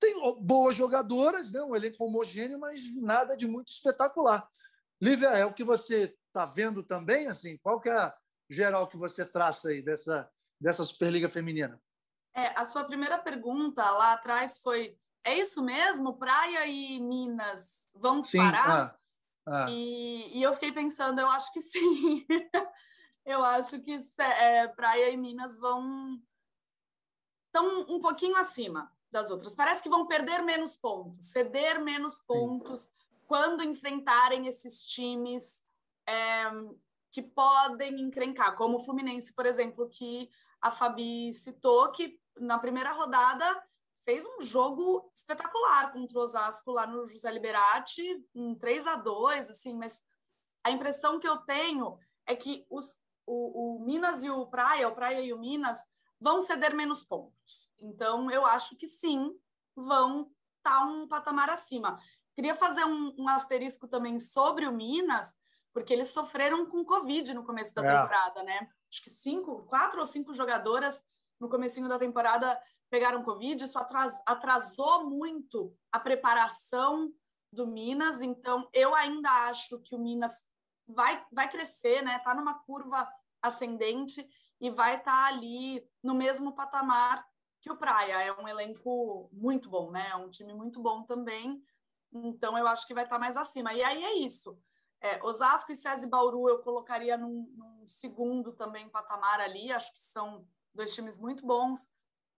tem 0.00 0.14
boas 0.40 0.74
jogadoras, 0.74 1.52
né? 1.52 1.62
um 1.62 1.76
elenco 1.76 2.02
homogêneo, 2.02 2.58
mas 2.58 2.80
nada 2.96 3.36
de 3.36 3.46
muito 3.46 3.68
espetacular. 3.68 4.48
Lívia, 5.00 5.28
é 5.28 5.44
o 5.44 5.52
que 5.52 5.62
você 5.62 6.16
está 6.26 6.46
vendo 6.46 6.82
também? 6.82 7.26
assim 7.26 7.58
Qual 7.58 7.80
que 7.80 7.88
é 7.88 7.96
a 7.96 8.16
geral 8.48 8.88
que 8.88 8.96
você 8.96 9.24
traça 9.24 9.68
aí 9.68 9.82
dessa, 9.82 10.28
dessa 10.60 10.84
Superliga 10.84 11.28
Feminina? 11.28 11.80
É, 12.34 12.46
a 12.58 12.64
sua 12.64 12.84
primeira 12.84 13.18
pergunta 13.18 13.88
lá 13.90 14.14
atrás 14.14 14.58
foi: 14.58 14.96
é 15.22 15.38
isso 15.38 15.62
mesmo? 15.62 16.16
Praia 16.16 16.66
e 16.66 16.98
Minas 17.00 17.66
vão 17.94 18.20
disparar? 18.20 18.88
Sim, 18.88 18.94
ah. 18.94 19.00
Ah. 19.46 19.66
E, 19.70 20.38
e, 20.38 20.42
eu 20.42 20.52
fiquei 20.52 20.70
pensando, 20.70 21.20
eu 21.20 21.28
acho 21.28 21.52
que 21.52 21.60
sim. 21.60 22.26
eu 23.24 23.42
acho 23.42 23.80
que 23.80 23.98
é, 24.18 24.68
Praia 24.68 25.10
e 25.10 25.16
Minas 25.16 25.56
vão 25.56 26.22
estão 27.46 27.80
um 27.88 28.00
pouquinho 28.00 28.36
acima 28.36 28.92
das 29.10 29.30
outras. 29.30 29.54
Parece 29.54 29.82
que 29.82 29.88
vão 29.88 30.06
perder 30.06 30.42
menos 30.42 30.76
pontos, 30.76 31.26
ceder 31.26 31.82
menos 31.82 32.18
pontos 32.18 32.82
sim. 32.82 32.90
quando 33.26 33.62
enfrentarem 33.62 34.46
esses 34.46 34.86
times 34.86 35.64
é, 36.06 36.44
que 37.10 37.22
podem 37.22 38.00
encrencar, 38.00 38.54
como 38.54 38.76
o 38.76 38.80
Fluminense, 38.80 39.34
por 39.34 39.46
exemplo, 39.46 39.88
que 39.88 40.30
a 40.60 40.70
Fabi 40.70 41.32
citou, 41.34 41.90
que 41.90 42.20
na 42.38 42.58
primeira 42.58 42.92
rodada 42.92 43.62
fez 44.04 44.24
um 44.26 44.40
jogo 44.40 45.10
espetacular 45.14 45.92
contra 45.92 46.18
o 46.18 46.22
Osasco 46.22 46.72
lá 46.72 46.86
no 46.86 47.06
José 47.06 47.30
Liberati, 47.30 48.24
um 48.34 48.54
3 48.54 48.86
a 48.86 48.96
2 48.96 49.50
assim, 49.50 49.76
mas 49.76 50.02
a 50.64 50.70
impressão 50.70 51.18
que 51.18 51.28
eu 51.28 51.38
tenho 51.38 51.98
é 52.26 52.34
que 52.36 52.66
os, 52.70 52.98
o, 53.26 53.76
o 53.76 53.84
Minas 53.84 54.22
e 54.22 54.30
o 54.30 54.46
Praia, 54.46 54.88
o 54.88 54.94
Praia 54.94 55.20
e 55.20 55.32
o 55.32 55.38
Minas, 55.38 55.86
vão 56.20 56.42
ceder 56.42 56.74
menos 56.74 57.02
pontos. 57.02 57.69
Então, 57.80 58.30
eu 58.30 58.44
acho 58.44 58.76
que 58.76 58.86
sim, 58.86 59.34
vão 59.74 60.30
estar 60.58 60.80
tá 60.80 60.84
um 60.84 61.08
patamar 61.08 61.50
acima. 61.50 61.98
Queria 62.34 62.54
fazer 62.54 62.84
um, 62.84 63.14
um, 63.18 63.28
asterisco 63.28 63.88
também 63.88 64.18
sobre 64.18 64.66
o 64.66 64.72
Minas, 64.72 65.34
porque 65.72 65.92
eles 65.92 66.08
sofreram 66.08 66.66
com 66.66 66.84
Covid 66.84 67.34
no 67.34 67.44
começo 67.44 67.74
da 67.74 67.84
é. 67.84 67.96
temporada, 67.96 68.42
né? 68.42 68.68
Acho 68.90 69.02
que 69.02 69.10
cinco, 69.10 69.66
quatro 69.66 70.00
ou 70.00 70.06
cinco 70.06 70.34
jogadoras 70.34 71.02
no 71.40 71.48
comecinho 71.48 71.88
da 71.88 71.98
temporada 71.98 72.60
pegaram 72.90 73.22
Covid, 73.22 73.62
isso 73.62 73.78
atrasou 74.26 75.08
muito 75.08 75.74
a 75.92 76.00
preparação 76.00 77.12
do 77.52 77.66
Minas, 77.66 78.20
então 78.20 78.68
eu 78.72 78.94
ainda 78.94 79.30
acho 79.48 79.80
que 79.80 79.94
o 79.94 79.98
Minas 79.98 80.44
vai, 80.86 81.24
vai 81.32 81.48
crescer, 81.48 82.02
né? 82.02 82.16
Está 82.16 82.34
numa 82.34 82.58
curva 82.64 83.08
ascendente 83.40 84.28
e 84.60 84.70
vai 84.70 84.96
estar 84.96 85.12
tá 85.12 85.26
ali 85.28 85.82
no 86.02 86.14
mesmo 86.14 86.52
patamar 86.52 87.24
que 87.60 87.70
o 87.70 87.76
Praia. 87.76 88.22
É 88.22 88.32
um 88.32 88.48
elenco 88.48 89.28
muito 89.32 89.68
bom, 89.68 89.90
né? 89.90 90.08
É 90.10 90.16
um 90.16 90.30
time 90.30 90.54
muito 90.54 90.80
bom 90.80 91.02
também. 91.04 91.62
Então 92.12 92.56
eu 92.58 92.66
acho 92.66 92.86
que 92.86 92.94
vai 92.94 93.04
estar 93.04 93.16
tá 93.16 93.20
mais 93.20 93.36
acima. 93.36 93.72
E 93.72 93.82
aí 93.82 94.02
é 94.02 94.18
isso. 94.18 94.58
É, 95.00 95.22
Osasco 95.22 95.72
e 95.72 95.76
SESI 95.76 96.06
Bauru 96.06 96.48
eu 96.48 96.58
colocaria 96.58 97.16
num, 97.16 97.50
num 97.56 97.86
segundo 97.86 98.52
também 98.52 98.88
patamar 98.88 99.40
ali. 99.40 99.72
Acho 99.72 99.92
que 99.92 100.02
são 100.02 100.46
dois 100.74 100.94
times 100.94 101.18
muito 101.18 101.46
bons 101.46 101.88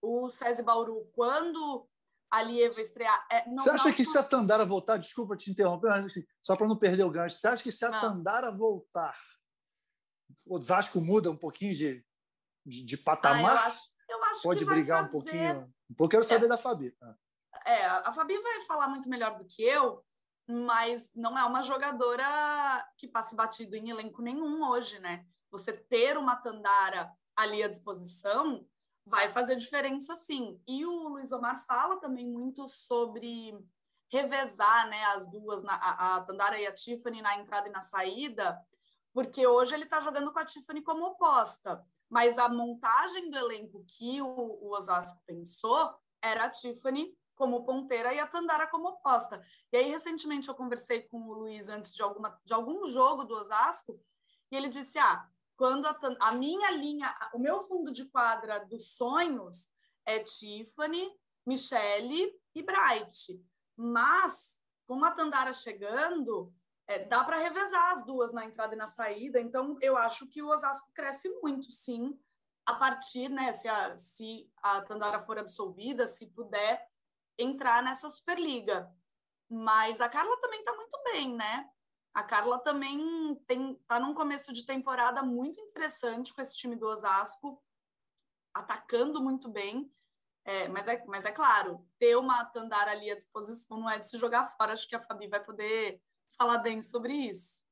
o 0.03 0.31
SESI 0.31 0.63
Bauru, 0.65 1.09
quando 1.15 1.89
a 2.29 2.43
Lieva 2.43 2.81
estrear. 2.81 3.27
É, 3.31 3.49
não, 3.49 3.63
você 3.63 3.71
acha 3.71 3.89
não, 3.89 3.95
que 3.95 4.05
se 4.05 4.19
a 4.19 4.23
Tandara 4.23 4.67
voltar, 4.67 4.97
desculpa 4.97 5.37
te 5.37 5.51
interromper, 5.51 5.91
mas 5.91 6.07
assim, 6.07 6.25
só 6.43 6.57
para 6.57 6.67
não 6.67 6.77
perder 6.77 7.05
o 7.05 7.11
gancho, 7.11 7.37
você 7.37 7.47
acha 7.47 7.63
que 7.63 7.71
se 7.71 7.85
a 7.85 7.91
não. 7.91 8.01
Tandara 8.01 8.51
voltar, 8.51 9.17
o 10.47 10.59
Vasco 10.59 11.01
muda 11.01 11.31
um 11.31 11.37
pouquinho 11.37 11.75
de, 11.75 12.05
de, 12.67 12.85
de 12.85 12.97
patamar? 12.97 13.57
Ah, 13.57 13.61
eu 13.63 13.67
acho, 13.69 13.92
acho 14.33 14.43
Pode 14.43 14.65
brigar 14.65 14.99
fazer... 15.05 15.09
um 15.09 15.13
pouquinho? 15.13 15.75
Eu 15.99 16.09
quero 16.09 16.25
saber 16.25 16.47
é, 16.47 16.49
da 16.49 16.59
Fabi. 16.59 16.95
Ah. 17.01 17.15
É, 17.65 17.87
a 17.87 18.13
Fabi 18.13 18.37
vai 18.39 18.61
falar 18.63 18.89
muito 18.89 19.09
melhor 19.09 19.37
do 19.37 19.45
que 19.45 19.63
eu, 19.63 20.05
mas 20.49 21.11
não 21.15 21.39
é 21.39 21.45
uma 21.45 21.63
jogadora 21.63 22.85
que 22.97 23.07
passe 23.07 23.37
batido 23.37 23.77
em 23.77 23.91
elenco 23.91 24.23
nenhum 24.23 24.69
hoje, 24.69 24.99
né? 24.99 25.25
Você 25.51 25.73
ter 25.73 26.17
uma 26.17 26.37
Tandara 26.37 27.13
ali 27.37 27.63
à 27.63 27.69
disposição 27.69 28.67
vai 29.05 29.29
fazer 29.31 29.57
diferença 29.57 30.15
sim. 30.17 30.61
E 30.67 30.85
o 30.85 31.09
Luiz 31.09 31.33
Omar 31.33 31.65
fala 31.67 32.01
também 32.01 32.27
muito 32.27 32.69
sobre 32.69 33.59
revezar 34.11 34.89
né, 34.89 35.03
as 35.07 35.27
duas, 35.29 35.65
a, 35.65 36.17
a 36.17 36.21
Tandara 36.23 36.61
e 36.61 36.67
a 36.67 36.73
Tiffany 36.73 37.23
na 37.23 37.37
entrada 37.37 37.69
e 37.69 37.73
na 37.73 37.83
saída, 37.83 38.61
porque 39.13 39.47
hoje 39.47 39.75
ele 39.75 39.85
está 39.85 40.01
jogando 40.01 40.33
com 40.33 40.39
a 40.39 40.45
Tiffany 40.45 40.83
como 40.83 41.07
oposta. 41.07 41.85
Mas 42.13 42.37
a 42.37 42.47
montagem 42.47 43.31
do 43.31 43.39
elenco 43.39 43.83
que 43.89 44.21
o, 44.21 44.27
o 44.27 44.77
Osasco 44.77 45.19
pensou 45.25 45.95
era 46.21 46.45
a 46.45 46.51
Tiffany 46.51 47.17
como 47.35 47.65
ponteira 47.65 48.13
e 48.13 48.21
a 48.21 48.27
Tandara 48.27 48.67
como 48.67 48.87
oposta. 48.87 49.43
E 49.73 49.79
aí, 49.79 49.91
recentemente, 49.91 50.47
eu 50.47 50.55
conversei 50.55 51.05
com 51.05 51.27
o 51.27 51.33
Luiz 51.33 51.71
antes 51.71 51.95
de, 51.95 52.03
alguma, 52.03 52.39
de 52.45 52.53
algum 52.53 52.87
jogo 52.87 53.25
do 53.25 53.35
Osasco, 53.35 53.99
e 54.51 54.57
ele 54.57 54.69
disse: 54.69 54.99
Ah, 54.99 55.27
quando 55.57 55.87
a, 55.87 55.99
a 56.21 56.33
minha 56.33 56.71
linha, 56.73 57.11
o 57.33 57.39
meu 57.39 57.61
fundo 57.61 57.91
de 57.91 58.05
quadra 58.05 58.59
dos 58.67 58.95
sonhos 58.95 59.67
é 60.05 60.19
Tiffany, 60.19 61.11
Michelle 61.47 62.31
e 62.55 62.63
Bright. 62.63 63.43
Mas, 63.75 64.61
com 64.87 65.03
a 65.03 65.13
Tandara 65.13 65.55
chegando, 65.55 66.53
é, 66.87 67.05
dá 67.05 67.25
para 67.25 67.39
revezar 67.39 67.93
as 67.93 68.05
duas 68.05 68.33
na 68.33 68.45
entrada 68.45 68.75
e 68.75 68.79
na 68.79 68.89
saída. 68.89 69.41
Então, 69.41 69.77
eu 69.81 69.97
acho 69.97 70.29
que 70.29 70.43
o 70.43 70.49
Osasco 70.49 70.91
cresce 70.95 71.29
muito, 71.41 71.71
sim, 71.71 72.19
a 72.67 72.75
partir, 72.75 73.29
né, 73.29 73.53
se 73.53 73.69
a, 73.69 73.97
se 73.97 74.51
a 74.63 74.83
Tandara 74.83 75.21
for 75.21 75.39
absolvida, 75.39 76.07
se 76.07 76.27
puder 76.27 76.89
entrar 77.39 77.83
nessa 77.83 78.09
Superliga. 78.09 78.91
Mas 79.49 80.01
a 80.01 80.09
Carla 80.09 80.41
também 80.41 80.61
está 80.61 80.75
muito 80.75 80.99
bem, 81.05 81.35
né? 81.35 81.69
A 82.15 82.23
Carla 82.23 82.59
também 82.59 83.35
tem 83.47 83.75
tá 83.87 83.99
num 83.99 84.15
começo 84.15 84.53
de 84.53 84.67
temporada 84.67 85.23
muito 85.23 85.61
interessante 85.61 86.33
com 86.35 86.41
esse 86.43 86.57
time 86.57 86.77
do 86.77 86.87
Osasco, 86.87 87.63
atacando 88.55 89.23
muito 89.23 89.49
bem. 89.49 89.91
É, 90.45 90.69
mas, 90.69 90.89
é, 90.89 91.03
mas 91.07 91.25
é 91.25 91.33
claro, 91.33 91.87
ter 91.99 92.17
uma 92.17 92.45
Tandara 92.47 92.91
ali 92.91 93.11
à 93.11 93.15
disposição 93.15 93.79
não 93.79 93.89
é 93.89 93.99
de 93.99 94.09
se 94.09 94.19
jogar 94.19 94.57
fora. 94.57 94.73
Acho 94.73 94.89
que 94.89 94.97
a 94.97 95.01
Fabi 95.01 95.29
vai 95.29 95.43
poder 95.43 96.03
falar 96.37 96.59
bem 96.59 96.81
sobre 96.81 97.13
isso. 97.13 97.63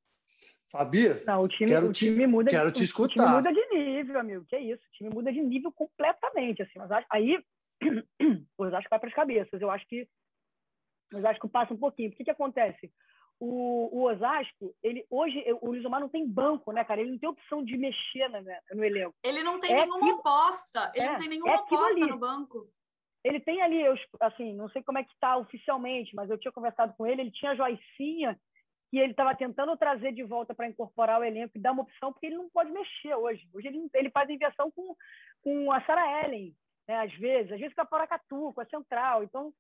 Fabi, 0.70 1.08
não, 1.26 1.42
o 1.42 1.48
time, 1.48 1.68
quero 1.68 1.88
o 1.88 1.92
time 1.92 2.26
muda, 2.28 2.48
quero 2.48 2.70
te 2.70 2.84
escutar. 2.84 3.12
O 3.12 3.24
time 3.24 3.26
muda 3.26 3.52
de 3.52 3.66
nível, 3.74 4.20
amigo. 4.20 4.44
Que 4.48 4.54
é 4.54 4.61
isso? 4.61 4.82
O 4.82 4.92
time 4.92 5.11
muda 5.11 5.32
de 5.32 5.42
nível 5.42 5.72
completamente. 5.72 6.62
Assim, 6.62 6.78
mas 6.78 6.90
aí, 7.11 7.42
acho 7.82 8.84
que 8.84 8.90
vai 8.90 9.00
para 9.00 9.08
as 9.08 9.14
cabeças. 9.14 9.61
Eu 9.61 9.68
acho 9.68 9.86
que 9.88 10.08
O 11.12 11.18
Osasco 11.18 11.48
passa 11.48 11.74
um 11.74 11.76
pouquinho. 11.76 12.11
O 12.11 12.12
que, 12.12 12.22
que 12.22 12.30
acontece? 12.30 12.92
O, 13.40 13.98
o 13.98 14.02
Osasco, 14.04 14.72
ele 14.80 15.04
hoje 15.11 15.42
o 15.61 15.70
Luiz 15.70 15.84
Omar 15.84 15.98
não 15.98 16.08
tem 16.08 16.28
banco, 16.28 16.72
né, 16.72 16.84
cara? 16.84 17.00
Ele 17.00 17.12
não 17.12 17.18
tem 17.18 17.28
opção 17.28 17.64
de 17.64 17.76
mexer 17.76 18.28
no, 18.28 18.76
no 18.76 18.84
elenco. 18.84 19.14
Ele 19.24 19.42
não 19.42 19.58
tem 19.58 19.72
é 19.72 19.76
nenhuma 19.76 19.96
aquilo, 19.96 20.20
aposta. 20.20 20.92
Ele 20.94 21.04
é, 21.04 21.12
não 21.12 21.18
tem 21.18 21.28
nenhuma 21.28 21.50
é 21.50 21.54
aposta 21.54 22.06
no 22.06 22.18
banco. 22.18 22.68
Ele 23.24 23.40
tem 23.40 23.61
ali, 23.61 23.82
eu, 23.82 23.94
assim, 24.20 24.54
não 24.54 24.68
sei 24.68 24.82
como 24.82 24.98
é 24.98 25.04
que 25.04 25.12
está 25.12 25.36
oficialmente, 25.36 26.14
mas 26.14 26.30
eu 26.30 26.38
tinha 26.38 26.52
conversado 26.52 26.94
com 26.96 27.06
ele. 27.06 27.22
Ele 27.22 27.30
tinha 27.30 27.52
a 27.52 27.56
Joicinha 27.56 28.38
que 28.91 28.99
ele 28.99 29.12
estava 29.12 29.36
tentando 29.36 29.76
trazer 29.76 30.12
de 30.12 30.24
volta 30.24 30.53
para 30.53 30.68
incorporar 30.68 31.20
o 31.20 31.24
elenco 31.24 31.57
e 31.57 31.61
dar 31.61 31.72
uma 31.72 31.82
opção, 31.82 32.12
porque 32.12 32.26
ele 32.26 32.36
não 32.36 32.51
pode 32.51 32.72
mexer 32.72 33.14
hoje. 33.14 33.49
Hoje 33.55 33.68
ele, 33.68 33.88
ele 33.95 34.11
faz 34.11 34.28
inversão 34.28 34.70
com, 34.70 34.97
com 35.43 35.70
a 35.70 35.80
Sarah 35.82 36.24
Ellen, 36.24 36.53
né, 36.88 36.97
às 36.97 37.12
vezes, 37.14 37.53
às 37.53 37.61
vezes 37.61 37.74
com 37.74 37.82
a 37.82 37.86
Paracatu, 37.86 38.53
com 38.53 38.61
a 38.61 38.66
Central. 38.66 39.22
Então, 39.22 39.53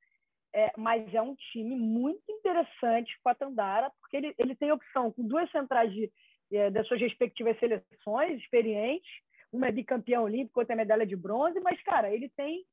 é, 0.52 0.72
mas 0.76 1.14
é 1.14 1.22
um 1.22 1.36
time 1.52 1.76
muito 1.76 2.24
interessante 2.28 3.16
com 3.22 3.28
a 3.28 3.34
Tandara, 3.34 3.92
porque 4.00 4.16
ele, 4.16 4.34
ele 4.36 4.56
tem 4.56 4.72
opção 4.72 5.12
com 5.12 5.26
duas 5.26 5.48
centrais 5.52 5.92
de, 5.92 6.10
é, 6.52 6.68
das 6.70 6.86
suas 6.88 7.00
respectivas 7.00 7.56
seleções, 7.60 8.40
experientes, 8.40 9.10
uma 9.52 9.68
é 9.68 9.72
bicampeão 9.72 10.24
olímpico, 10.24 10.58
outra 10.58 10.74
é 10.74 10.76
medalha 10.76 11.06
de 11.06 11.14
bronze, 11.14 11.58
mas, 11.60 11.80
cara, 11.82 12.12
ele 12.12 12.28
tem 12.30 12.64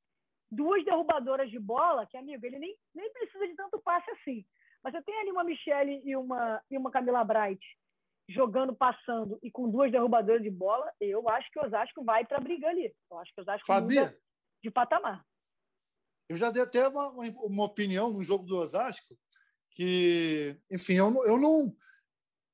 duas 0.50 0.84
derrubadoras 0.84 1.52
de 1.52 1.60
bola, 1.60 2.06
que, 2.06 2.18
amigo, 2.18 2.44
ele 2.46 2.58
nem, 2.58 2.76
nem 2.96 3.12
precisa 3.12 3.48
de 3.48 3.56
tanto 3.56 3.80
passe 3.80 4.10
assim. 4.12 4.44
Mas 4.84 4.94
você 4.94 5.02
tem 5.02 5.20
ali 5.20 5.32
uma 5.32 5.44
Michelle 5.44 6.02
e 6.04 6.16
uma, 6.16 6.62
e 6.70 6.78
uma 6.78 6.92
Camila 6.92 7.24
Bright 7.24 7.60
jogando, 8.30 8.76
passando 8.76 9.40
e 9.42 9.50
com 9.50 9.70
duas 9.70 9.92
derrubadoras 9.92 10.44
de 10.44 10.50
bola, 10.50 10.92
eu 11.00 11.28
acho 11.30 11.50
que 11.52 11.60
o 11.60 11.66
Osasco 11.66 12.04
vai 12.04 12.26
para 12.26 12.38
a 12.38 12.42
briga 12.42 12.68
ali. 12.68 12.94
Eu 13.10 13.20
acho 13.20 13.34
que 13.34 13.40
o 13.40 13.44
Osasco 13.44 13.66
Fabi, 13.66 14.00
muda 14.00 14.20
de 14.64 14.72
patamar. 14.72 15.26
Eu 16.30 16.36
já 16.36 16.52
dei 16.52 16.62
até 16.62 16.88
uma, 16.88 17.10
uma 17.10 17.64
opinião 17.64 18.12
no 18.12 18.22
jogo 18.22 18.46
do 18.46 18.58
Osasco 18.58 19.18
que, 19.72 20.60
enfim, 20.72 20.96
eu, 20.96 21.14
eu 21.26 21.40
não. 21.40 21.76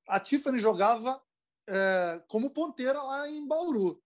A 0.08 0.20
Tiffany 0.20 0.60
jogava 0.60 1.22
é, 1.68 2.22
como 2.28 2.52
ponteira 2.52 3.02
lá 3.02 3.30
em 3.30 3.48
Bauru. 3.48 4.04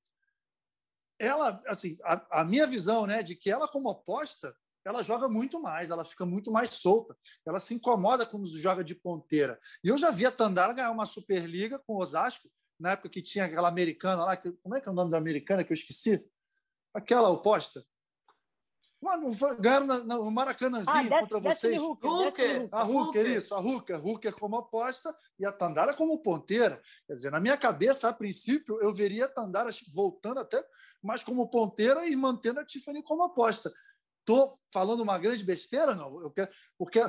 Ela, 1.20 1.62
assim, 1.66 1.98
a, 2.04 2.42
a, 2.42 2.46
minha 2.46 2.68
visão, 2.68 3.08
né, 3.08 3.24
de 3.24 3.36
que 3.36 3.50
ela 3.50 3.68
como 3.68 3.90
aposta, 3.90 4.56
ela 4.88 5.04
joga 5.04 5.28
muito 5.28 5.62
mais, 5.62 5.92
ela 5.92 6.06
fica 6.06 6.26
muito 6.26 6.50
mais 6.50 6.70
solta, 6.70 7.16
ela 7.46 7.60
se 7.60 7.74
incomoda 7.74 8.26
quando 8.26 8.48
joga 8.48 8.84
de 8.84 8.96
ponteira. 8.96 9.60
E 9.84 9.90
eu 9.90 9.98
já 9.98 10.10
vi 10.12 10.26
a 10.26 10.32
Tandara 10.32 10.72
ganhar 10.72 10.92
uma 10.92 11.06
Superliga 11.06 11.78
com 11.80 11.96
o 11.96 12.02
Osasco, 12.02 12.50
na 12.80 12.92
época 12.92 13.10
que 13.10 13.22
tinha 13.22 13.46
aquela 13.46 13.68
americana 13.68 14.24
lá, 14.24 14.38
que, 14.38 14.50
como 14.64 14.76
é 14.76 14.82
que 14.82 14.88
é 14.88 14.92
o 14.92 14.96
nome 14.96 15.12
da 15.12 15.18
americana 15.18 15.64
que 15.64 15.74
eu 15.74 15.76
esqueci? 15.76 16.26
Aquela 16.94 17.30
oposta. 17.30 17.84
Mano, 19.02 19.32
ganharam 19.60 19.86
no 20.06 20.32
Maracanãzinho 20.32 21.14
ah, 21.14 21.20
contra 21.20 21.40
vocês. 21.40 21.80
Hooker, 21.80 22.10
Hooker. 22.10 22.70
A 22.72 22.84
Hooker, 22.84 22.96
Hooker, 22.96 23.28
isso, 23.28 23.54
a 23.54 23.60
Hooker. 23.60 24.04
Hooker 24.04 24.34
como 24.34 24.58
aposta 24.58 25.16
e 25.38 25.46
a 25.46 25.52
Tandara 25.52 25.94
como 25.94 26.20
ponteira. 26.20 26.82
Quer 27.06 27.14
dizer, 27.14 27.32
na 27.32 27.40
minha 27.40 27.58
cabeça, 27.58 28.10
a 28.10 28.14
princípio, 28.14 28.82
eu 28.82 28.94
veria 28.94 29.26
a 29.26 29.30
Tandara 29.30 29.70
voltando 29.94 30.40
até 30.40 30.66
mais 31.04 31.24
como 31.24 31.48
ponteira 31.48 32.08
e 32.08 32.16
mantendo 32.16 32.60
a 32.60 32.66
Tiffany 32.66 33.04
como 33.04 33.22
aposta. 33.22 33.72
Estou 34.28 34.54
falando 34.74 35.02
uma 35.02 35.18
grande 35.18 35.46
besteira? 35.46 35.96
Não, 35.96 36.20
eu 36.20 36.30
quero, 36.30 36.50
porque 36.78 37.00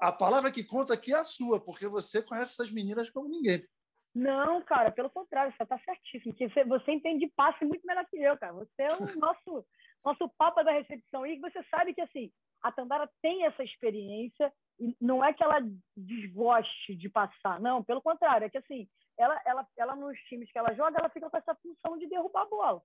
a 0.00 0.12
palavra 0.12 0.52
que 0.52 0.62
conta 0.62 0.94
aqui 0.94 1.12
é 1.12 1.16
a 1.16 1.24
sua, 1.24 1.58
porque 1.58 1.88
você 1.88 2.22
conhece 2.22 2.52
essas 2.52 2.70
meninas 2.70 3.10
como 3.10 3.28
ninguém. 3.28 3.66
Não, 4.14 4.62
cara, 4.62 4.92
pelo 4.92 5.10
contrário, 5.10 5.52
você 5.56 5.62
está 5.64 5.76
certíssimo. 5.80 6.32
Você, 6.36 6.64
você 6.64 6.92
entende 6.92 7.26
passe 7.34 7.64
muito 7.64 7.84
melhor 7.84 8.06
que 8.06 8.16
eu, 8.16 8.38
cara. 8.38 8.52
Você 8.52 8.82
é 8.82 8.88
o 8.94 8.98
nosso 9.18 9.66
nosso 10.04 10.28
papa 10.36 10.62
da 10.62 10.72
recepção. 10.72 11.26
E 11.26 11.38
você 11.40 11.62
sabe 11.70 11.94
que 11.94 12.00
assim, 12.00 12.30
a 12.62 12.70
Tandara 12.70 13.10
tem 13.20 13.44
essa 13.44 13.64
experiência 13.64 14.52
e 14.78 14.96
não 15.00 15.24
é 15.24 15.32
que 15.32 15.42
ela 15.42 15.60
desgoste 15.96 16.94
de 16.94 17.08
passar, 17.08 17.60
não, 17.60 17.82
pelo 17.84 18.02
contrário, 18.02 18.46
é 18.46 18.50
que 18.50 18.58
assim, 18.58 18.88
ela, 19.18 19.40
ela, 19.44 19.66
ela 19.76 19.96
nos 19.96 20.18
times 20.28 20.50
que 20.50 20.58
ela 20.58 20.74
joga, 20.74 20.98
ela 20.98 21.10
fica 21.10 21.30
com 21.30 21.36
essa 21.36 21.54
função 21.56 21.98
de 21.98 22.08
derrubar 22.08 22.42
a 22.42 22.46
bola. 22.46 22.82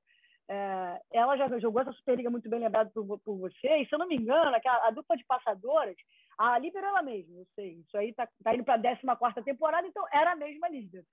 É, 0.50 1.02
ela 1.12 1.36
já 1.36 1.60
jogou 1.60 1.82
essa 1.82 1.92
Superliga 1.92 2.30
muito 2.30 2.50
bem 2.50 2.60
lembrada 2.60 2.90
por, 2.92 3.20
por 3.20 3.38
você, 3.38 3.78
e 3.78 3.86
se 3.86 3.94
eu 3.94 4.00
não 4.00 4.08
me 4.08 4.16
engano, 4.16 4.56
a, 4.56 4.88
a 4.88 4.92
dupla 4.92 5.18
de 5.18 5.26
passadoras, 5.26 5.98
a 6.38 6.58
líder 6.58 6.84
ela 6.84 7.02
mesma, 7.02 7.40
eu 7.40 7.48
sei, 7.54 7.80
isso 7.80 7.98
aí 7.98 8.14
tá, 8.14 8.28
tá 8.44 8.54
indo 8.54 8.64
para 8.64 8.76
a 8.76 9.16
14 9.16 9.44
temporada, 9.44 9.86
então 9.86 10.06
era 10.12 10.32
a 10.32 10.36
mesma 10.36 10.70
líder. 10.70 11.06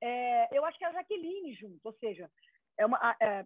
É, 0.00 0.56
eu 0.56 0.64
acho 0.64 0.78
que 0.78 0.84
é 0.84 0.88
a 0.88 0.92
Jaqueline 0.92 1.54
junto, 1.54 1.80
ou 1.84 1.92
seja, 1.94 2.30
é 2.78 2.86
uma, 2.86 3.16
é, 3.20 3.44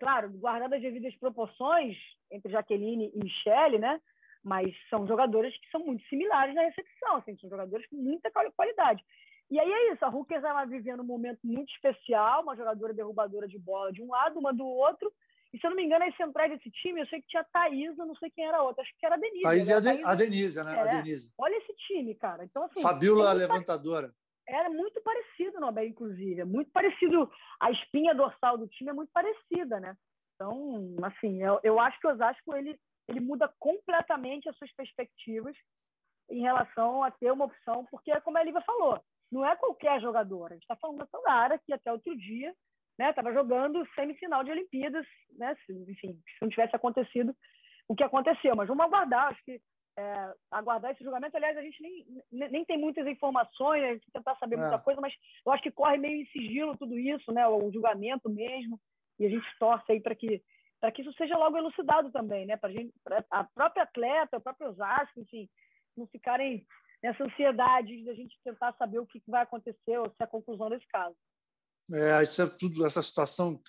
claro, 0.00 0.30
guardando 0.30 0.74
as 0.74 0.82
devidas 0.82 1.14
proporções 1.16 1.96
entre 2.30 2.50
Jaqueline 2.50 3.12
e 3.14 3.18
Michele, 3.22 3.78
né? 3.78 4.00
Mas 4.42 4.74
são 4.90 5.06
jogadoras 5.06 5.56
que 5.58 5.70
são 5.70 5.84
muito 5.84 6.04
similares 6.08 6.54
na 6.54 6.62
recepção, 6.62 7.16
assim, 7.16 7.36
são 7.36 7.48
jogadoras 7.48 7.86
com 7.86 7.96
muita 7.96 8.28
qualidade. 8.30 9.04
E 9.52 9.60
aí 9.60 9.70
é 9.70 9.92
isso, 9.92 10.02
a 10.02 10.08
Hookers 10.08 10.42
ela 10.42 10.64
vivendo 10.64 11.00
um 11.00 11.04
momento 11.06 11.40
muito 11.44 11.70
especial, 11.74 12.42
uma 12.42 12.56
jogadora 12.56 12.94
derrubadora 12.94 13.46
de 13.46 13.58
bola 13.58 13.92
de 13.92 14.00
um 14.00 14.08
lado, 14.08 14.38
uma 14.38 14.50
do 14.50 14.64
outro. 14.64 15.12
E 15.52 15.58
se 15.58 15.66
eu 15.66 15.68
não 15.68 15.76
me 15.76 15.84
engano, 15.84 16.06
as 16.06 16.16
centrais 16.16 16.50
desse 16.50 16.70
time, 16.70 17.02
eu 17.02 17.06
sei 17.08 17.20
que 17.20 17.28
tinha 17.28 17.42
a 17.42 17.44
Thaís, 17.44 17.98
eu 17.98 18.06
não 18.06 18.16
sei 18.16 18.30
quem 18.30 18.46
era 18.46 18.56
a 18.56 18.62
outra, 18.62 18.82
acho 18.82 18.90
que 18.98 19.04
era 19.04 19.16
a 19.16 19.18
Denise. 19.18 19.42
Thaís 19.42 19.68
né? 19.68 19.74
e 19.74 19.76
a, 19.76 19.80
de, 19.80 20.04
a 20.04 20.14
Denise, 20.14 20.64
né? 20.64 20.74
É, 20.74 20.80
a 20.80 20.86
Denise. 20.86 21.30
Olha 21.36 21.54
esse 21.58 21.74
time, 21.86 22.14
cara. 22.14 22.44
Então, 22.44 22.64
assim, 22.64 22.80
Fabiola 22.80 23.28
a 23.28 23.34
levantadora 23.34 24.14
era 24.48 24.70
muito 24.70 25.02
parecido 25.02 25.60
no 25.60 25.66
Abel, 25.66 25.86
inclusive. 25.86 26.40
É 26.40 26.46
muito 26.46 26.70
parecido. 26.70 27.30
A 27.60 27.70
espinha 27.70 28.14
dorsal 28.14 28.56
do 28.56 28.66
time 28.68 28.88
é 28.88 28.94
muito 28.94 29.12
parecida, 29.12 29.78
né? 29.78 29.94
Então, 30.34 30.96
assim, 31.02 31.42
eu, 31.42 31.60
eu 31.62 31.78
acho 31.78 32.00
que 32.00 32.06
o 32.06 32.10
Osasco 32.10 32.56
ele, 32.56 32.80
ele 33.06 33.20
muda 33.20 33.52
completamente 33.58 34.48
as 34.48 34.56
suas 34.56 34.72
perspectivas 34.72 35.54
em 36.30 36.40
relação 36.40 37.02
a 37.02 37.10
ter 37.10 37.30
uma 37.30 37.44
opção, 37.44 37.86
porque, 37.90 38.18
como 38.22 38.38
a 38.38 38.42
Lívia 38.42 38.62
falou, 38.62 38.98
não 39.32 39.46
é 39.46 39.56
qualquer 39.56 40.00
jogador. 40.00 40.46
A 40.46 40.54
gente 40.54 40.62
está 40.62 40.76
falando 40.76 40.98
da 40.98 41.06
Sandara, 41.06 41.58
que 41.58 41.72
até 41.72 41.90
outro 41.90 42.14
dia 42.16 42.54
estava 42.98 43.30
né, 43.30 43.34
jogando 43.34 43.88
semifinal 43.94 44.44
de 44.44 44.50
Olimpíadas, 44.50 45.06
né? 45.38 45.56
Se, 45.64 45.72
enfim, 45.72 46.12
se 46.12 46.42
não 46.42 46.50
tivesse 46.50 46.76
acontecido 46.76 47.34
o 47.88 47.96
que 47.96 48.04
aconteceu. 48.04 48.54
Mas 48.54 48.68
vamos 48.68 48.84
aguardar. 48.84 49.28
Acho 49.28 49.42
que 49.44 49.60
é, 49.98 50.32
aguardar 50.50 50.92
esse 50.92 51.02
julgamento. 51.02 51.36
Aliás, 51.36 51.56
a 51.56 51.62
gente 51.62 51.82
nem, 51.82 52.50
nem 52.50 52.64
tem 52.64 52.78
muitas 52.78 53.06
informações, 53.06 53.82
a 53.82 53.92
gente 53.94 54.12
tentar 54.12 54.36
saber 54.36 54.56
muita 54.56 54.76
é. 54.76 54.82
coisa, 54.82 55.00
mas 55.00 55.14
eu 55.44 55.52
acho 55.52 55.62
que 55.62 55.70
corre 55.70 55.96
meio 55.96 56.22
em 56.22 56.26
sigilo 56.26 56.76
tudo 56.76 56.98
isso, 56.98 57.32
né? 57.32 57.48
O 57.48 57.72
julgamento 57.72 58.28
mesmo. 58.28 58.78
E 59.18 59.26
a 59.26 59.30
gente 59.30 59.46
torce 59.58 59.90
aí 59.90 60.00
para 60.00 60.14
que 60.14 60.42
para 60.78 60.90
que 60.90 61.00
isso 61.00 61.12
seja 61.12 61.38
logo 61.38 61.56
elucidado 61.56 62.10
também, 62.10 62.44
né? 62.44 62.56
Para 62.56 63.24
a 63.30 63.44
própria 63.44 63.84
atleta, 63.84 64.36
o 64.36 64.40
próprio 64.40 64.70
Osasco, 64.70 65.20
enfim, 65.20 65.48
não 65.96 66.08
ficarem 66.08 66.66
nessa 67.02 67.24
ansiedade 67.24 68.04
da 68.04 68.14
gente 68.14 68.38
tentar 68.44 68.74
saber 68.78 68.98
o 68.98 69.06
que 69.06 69.22
vai 69.26 69.42
acontecer 69.42 69.98
ou 69.98 70.06
se 70.06 70.16
é 70.20 70.24
a 70.24 70.26
conclusão 70.26 70.70
desse 70.70 70.86
caso. 70.88 71.16
É, 71.92 72.22
isso 72.22 72.40
é 72.42 72.46
tudo 72.46 72.86
essa 72.86 73.02
situação 73.02 73.60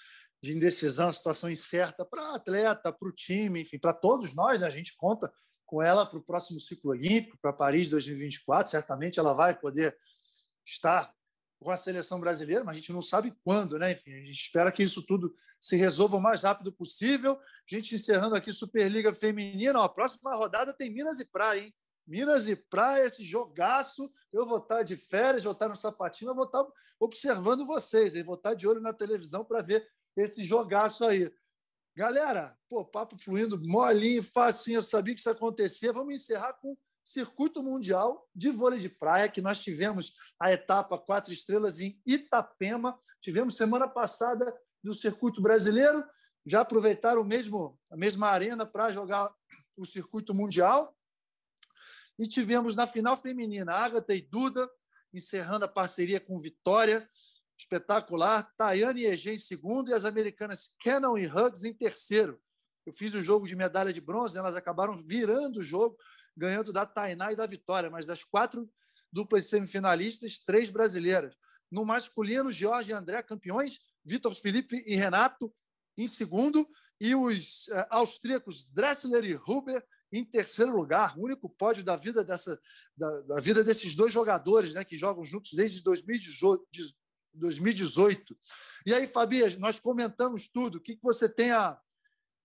de 0.42 0.56
indecisão, 0.56 1.12
situação 1.12 1.50
incerta 1.50 2.06
para 2.06 2.36
atleta, 2.36 2.92
para 2.92 3.08
o 3.08 3.12
time, 3.12 3.62
enfim, 3.62 3.80
para 3.80 3.94
todos 3.94 4.36
nós, 4.36 4.62
né? 4.62 4.68
a 4.68 4.72
gente 4.72 4.96
conta 4.96 5.34
com 5.66 5.82
ela 5.82 6.06
para 6.06 6.20
o 6.20 6.24
próximo 6.24 6.60
ciclo 6.60 6.92
olímpico, 6.92 7.38
para 7.42 7.54
Paris 7.54 7.90
2024. 7.90 8.70
Certamente 8.70 9.20
ela 9.20 9.34
vai 9.34 9.58
poder 9.58 9.98
estar 10.66 11.12
com 11.60 11.72
a 11.72 11.78
seleção 11.78 12.20
brasileira, 12.20 12.64
mas 12.64 12.76
a 12.76 12.78
gente 12.78 12.92
não 12.92 13.02
sabe 13.02 13.34
quando, 13.44 13.80
né? 13.80 13.94
Enfim, 13.94 14.14
a 14.14 14.20
gente 14.20 14.32
espera 14.34 14.72
que 14.72 14.84
isso 14.84 15.04
tudo 15.06 15.34
se 15.60 15.78
resolva 15.78 16.18
o 16.18 16.22
mais 16.22 16.44
rápido 16.44 16.74
possível. 16.74 17.40
A 17.40 17.76
gente 17.76 17.96
encerrando 17.96 18.36
aqui 18.36 18.52
Superliga 18.52 19.14
Feminina. 19.14 19.80
Ó, 19.80 19.84
a 19.84 19.90
próxima 19.90 20.36
rodada 20.36 20.74
tem 20.74 20.94
Minas 20.94 21.20
e 21.20 21.32
Praia, 21.32 21.62
hein? 21.62 21.74
Minas 22.06 22.48
e 22.48 22.56
Praia, 22.56 23.06
esse 23.06 23.24
jogaço. 23.24 24.12
Eu 24.32 24.46
vou 24.46 24.58
estar 24.58 24.84
de 24.84 24.96
férias, 24.96 25.44
vou 25.44 25.54
estar 25.54 25.70
no 25.70 25.76
sapatinho, 25.76 26.32
eu 26.32 26.36
vou 26.36 26.46
estar 26.46 26.66
observando 27.00 27.66
vocês, 27.66 28.16
hein? 28.16 28.24
vou 28.24 28.36
estar 28.36 28.54
de 28.54 28.68
olho 28.68 28.82
na 28.82 28.94
televisão 28.94 29.44
para 29.44 29.62
ver 29.62 29.88
esse 30.16 30.44
jogaço 30.44 31.06
aí. 31.06 31.32
Galera, 31.96 32.58
pô, 32.68 32.84
papo 32.84 33.18
fluindo, 33.18 33.60
molinho, 33.62 34.24
facinho, 34.24 34.78
eu 34.78 34.84
sabia 34.84 35.14
que 35.14 35.20
isso 35.20 35.30
ia 35.30 35.34
acontecer. 35.34 35.92
Vamos 35.92 36.14
encerrar 36.14 36.54
com 36.54 36.76
Circuito 37.04 37.62
Mundial 37.62 38.28
de 38.34 38.50
Vôlei 38.50 38.80
de 38.80 38.90
Praia, 38.90 39.30
que 39.30 39.42
nós 39.42 39.60
tivemos 39.62 40.16
a 40.40 40.52
etapa 40.52 40.98
quatro 40.98 41.34
estrelas 41.34 41.80
em 41.80 42.02
Itapema. 42.06 42.98
Tivemos 43.22 43.58
semana 43.58 43.88
passada 43.88 44.56
do 44.82 44.94
Circuito 44.94 45.42
Brasileiro. 45.42 46.04
Já 46.46 46.62
aproveitaram 46.62 47.22
o 47.22 47.26
mesmo, 47.26 47.78
a 47.92 47.98
mesma 47.98 48.28
arena 48.28 48.66
para 48.66 48.92
jogar 48.92 49.32
o 49.78 49.86
Circuito 49.86 50.34
Mundial. 50.34 50.96
E 52.18 52.28
tivemos 52.28 52.76
na 52.76 52.86
final 52.86 53.18
feminina 53.18 53.74
Agatha 53.74 54.14
e 54.14 54.22
Duda, 54.22 54.70
encerrando 55.14 55.66
a 55.66 55.68
parceria 55.68 56.20
com 56.20 56.40
Vitória 56.40 57.10
espetacular. 57.58 58.44
Tayane 58.56 59.02
e 59.02 59.06
Egen 59.06 59.34
em 59.34 59.38
segundo 59.38 59.90
e 59.90 59.94
as 59.94 60.06
americanas 60.06 60.70
Cannon 60.84 61.18
e 61.18 61.28
Hugs 61.28 61.64
em 61.64 61.74
terceiro. 61.74 62.42
Eu 62.86 62.94
fiz 62.94 63.14
o 63.14 63.24
jogo 63.24 63.48
de 63.48 63.56
medalha 63.56 63.94
de 63.94 64.02
bronze, 64.02 64.38
elas 64.38 64.56
acabaram 64.56 64.96
virando 64.98 65.60
o 65.60 65.64
jogo, 65.64 65.98
ganhando 66.36 66.74
da 66.74 66.86
Tainá 66.86 67.32
e 67.32 67.36
da 67.36 67.46
Vitória, 67.46 67.90
mas 67.90 68.06
das 68.06 68.24
quatro 68.24 68.70
duplas 69.12 69.46
semifinalistas, 69.46 70.40
três 70.40 70.70
brasileiras. 70.70 71.36
No 71.72 71.86
masculino, 71.86 72.52
Jorge 72.52 72.92
e 72.92 72.94
André 72.94 73.22
campeões, 73.24 73.80
Vitor 74.04 74.36
Felipe 74.36 74.84
e 74.86 74.96
Renato 74.96 75.54
em 75.98 76.08
segundo, 76.08 76.68
e 77.00 77.16
os 77.16 77.68
uh, 77.68 77.86
austríacos 77.90 78.66
Dressler 78.66 79.24
e 79.24 79.36
Huber 79.36 79.84
em 80.14 80.24
terceiro 80.24 80.76
lugar, 80.76 81.18
o 81.18 81.24
único 81.24 81.50
pódio 81.50 81.84
da 81.84 81.96
vida, 81.96 82.24
dessa, 82.24 82.60
da, 82.96 83.22
da 83.22 83.40
vida 83.40 83.64
desses 83.64 83.96
dois 83.96 84.14
jogadores 84.14 84.76
né, 84.76 84.84
que 84.84 84.96
jogam 84.96 85.26
juntos 85.26 85.54
desde 85.54 85.82
2018. 85.82 86.64
2018. 87.34 88.38
E 88.86 88.94
aí, 88.94 89.08
Fabi, 89.08 89.58
nós 89.58 89.80
comentamos 89.80 90.48
tudo. 90.48 90.78
O 90.78 90.82
que 90.82 91.00
você 91.02 91.28
tem 91.28 91.52
a, 91.52 91.80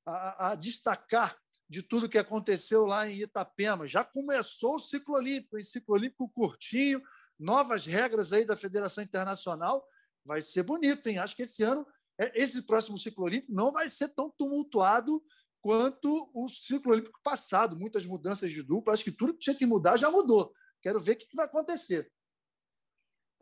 a, 0.07 0.51
a 0.51 0.55
destacar 0.55 1.37
de 1.69 1.83
tudo 1.83 2.09
que 2.09 2.17
aconteceu 2.17 2.87
lá 2.87 3.07
em 3.07 3.21
Itapema? 3.21 3.87
Já 3.87 4.03
começou 4.03 4.77
o 4.77 4.81
ciclo 4.81 5.17
olímpico, 5.17 5.59
em 5.59 5.65
ciclo 5.65 5.95
olímpico 5.95 6.29
curtinho, 6.31 7.03
novas 7.39 7.85
regras 7.85 8.33
aí 8.33 8.45
da 8.45 8.57
Federação 8.57 9.05
Internacional. 9.05 9.87
Vai 10.25 10.41
ser 10.41 10.63
bonito, 10.63 11.07
hein? 11.07 11.19
Acho 11.19 11.37
que 11.37 11.43
esse 11.43 11.63
ano, 11.63 11.87
é, 12.19 12.33
esse 12.35 12.63
próximo 12.63 12.97
ciclo 12.97 13.25
olímpico 13.25 13.53
não 13.53 13.71
vai 13.71 13.89
ser 13.91 14.09
tão 14.09 14.31
tumultuado 14.31 15.23
quanto 15.69 16.31
o 16.35 16.49
ciclo 16.49 16.93
olímpico 16.93 17.21
passado. 17.23 17.79
Muitas 17.79 18.07
mudanças 18.07 18.51
de 18.51 18.63
dupla. 18.63 18.95
Acho 18.95 19.05
que 19.05 19.13
tudo 19.13 19.35
que 19.35 19.41
tinha 19.41 19.55
que 19.55 19.67
mudar 19.67 19.99
já 19.99 20.11
mudou. 20.11 20.51
Quero 20.81 20.99
ver 20.99 21.13
o 21.13 21.17
que 21.19 21.37
vai 21.37 21.45
acontecer. 21.45 22.11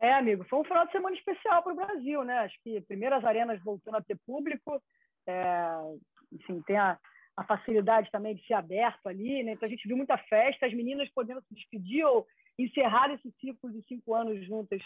É, 0.01 0.13
amigo, 0.13 0.43
foi 0.49 0.59
um 0.59 0.65
final 0.65 0.85
de 0.85 0.91
semana 0.91 1.15
especial 1.15 1.63
para 1.63 1.71
o 1.71 1.75
Brasil, 1.77 2.25
né? 2.25 2.39
Acho 2.39 2.55
que 2.61 2.81
primeiras 2.81 3.23
arenas 3.23 3.63
voltando 3.63 3.95
a 3.95 4.01
ter 4.01 4.19
público, 4.27 4.83
é, 5.25 5.69
enfim, 6.33 6.61
tem 6.63 6.77
a, 6.77 6.99
a, 7.37 7.45
facilidade 7.45 8.11
também 8.11 8.35
de 8.35 8.45
ser 8.45 8.55
aberto 8.55 9.07
ali, 9.07 9.41
né? 9.43 9.53
Então 9.53 9.65
a 9.65 9.69
gente 9.69 9.87
viu 9.87 9.95
muita 9.95 10.17
festa, 10.17 10.65
as 10.65 10.73
meninas 10.73 11.09
podendo 11.15 11.41
se 11.43 11.55
despedir 11.55 12.05
ou 12.05 12.27
encerrar 12.59 13.09
esse 13.13 13.31
ciclo 13.39 13.71
de 13.71 13.81
cinco 13.87 14.13
anos 14.13 14.45
juntas 14.45 14.81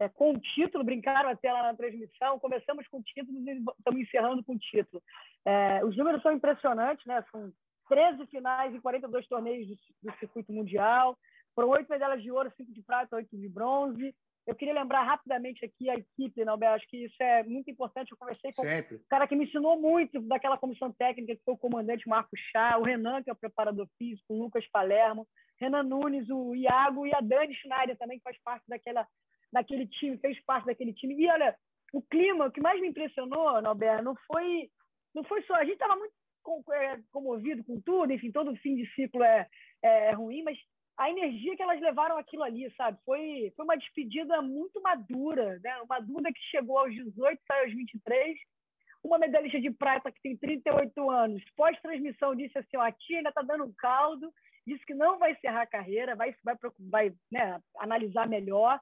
é, 0.00 0.08
com 0.08 0.32
o 0.32 0.38
título, 0.38 0.84
brincaram 0.84 1.28
até 1.30 1.52
lá 1.52 1.64
na 1.64 1.74
transmissão. 1.74 2.38
Começamos 2.38 2.86
com 2.88 2.98
o 2.98 3.02
título 3.02 3.38
e 3.38 3.50
estamos 3.50 4.00
encerrando 4.00 4.44
com 4.44 4.54
o 4.54 4.58
título. 4.58 5.02
É, 5.44 5.84
os 5.84 5.96
números 5.96 6.22
são 6.22 6.32
impressionantes, 6.32 7.04
né? 7.06 7.24
São 7.30 7.52
13 7.88 8.26
finais 8.26 8.74
e 8.74 8.80
42 8.80 9.26
torneios 9.26 9.66
do, 9.66 9.76
do 10.02 10.18
circuito 10.18 10.52
mundial. 10.52 11.18
Foram 11.54 11.70
oito 11.70 11.90
medalhas 11.90 12.22
de 12.22 12.30
ouro, 12.30 12.52
cinco 12.56 12.72
de 12.72 12.82
prata, 12.82 13.16
oito 13.16 13.36
de 13.36 13.48
bronze. 13.48 14.14
Eu 14.46 14.54
queria 14.54 14.72
lembrar 14.72 15.02
rapidamente 15.02 15.62
aqui 15.62 15.90
a 15.90 15.94
equipe, 15.94 16.42
não, 16.42 16.58
acho 16.68 16.88
que 16.88 17.04
isso 17.04 17.22
é 17.22 17.42
muito 17.42 17.70
importante. 17.70 18.10
Eu 18.10 18.16
conversei 18.16 18.50
com 18.56 18.62
Sempre. 18.62 18.96
um 18.96 19.00
cara 19.06 19.28
que 19.28 19.36
me 19.36 19.44
ensinou 19.44 19.78
muito 19.78 20.22
daquela 20.22 20.56
comissão 20.56 20.90
técnica, 20.90 21.36
que 21.36 21.42
foi 21.44 21.52
o 21.52 21.58
comandante 21.58 22.08
Marco 22.08 22.34
Chá, 22.50 22.78
o 22.78 22.82
Renan, 22.82 23.22
que 23.22 23.28
é 23.28 23.32
o 23.32 23.36
preparador 23.36 23.86
físico, 23.98 24.32
o 24.32 24.38
Lucas 24.38 24.66
Palermo, 24.68 25.26
Renan 25.60 25.82
Nunes, 25.82 26.30
o 26.30 26.54
Iago 26.54 27.06
e 27.06 27.14
a 27.14 27.20
Dani 27.20 27.54
Schneider 27.56 27.98
também, 27.98 28.16
que 28.16 28.24
faz 28.24 28.38
parte 28.42 28.64
daquela 28.66 29.06
daquele 29.52 29.86
time, 29.86 30.18
fez 30.18 30.38
parte 30.44 30.66
daquele 30.66 30.92
time. 30.92 31.14
E 31.14 31.30
olha, 31.30 31.56
o 31.92 32.02
clima, 32.02 32.46
o 32.46 32.50
que 32.50 32.60
mais 32.60 32.80
me 32.80 32.88
impressionou, 32.88 33.60
Norberto, 33.62 34.04
não 34.04 34.14
foi, 34.26 34.70
não 35.14 35.24
foi 35.24 35.42
só. 35.42 35.54
A 35.54 35.64
gente 35.64 35.74
estava 35.74 35.96
muito 35.96 36.12
é, 36.72 36.98
comovido 37.10 37.64
com 37.64 37.80
tudo, 37.80 38.12
enfim, 38.12 38.30
todo 38.30 38.56
fim 38.56 38.76
de 38.76 38.86
ciclo 38.94 39.22
é, 39.22 39.46
é 39.82 40.12
ruim, 40.12 40.42
mas 40.42 40.58
a 40.96 41.10
energia 41.10 41.56
que 41.56 41.62
elas 41.62 41.80
levaram 41.80 42.18
aquilo 42.18 42.42
ali, 42.42 42.72
sabe? 42.76 42.98
Foi, 43.04 43.52
foi 43.54 43.64
uma 43.64 43.76
despedida 43.76 44.42
muito 44.42 44.82
madura, 44.82 45.60
né? 45.62 45.80
Uma 45.82 46.00
Duda 46.00 46.32
que 46.32 46.40
chegou 46.50 46.78
aos 46.78 46.92
18, 46.92 47.40
saiu 47.46 47.64
aos 47.64 47.72
23, 47.72 48.36
uma 49.02 49.18
medalhista 49.18 49.60
de 49.60 49.70
prata 49.70 50.10
que 50.10 50.20
tem 50.20 50.36
38 50.36 51.10
anos, 51.10 51.42
pós-transmissão 51.56 52.34
disse 52.34 52.58
assim, 52.58 52.76
ó, 52.76 52.82
a 52.82 52.92
tia 52.92 53.18
ainda 53.18 53.28
está 53.28 53.42
dando 53.42 53.64
um 53.64 53.72
caldo, 53.78 54.32
disse 54.66 54.84
que 54.84 54.94
não 54.94 55.18
vai 55.18 55.32
encerrar 55.32 55.62
a 55.62 55.66
carreira, 55.66 56.16
vai, 56.16 56.34
vai, 56.42 56.56
vai 56.78 57.12
né, 57.30 57.60
analisar 57.78 58.28
melhor. 58.28 58.80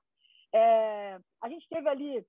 É, 0.55 1.19
a 1.43 1.49
gente 1.49 1.69
teve 1.69 1.89
ali 1.89 2.27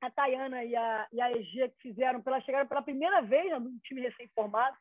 a 0.00 0.10
Tayana 0.10 0.64
e 0.64 0.74
a, 0.74 1.08
e 1.12 1.20
a 1.20 1.30
EG 1.32 1.68
que 1.70 1.82
fizeram, 1.82 2.22
pela, 2.22 2.40
chegaram 2.40 2.66
pela 2.66 2.82
primeira 2.82 3.20
vez 3.20 3.50
no 3.60 3.78
time 3.80 4.00
recém-formado. 4.02 4.76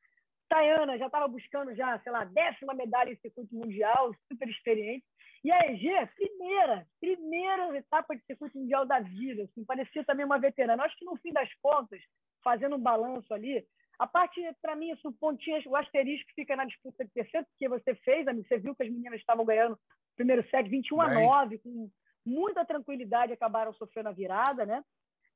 Tayana 0.47 0.97
já 0.97 1.05
estava 1.05 1.27
buscando 1.27 1.75
já, 1.75 1.99
sei 1.99 2.11
lá, 2.11 2.23
décima 2.23 2.73
medalha 2.73 3.11
em 3.11 3.17
circuito 3.17 3.53
mundial, 3.53 4.11
super 4.31 4.47
experiente. 4.49 5.05
E 5.43 5.51
a 5.51 5.71
EG, 5.71 5.89
primeira, 6.15 6.85
primeira 6.99 7.77
etapa 7.77 8.15
de 8.15 8.23
circuito 8.25 8.57
mundial 8.57 8.85
da 8.85 8.99
vida, 8.99 9.43
assim, 9.43 9.63
parecia 9.63 10.03
também 10.03 10.25
uma 10.25 10.39
veterana. 10.39 10.83
Acho 10.83 10.97
que 10.97 11.05
no 11.05 11.15
fim 11.17 11.31
das 11.31 11.49
contas, 11.61 12.01
fazendo 12.43 12.75
um 12.75 12.81
balanço 12.81 13.33
ali, 13.33 13.65
a 13.99 14.07
parte, 14.07 14.41
para 14.61 14.75
mim, 14.75 14.91
isso, 14.91 15.11
pontinhas, 15.19 15.65
o 15.65 15.75
asterisco 15.75 16.29
fica 16.33 16.55
na 16.55 16.65
disputa 16.65 17.03
de 17.03 17.11
terceiro, 17.11 17.45
porque 17.47 17.67
você 17.67 17.93
fez, 17.95 18.25
você 18.25 18.57
viu 18.57 18.73
que 18.73 18.83
as 18.83 18.89
meninas 18.89 19.19
estavam 19.19 19.45
ganhando 19.45 19.73
o 19.73 20.15
primeiro 20.15 20.47
set 20.49 20.67
21 20.69 21.01
a 21.01 21.13
9, 21.13 21.57
com 21.59 21.89
muita 22.25 22.65
tranquilidade, 22.65 23.33
acabaram 23.33 23.73
sofrendo 23.73 24.09
a 24.09 24.13
virada, 24.13 24.65
né? 24.65 24.83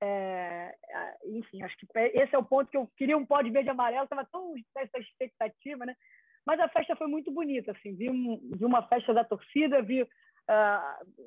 É, 0.01 0.75
enfim, 1.25 1.63
acho 1.63 1.77
que 1.77 1.87
esse 1.95 2.35
é 2.35 2.37
o 2.37 2.43
ponto 2.43 2.69
que 2.69 2.75
eu 2.75 2.89
queria 2.97 3.17
um 3.17 3.25
pódio 3.25 3.53
verde 3.53 3.69
e 3.69 3.71
amarelo, 3.71 4.03
estava 4.03 4.25
tão 4.25 4.53
essa 4.75 4.99
expectativa, 4.99 5.85
né? 5.85 5.95
Mas 6.45 6.59
a 6.59 6.67
festa 6.67 6.95
foi 6.95 7.07
muito 7.07 7.31
bonita, 7.31 7.71
assim, 7.71 7.95
vi, 7.95 8.09
um, 8.09 8.37
vi 8.53 8.65
uma 8.65 8.85
festa 8.87 9.13
da 9.13 9.23
torcida, 9.23 9.81
vi 9.81 10.03
uh, 10.03 10.07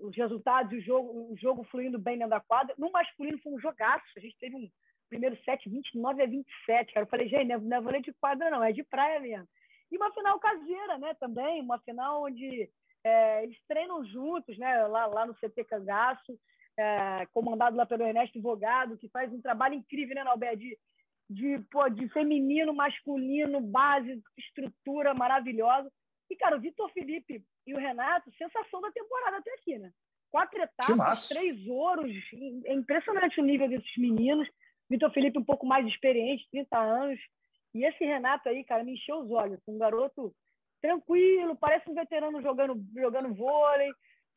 os 0.06 0.14
resultados, 0.14 0.72
o 0.72 0.80
jogo, 0.80 1.32
o 1.32 1.36
jogo 1.38 1.64
fluindo 1.70 1.98
bem 1.98 2.18
dentro 2.18 2.30
da 2.30 2.40
quadra. 2.40 2.74
No 2.76 2.90
masculino 2.90 3.38
foi 3.42 3.54
um 3.54 3.60
jogaço, 3.60 4.04
a 4.16 4.20
gente 4.20 4.36
teve 4.38 4.54
um 4.56 4.68
primeiro 5.08 5.36
set 5.44 5.68
29 5.68 6.22
a 6.22 6.26
27, 6.26 6.92
cara. 6.92 7.06
Eu 7.06 7.10
falei, 7.10 7.28
gente, 7.28 7.56
não 7.56 7.90
é, 7.90 7.96
é 7.96 8.00
de 8.00 8.12
quadra 8.14 8.50
não, 8.50 8.62
é 8.62 8.72
de 8.72 8.84
praia 8.84 9.20
mesmo. 9.20 9.48
E 9.90 9.96
uma 9.96 10.12
final 10.12 10.38
caseira, 10.38 10.98
né, 10.98 11.14
também, 11.14 11.62
uma 11.62 11.78
final 11.78 12.24
onde 12.24 12.68
é, 13.06 13.44
eles 13.44 13.56
treinam 13.68 14.04
juntos, 14.04 14.58
né, 14.58 14.84
lá, 14.86 15.06
lá 15.06 15.26
no 15.26 15.34
CT 15.34 15.64
Cangaço, 15.64 16.38
é, 16.76 17.26
comandado 17.32 17.76
lá 17.76 17.86
pelo 17.86 18.02
Ernesto 18.02 18.40
Vogado, 18.42 18.98
que 18.98 19.08
faz 19.08 19.32
um 19.32 19.40
trabalho 19.40 19.74
incrível, 19.74 20.14
né, 20.16 20.24
Nalber, 20.24 20.56
de, 20.56 20.76
de, 21.30 21.58
pô, 21.70 21.88
de 21.88 22.08
feminino, 22.08 22.74
masculino, 22.74 23.60
base, 23.60 24.20
estrutura 24.36 25.14
maravilhosa. 25.14 25.90
E, 26.28 26.34
cara, 26.34 26.56
o 26.56 26.60
Vitor 26.60 26.90
Felipe 26.90 27.44
e 27.66 27.74
o 27.74 27.78
Renato, 27.78 28.32
sensação 28.36 28.80
da 28.80 28.90
temporada 28.90 29.36
até 29.36 29.54
aqui, 29.54 29.78
né? 29.78 29.92
Quatro 30.28 30.60
etapas, 30.60 31.28
três 31.28 31.66
ouros. 31.68 32.12
É 32.64 32.74
impressionante 32.74 33.40
o 33.40 33.44
nível 33.44 33.68
desses 33.68 33.96
meninos. 33.96 34.48
Vitor 34.90 35.12
Felipe 35.12 35.38
um 35.38 35.44
pouco 35.44 35.64
mais 35.64 35.86
experiente, 35.86 36.48
30 36.50 36.76
anos. 36.76 37.20
E 37.72 37.84
esse 37.84 38.04
Renato 38.04 38.48
aí, 38.48 38.64
cara, 38.64 38.82
me 38.82 38.94
encheu 38.94 39.18
os 39.20 39.30
olhos. 39.30 39.60
Um 39.68 39.78
garoto 39.78 40.34
tranquilo, 40.86 41.56
parece 41.56 41.90
um 41.90 41.94
veterano 41.94 42.40
jogando, 42.40 42.80
jogando 42.94 43.34
vôlei, 43.34 43.88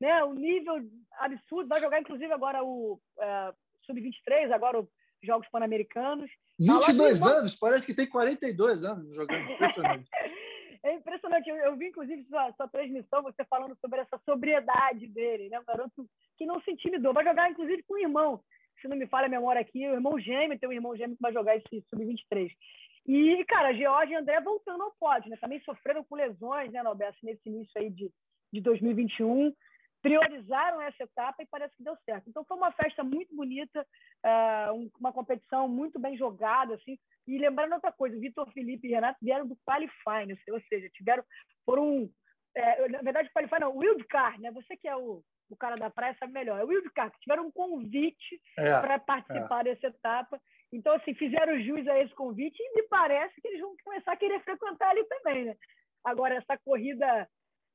né? 0.02 0.24
O 0.24 0.34
nível 0.34 0.76
absurdo. 1.20 1.70
Vai 1.70 1.80
jogar, 1.80 2.02
inclusive, 2.02 2.32
agora 2.34 2.64
o 2.64 3.00
é, 3.20 3.54
Sub-23, 3.86 4.52
agora 4.52 4.80
os 4.80 4.88
Jogos 5.24 5.48
Pan-Americanos. 5.50 6.30
22 6.60 7.20
tá 7.20 7.30
anos, 7.30 7.56
parece 7.56 7.86
que 7.86 7.94
tem 7.94 8.10
42 8.10 8.84
anos 8.84 9.16
jogando. 9.16 9.52
Impressionante. 9.52 10.10
é 10.84 10.94
impressionante. 10.96 11.50
Eu, 11.50 11.56
eu, 11.58 11.78
vi, 11.78 11.88
inclusive, 11.88 12.26
sua, 12.26 12.52
sua 12.54 12.68
transmissão, 12.68 13.22
você 13.22 13.46
falando 13.46 13.78
sobre 13.80 14.00
essa 14.00 14.20
sobriedade 14.26 15.06
dele, 15.08 15.50
né? 15.50 15.60
Um 15.60 15.66
garoto 15.66 16.10
que 16.38 16.46
não 16.46 16.60
se 16.62 16.72
intimidou. 16.72 17.14
Vai 17.14 17.24
jogar, 17.24 17.52
inclusive, 17.52 17.84
com 17.84 17.94
o 17.94 18.00
irmão. 18.00 18.42
Se 18.82 18.88
não 18.88 18.98
me 18.98 19.08
falha 19.08 19.28
a 19.28 19.30
memória 19.30 19.62
aqui, 19.62 19.88
o 19.88 19.94
irmão 19.94 20.18
gêmeo, 20.20 20.58
tem 20.58 20.70
um 20.70 20.74
irmão 20.74 20.96
gêmeo 20.96 21.16
que 21.16 21.22
vai 21.22 21.34
jogar 21.34 21.56
esse 21.58 21.86
Sub-23. 21.90 22.50
E, 23.06 23.44
cara, 23.46 23.74
George 23.74 24.14
e 24.14 24.16
André 24.16 24.40
voltando 24.42 24.84
ao 24.84 24.94
pódio, 25.00 25.30
né? 25.30 25.38
Também 25.38 25.60
sofreram 25.62 26.04
com 26.04 26.16
lesões, 26.16 26.72
né, 26.72 26.84
Norberto, 26.84 27.18
nesse 27.24 27.48
início 27.50 27.72
aí 27.76 27.90
de, 27.90 28.12
de 28.52 28.62
2021. 28.62 29.54
Priorizaram 30.02 30.82
essa 30.82 31.04
etapa 31.04 31.44
e 31.44 31.48
parece 31.48 31.76
que 31.76 31.84
deu 31.84 31.96
certo. 32.06 32.30
Então, 32.30 32.46
foi 32.46 32.56
uma 32.56 32.72
festa 32.72 33.04
muito 33.04 33.36
bonita, 33.36 33.86
uh, 34.26 34.90
uma 35.00 35.12
competição 35.12 35.68
muito 35.68 36.00
bem 36.00 36.18
jogada, 36.18 36.76
assim. 36.76 36.98
E 37.28 37.38
lembrando 37.38 37.74
outra 37.74 37.92
coisa, 37.92 38.20
Vitor 38.20 38.50
Felipe 38.54 38.88
e 38.88 38.92
Renato 38.92 39.20
vieram 39.22 39.46
do 39.46 39.58
Qualify, 39.68 40.26
né? 40.26 40.36
ou 40.52 40.62
seja, 40.70 40.90
tiveram, 40.94 41.24
foram, 41.66 42.10
é, 42.56 42.88
na 42.90 43.02
verdade, 43.02 43.30
Qualify 43.32 43.60
não, 43.60 43.76
Wildcard, 43.76 44.42
né? 44.42 44.52
Você 44.52 44.78
que 44.78 44.88
é 44.88 44.96
o, 44.96 45.22
o 45.50 45.58
cara 45.58 45.76
da 45.76 45.90
praia 45.90 46.16
sabe 46.18 46.32
melhor. 46.32 46.60
É 46.60 46.64
o 46.64 46.68
Wildcard, 46.68 47.14
tiveram 47.20 47.48
um 47.48 47.52
convite 47.52 48.42
é, 48.58 48.80
para 48.80 49.00
participar 49.00 49.62
é. 49.62 49.76
dessa 49.76 49.88
etapa 49.88 50.40
então, 50.72 50.94
assim, 50.96 51.14
fizeram 51.16 51.60
jus 51.62 51.88
a 51.88 52.00
esse 52.00 52.14
convite 52.14 52.58
e 52.60 52.76
me 52.76 52.84
parece 52.88 53.40
que 53.42 53.48
eles 53.48 53.62
vão 53.62 53.76
começar 53.84 54.14
a 54.14 54.18
querer 54.18 54.42
frequentar 54.44 54.90
ali 54.90 55.04
também, 55.06 55.46
né? 55.46 55.56
Agora, 56.04 56.36
essa 56.36 56.58
corrida 56.58 57.28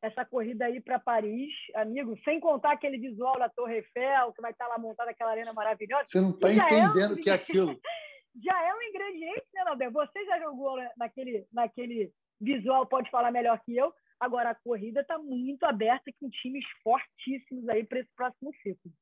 essa 0.03 0.23
corrida 0.23 0.67
aí 0.67 0.83
para 0.83 0.99
Paris, 0.99 1.51
amigo, 1.75 2.15
sem 2.25 2.39
contar 2.39 2.73
aquele 2.73 2.99
visual 2.99 3.39
da 3.39 3.49
Torre 3.49 3.77
Eiffel, 3.77 4.35
que 4.35 4.43
vai 4.43 4.53
estar 4.53 4.69
lá 4.69 4.79
montada 4.79 5.11
aquela 5.11 5.31
arena 5.31 5.55
maravilhosa. 5.55 6.05
Você 6.05 6.21
não 6.21 6.31
está 6.31 6.53
entendendo 6.53 6.95
o 6.95 7.01
é 7.01 7.19
um... 7.19 7.21
que 7.23 7.31
é 7.31 7.33
aquilo. 7.33 7.81
já 8.45 8.63
é 8.63 8.75
um 8.75 8.83
ingrediente, 8.83 9.47
né, 9.55 9.65
Nalber? 9.65 9.91
Você 9.91 10.25
já 10.27 10.39
jogou 10.41 10.77
naquele, 10.99 11.47
naquele 11.51 12.13
visual, 12.39 12.87
pode 12.87 13.11
falar 13.11 13.31
melhor 13.31 13.59
que 13.65 13.75
eu. 13.77 13.95
Agora, 14.21 14.51
a 14.51 14.55
corrida 14.55 15.01
está 15.01 15.19
muito 15.19 15.65
aberta 15.65 16.11
com 16.21 16.29
times 16.29 16.65
fortíssimos 16.83 17.69
aí 17.69 17.85
para 17.85 18.01
esse 18.01 18.11
próximo 18.15 18.53
ciclo. 18.63 18.93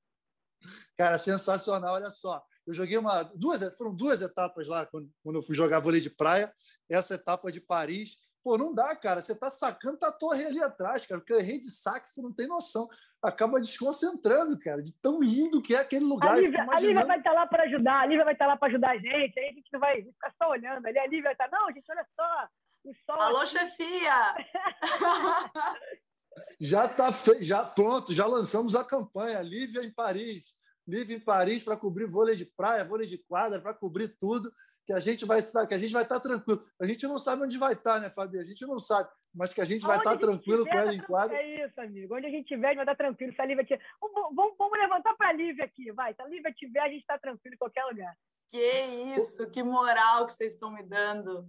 Cara, 0.96 1.18
sensacional, 1.18 1.94
olha 1.94 2.10
só. 2.10 2.42
Eu 2.66 2.74
joguei 2.74 2.96
uma, 2.96 3.22
duas, 3.22 3.62
foram 3.76 3.94
duas 3.94 4.22
etapas 4.22 4.68
lá 4.68 4.86
quando, 4.86 5.10
quando 5.22 5.36
eu 5.36 5.42
fui 5.42 5.54
jogar 5.54 5.80
vôlei 5.80 6.00
de 6.00 6.10
praia. 6.10 6.52
Essa 6.88 7.14
etapa 7.14 7.50
de 7.50 7.60
Paris, 7.60 8.18
pô, 8.42 8.56
não 8.56 8.74
dá, 8.74 8.94
cara. 8.94 9.20
Você 9.20 9.34
tá 9.34 9.50
sacando 9.50 9.98
a 10.02 10.12
torre 10.12 10.44
ali 10.44 10.62
atrás, 10.62 11.06
cara. 11.06 11.20
Porque 11.20 11.32
eu 11.32 11.40
errei 11.40 11.58
de 11.58 11.70
saque, 11.70 12.10
você 12.10 12.22
não 12.22 12.32
tem 12.32 12.46
noção. 12.46 12.88
Acaba 13.22 13.60
desconcentrando, 13.60 14.58
cara, 14.58 14.82
de 14.82 14.98
tão 15.00 15.22
lindo 15.22 15.62
que 15.62 15.74
é 15.74 15.78
aquele 15.78 16.04
lugar. 16.04 16.32
A 16.32 16.36
Lívia, 16.36 16.62
imaginando... 16.62 16.76
a 16.76 16.80
Lívia 16.80 17.06
vai 17.06 17.18
estar 17.18 17.30
tá 17.30 17.36
lá 17.36 17.46
para 17.46 17.62
ajudar, 17.64 18.00
a 18.00 18.06
Lívia 18.06 18.24
vai 18.24 18.32
estar 18.32 18.44
tá 18.44 18.50
lá 18.50 18.56
para 18.56 18.68
ajudar 18.68 18.90
a 18.90 18.98
gente. 18.98 19.38
Aí 19.38 19.48
a 19.48 19.52
gente 19.52 19.72
não 19.72 19.80
vai 19.80 20.02
ficar 20.02 20.34
só 20.42 20.50
olhando 20.50 20.86
ali. 20.86 20.98
A 20.98 21.06
Lívia 21.06 21.22
vai 21.22 21.32
estar, 21.32 21.48
tá, 21.48 21.58
não, 21.58 21.72
gente, 21.72 21.90
olha 21.90 22.06
só, 22.16 22.48
o 22.84 22.94
sol. 23.06 23.20
Alô, 23.20 23.38
aqui... 23.38 23.50
chefia! 23.50 24.34
já 26.60 26.86
está 26.86 27.12
fe... 27.12 27.44
já 27.44 27.64
pronto, 27.64 28.12
já 28.12 28.26
lançamos 28.26 28.74
a 28.74 28.84
campanha 28.84 29.40
Lívia 29.40 29.82
em 29.82 29.92
Paris. 29.92 30.54
Lívia 30.86 31.16
em 31.16 31.20
Paris 31.20 31.62
para 31.62 31.76
cobrir 31.76 32.06
vôlei 32.06 32.36
de 32.36 32.44
praia, 32.44 32.84
vôlei 32.84 33.06
de 33.06 33.18
quadra, 33.18 33.60
para 33.60 33.74
cobrir 33.74 34.16
tudo, 34.20 34.52
que 34.84 34.92
a 34.92 34.98
gente 34.98 35.24
vai 35.24 35.38
estar, 35.38 35.66
que 35.66 35.74
a 35.74 35.78
gente 35.78 35.92
vai 35.92 36.02
estar 36.02 36.18
tranquilo. 36.20 36.64
A 36.80 36.86
gente 36.86 37.06
não 37.06 37.18
sabe 37.18 37.42
onde 37.42 37.58
vai 37.58 37.74
estar, 37.74 38.00
né, 38.00 38.10
Fabi? 38.10 38.38
A 38.38 38.44
gente 38.44 38.66
não 38.66 38.78
sabe, 38.78 39.08
mas 39.34 39.54
que 39.54 39.60
a 39.60 39.64
gente 39.64 39.86
vai 39.86 39.98
estar 39.98 40.16
tranquilo 40.16 40.66
com 40.66 40.72
ela 40.72 40.90
tá 40.90 40.94
em 40.94 41.00
quadra. 41.00 41.36
É 41.36 41.64
isso, 41.64 41.80
amigo. 41.80 42.16
Onde 42.16 42.26
a 42.26 42.30
gente 42.30 42.48
tiver, 42.48 42.66
a 42.66 42.70
gente 42.70 42.84
vai 42.84 42.84
estar 42.84 42.96
tranquilo. 42.96 43.32
Se 43.32 43.40
a 43.40 43.46
Lívia 43.46 43.64
tiver... 43.64 43.82
vamos, 44.00 44.54
vamos 44.58 44.78
levantar 44.78 45.14
para 45.14 45.28
a 45.28 45.32
Lívia 45.32 45.64
aqui, 45.64 45.92
vai. 45.92 46.14
Se 46.14 46.22
a 46.22 46.26
Lívia 46.26 46.52
tiver, 46.52 46.80
a 46.80 46.88
gente 46.88 47.00
está 47.00 47.18
tranquilo 47.18 47.54
em 47.54 47.58
qualquer 47.58 47.84
lugar. 47.84 48.14
Que 48.48 48.82
isso, 49.16 49.48
que 49.50 49.62
moral 49.62 50.26
que 50.26 50.34
vocês 50.34 50.52
estão 50.52 50.70
me 50.70 50.82
dando. 50.82 51.48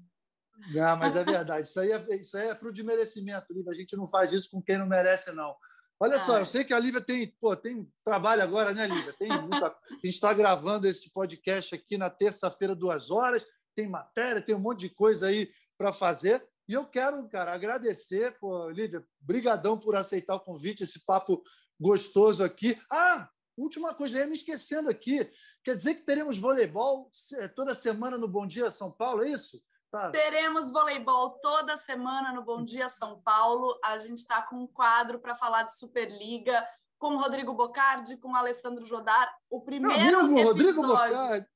Não, 0.74 0.98
mas 0.98 1.16
é 1.16 1.24
verdade. 1.24 1.68
Isso 1.68 1.80
aí 1.80 1.92
é, 1.92 2.16
isso 2.16 2.38
aí 2.38 2.48
é 2.48 2.56
fruto 2.56 2.76
de 2.76 2.84
merecimento, 2.84 3.52
Lívia. 3.52 3.72
A 3.72 3.76
gente 3.76 3.98
não 3.98 4.06
faz 4.06 4.32
isso 4.32 4.50
com 4.52 4.62
quem 4.62 4.78
não 4.78 4.86
merece, 4.86 5.32
não. 5.34 5.56
Olha 6.00 6.20
só, 6.20 6.40
eu 6.40 6.46
sei 6.46 6.64
que 6.64 6.74
a 6.74 6.80
Lívia 6.80 7.00
tem, 7.00 7.28
pô, 7.40 7.56
tem 7.56 7.90
trabalho 8.04 8.42
agora, 8.42 8.74
né, 8.74 8.88
Lívia? 8.88 9.14
Tem 9.14 9.30
muita... 9.30 9.68
A 9.68 9.96
gente 9.96 10.16
está 10.16 10.34
gravando 10.34 10.88
esse 10.88 11.12
podcast 11.12 11.76
aqui 11.76 11.98
na 11.98 12.10
terça-feira, 12.10 12.76
duas 12.76 13.10
horas. 13.10 13.46
Tem 13.76 13.88
matéria, 13.88 14.42
tem 14.42 14.54
um 14.54 14.60
monte 14.60 14.82
de 14.82 14.90
coisa 14.90 15.28
aí 15.28 15.50
para 15.78 15.92
fazer. 15.92 16.46
E 16.68 16.74
eu 16.74 16.86
quero, 16.86 17.28
cara, 17.30 17.54
agradecer, 17.54 18.38
pô, 18.40 18.70
Lívia, 18.70 19.06
brigadão 19.20 19.78
por 19.78 19.96
aceitar 19.96 20.36
o 20.36 20.40
convite, 20.40 20.84
esse 20.84 21.06
papo 21.06 21.42
gostoso 21.80 22.44
aqui. 22.44 22.78
Ah, 22.90 23.30
última 23.58 23.94
coisa, 23.94 24.18
eu 24.18 24.22
ia 24.22 24.28
me 24.28 24.36
esquecendo 24.36 24.90
aqui. 24.90 25.30
Quer 25.64 25.76
dizer 25.76 25.96
que 25.96 26.06
teremos 26.06 26.38
voleibol 26.38 27.10
toda 27.56 27.74
semana 27.74 28.18
no 28.18 28.28
Bom 28.28 28.46
Dia 28.46 28.70
São 28.70 28.92
Paulo, 28.92 29.24
é 29.24 29.32
isso? 29.32 29.62
Tá. 29.94 30.10
Teremos 30.10 30.72
voleibol 30.72 31.38
toda 31.40 31.78
semana 31.78 32.34
no 32.34 32.42
Bom 32.42 32.64
Dia 32.64 32.90
São 32.90 33.22
Paulo. 33.22 33.80
A 33.86 34.00
gente 34.00 34.18
está 34.18 34.42
com 34.42 34.56
um 34.56 34.66
quadro 34.66 35.20
para 35.20 35.36
falar 35.36 35.62
de 35.62 35.78
Superliga 35.78 36.68
com 36.98 37.14
o 37.14 37.20
Rodrigo 37.20 37.54
Bocardi, 37.54 38.18
com 38.18 38.32
o 38.32 38.36
Alessandro 38.36 38.88
Jodar. 38.88 39.32
O 39.52 39.62
primeiro 39.62 40.18
amigo, 40.22 40.40
episódio... 40.40 40.48
Rodrigo 40.48 40.82
Bocardi. 40.82 41.48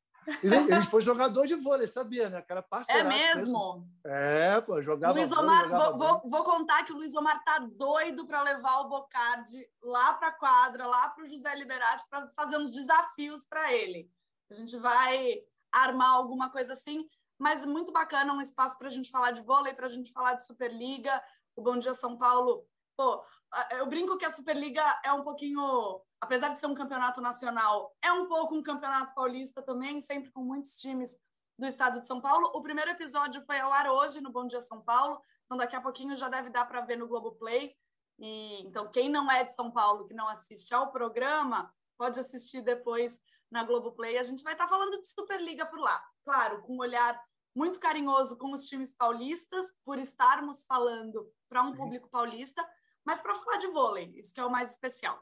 Ele, 0.43 0.55
ele, 0.55 0.83
foi 0.83 1.01
jogador 1.01 1.47
de 1.47 1.55
vôlei, 1.55 1.87
sabia, 1.87 2.29
né? 2.29 2.43
Cara 2.43 2.61
parceiro. 2.61 3.09
É 3.09 3.35
mesmo? 3.35 3.89
É, 4.05 4.61
pô, 4.61 4.83
jogava 4.83 5.13
Luiz 5.13 5.31
Omar, 5.31 5.63
vôlei, 5.63 5.71
jogava 5.71 5.97
vou, 5.97 6.29
vou, 6.29 6.43
contar 6.43 6.83
que 6.83 6.93
o 6.93 6.97
Luiz 6.97 7.15
Omar 7.15 7.43
tá 7.43 7.57
doido 7.57 8.27
para 8.27 8.43
levar 8.43 8.81
o 8.81 8.89
Bocardi 8.89 9.67
lá 9.81 10.13
para 10.13 10.27
a 10.27 10.33
quadra, 10.33 10.85
lá 10.85 11.09
para 11.09 11.23
o 11.23 11.27
José 11.27 11.55
Liberati, 11.55 12.03
para 12.07 12.27
fazer 12.35 12.57
uns 12.57 12.69
desafios 12.69 13.47
para 13.47 13.73
ele. 13.73 14.11
A 14.51 14.53
gente 14.53 14.77
vai 14.77 15.39
armar 15.71 16.11
alguma 16.11 16.51
coisa 16.51 16.73
assim 16.73 17.07
mas 17.39 17.65
muito 17.65 17.91
bacana, 17.91 18.33
um 18.33 18.41
espaço 18.41 18.77
para 18.77 18.87
a 18.87 18.91
gente 18.91 19.11
falar 19.11 19.31
de 19.31 19.41
vôlei, 19.41 19.73
para 19.73 19.87
a 19.87 19.89
gente 19.89 20.11
falar 20.11 20.33
de 20.33 20.45
Superliga. 20.45 21.21
O 21.55 21.61
Bom 21.61 21.77
Dia 21.77 21.93
São 21.93 22.17
Paulo, 22.17 22.67
pô, 22.95 23.23
eu 23.71 23.87
brinco 23.87 24.17
que 24.17 24.25
a 24.25 24.31
Superliga 24.31 24.83
é 25.03 25.11
um 25.13 25.23
pouquinho, 25.23 26.01
apesar 26.21 26.49
de 26.49 26.59
ser 26.59 26.67
um 26.67 26.75
campeonato 26.75 27.21
nacional, 27.21 27.95
é 28.01 28.11
um 28.11 28.27
pouco 28.27 28.55
um 28.55 28.63
campeonato 28.63 29.13
paulista 29.13 29.61
também, 29.61 30.01
sempre 30.01 30.31
com 30.31 30.41
muitos 30.41 30.75
times 30.75 31.17
do 31.57 31.65
estado 31.65 32.01
de 32.01 32.07
São 32.07 32.21
Paulo. 32.21 32.51
O 32.53 32.61
primeiro 32.61 32.91
episódio 32.91 33.41
foi 33.41 33.59
ao 33.59 33.71
ar 33.71 33.87
hoje 33.87 34.21
no 34.21 34.31
Bom 34.31 34.45
Dia 34.45 34.61
São 34.61 34.81
Paulo, 34.81 35.21
então 35.45 35.57
daqui 35.57 35.75
a 35.75 35.81
pouquinho 35.81 36.15
já 36.15 36.29
deve 36.29 36.49
dar 36.49 36.65
para 36.65 36.81
ver 36.81 36.97
no 36.97 37.07
Globoplay. 37.07 37.75
E 38.19 38.61
então 38.61 38.89
quem 38.91 39.09
não 39.09 39.31
é 39.31 39.43
de 39.43 39.53
São 39.53 39.71
Paulo, 39.71 40.05
que 40.07 40.13
não 40.13 40.27
assiste 40.27 40.73
ao 40.73 40.91
programa, 40.91 41.73
pode 41.97 42.19
assistir 42.19 42.61
depois 42.61 43.21
na 43.49 43.63
Globoplay. 43.63 44.17
A 44.17 44.23
gente 44.23 44.43
vai 44.43 44.53
estar 44.53 44.67
falando 44.67 45.01
de 45.01 45.07
Superliga 45.07 45.65
por 45.65 45.79
lá, 45.79 46.03
claro, 46.23 46.61
com 46.61 46.75
um 46.75 46.79
olhar 46.79 47.19
muito 47.57 47.79
carinhoso 47.79 48.37
com 48.37 48.53
os 48.53 48.65
times 48.65 48.93
paulistas, 48.93 49.73
por 49.83 49.97
estarmos 49.97 50.63
falando 50.63 51.27
para 51.49 51.63
um 51.63 51.71
Sim. 51.71 51.75
público 51.75 52.07
paulista, 52.07 52.63
mas 53.03 53.19
para 53.19 53.33
falar 53.33 53.57
de 53.57 53.67
vôlei, 53.67 54.13
isso 54.15 54.31
que 54.31 54.39
é 54.39 54.45
o 54.45 54.51
mais 54.51 54.71
especial. 54.71 55.19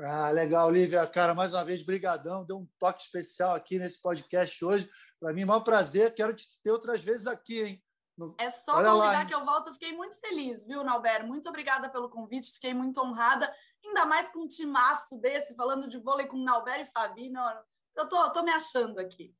Ah, 0.00 0.30
legal, 0.30 0.70
Lívia. 0.70 1.06
Cara, 1.06 1.34
mais 1.34 1.52
uma 1.52 1.64
vez, 1.64 1.82
brigadão. 1.82 2.44
Deu 2.44 2.56
um 2.56 2.68
toque 2.78 3.02
especial 3.02 3.54
aqui 3.54 3.78
nesse 3.78 4.00
podcast 4.00 4.64
hoje. 4.64 4.90
Para 5.20 5.32
mim, 5.32 5.42
é 5.42 5.54
um 5.54 5.62
prazer. 5.62 6.14
Quero 6.14 6.34
te 6.34 6.46
ter 6.64 6.70
outras 6.70 7.04
vezes 7.04 7.26
aqui, 7.26 7.62
hein? 7.62 7.84
No... 8.16 8.34
É 8.40 8.50
só 8.50 8.76
Olha 8.76 8.90
convidar 8.90 9.12
lá, 9.12 9.26
que 9.26 9.34
eu 9.34 9.44
volto. 9.44 9.72
fiquei 9.74 9.94
muito 9.94 10.18
feliz, 10.18 10.66
viu, 10.66 10.82
Nauber? 10.82 11.26
Muito 11.26 11.48
obrigada 11.48 11.90
pelo 11.90 12.08
convite. 12.08 12.52
Fiquei 12.52 12.72
muito 12.72 13.00
honrada. 13.00 13.54
Ainda 13.84 14.06
mais 14.06 14.30
com 14.30 14.40
um 14.40 14.48
timaço 14.48 15.20
desse, 15.20 15.54
falando 15.54 15.86
de 15.86 15.98
vôlei 15.98 16.26
com 16.26 16.38
Nauber 16.38 16.80
e 16.80 16.86
Fabi. 16.86 17.28
Não, 17.28 17.62
eu 17.94 18.08
tô, 18.08 18.32
tô 18.32 18.42
me 18.42 18.50
achando 18.50 18.98
aqui. 18.98 19.36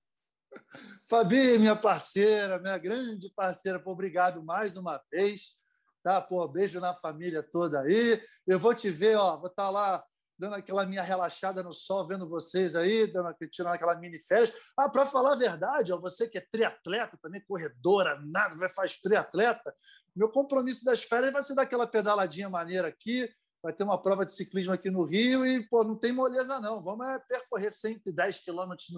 Fabi, 1.08 1.58
minha 1.58 1.76
parceira, 1.76 2.58
minha 2.58 2.78
grande 2.78 3.30
parceira, 3.30 3.78
pô, 3.78 3.92
obrigado 3.92 4.42
mais 4.42 4.76
uma 4.76 5.00
vez. 5.10 5.60
Tá? 6.02 6.20
Pô, 6.20 6.46
beijo 6.48 6.80
na 6.80 6.94
família 6.94 7.42
toda 7.42 7.80
aí. 7.80 8.20
Eu 8.46 8.58
vou 8.58 8.74
te 8.74 8.90
ver, 8.90 9.16
ó, 9.16 9.36
vou 9.36 9.48
estar 9.48 9.64
tá 9.64 9.70
lá 9.70 10.04
dando 10.38 10.56
aquela 10.56 10.84
minha 10.84 11.02
relaxada 11.02 11.62
no 11.62 11.72
sol, 11.72 12.06
vendo 12.08 12.28
vocês 12.28 12.74
aí, 12.74 13.06
dando, 13.06 13.32
tirando 13.50 13.74
aquela 13.74 13.94
mini 13.94 14.18
férias. 14.18 14.52
Ah, 14.76 14.88
para 14.88 15.06
falar 15.06 15.34
a 15.34 15.36
verdade, 15.36 15.92
ó, 15.92 16.00
você 16.00 16.28
que 16.28 16.38
é 16.38 16.46
triatleta 16.50 17.16
também, 17.22 17.44
corredora, 17.46 18.20
nada, 18.24 18.56
vai 18.56 18.68
faz 18.68 18.96
triatleta, 18.96 19.72
meu 20.16 20.28
compromisso 20.28 20.84
das 20.84 21.04
férias 21.04 21.32
vai 21.32 21.42
ser 21.42 21.54
dar 21.54 21.62
aquela 21.62 21.86
pedaladinha 21.86 22.50
maneira 22.50 22.88
aqui, 22.88 23.30
vai 23.62 23.72
ter 23.72 23.84
uma 23.84 24.00
prova 24.00 24.26
de 24.26 24.32
ciclismo 24.32 24.72
aqui 24.72 24.90
no 24.90 25.04
Rio 25.04 25.46
e, 25.46 25.64
pô, 25.68 25.84
não 25.84 25.96
tem 25.96 26.10
moleza 26.10 26.58
não, 26.58 26.82
vamos 26.82 27.06
é 27.06 27.18
percorrer 27.20 27.70
110 27.70 28.40
quilômetros 28.40 28.88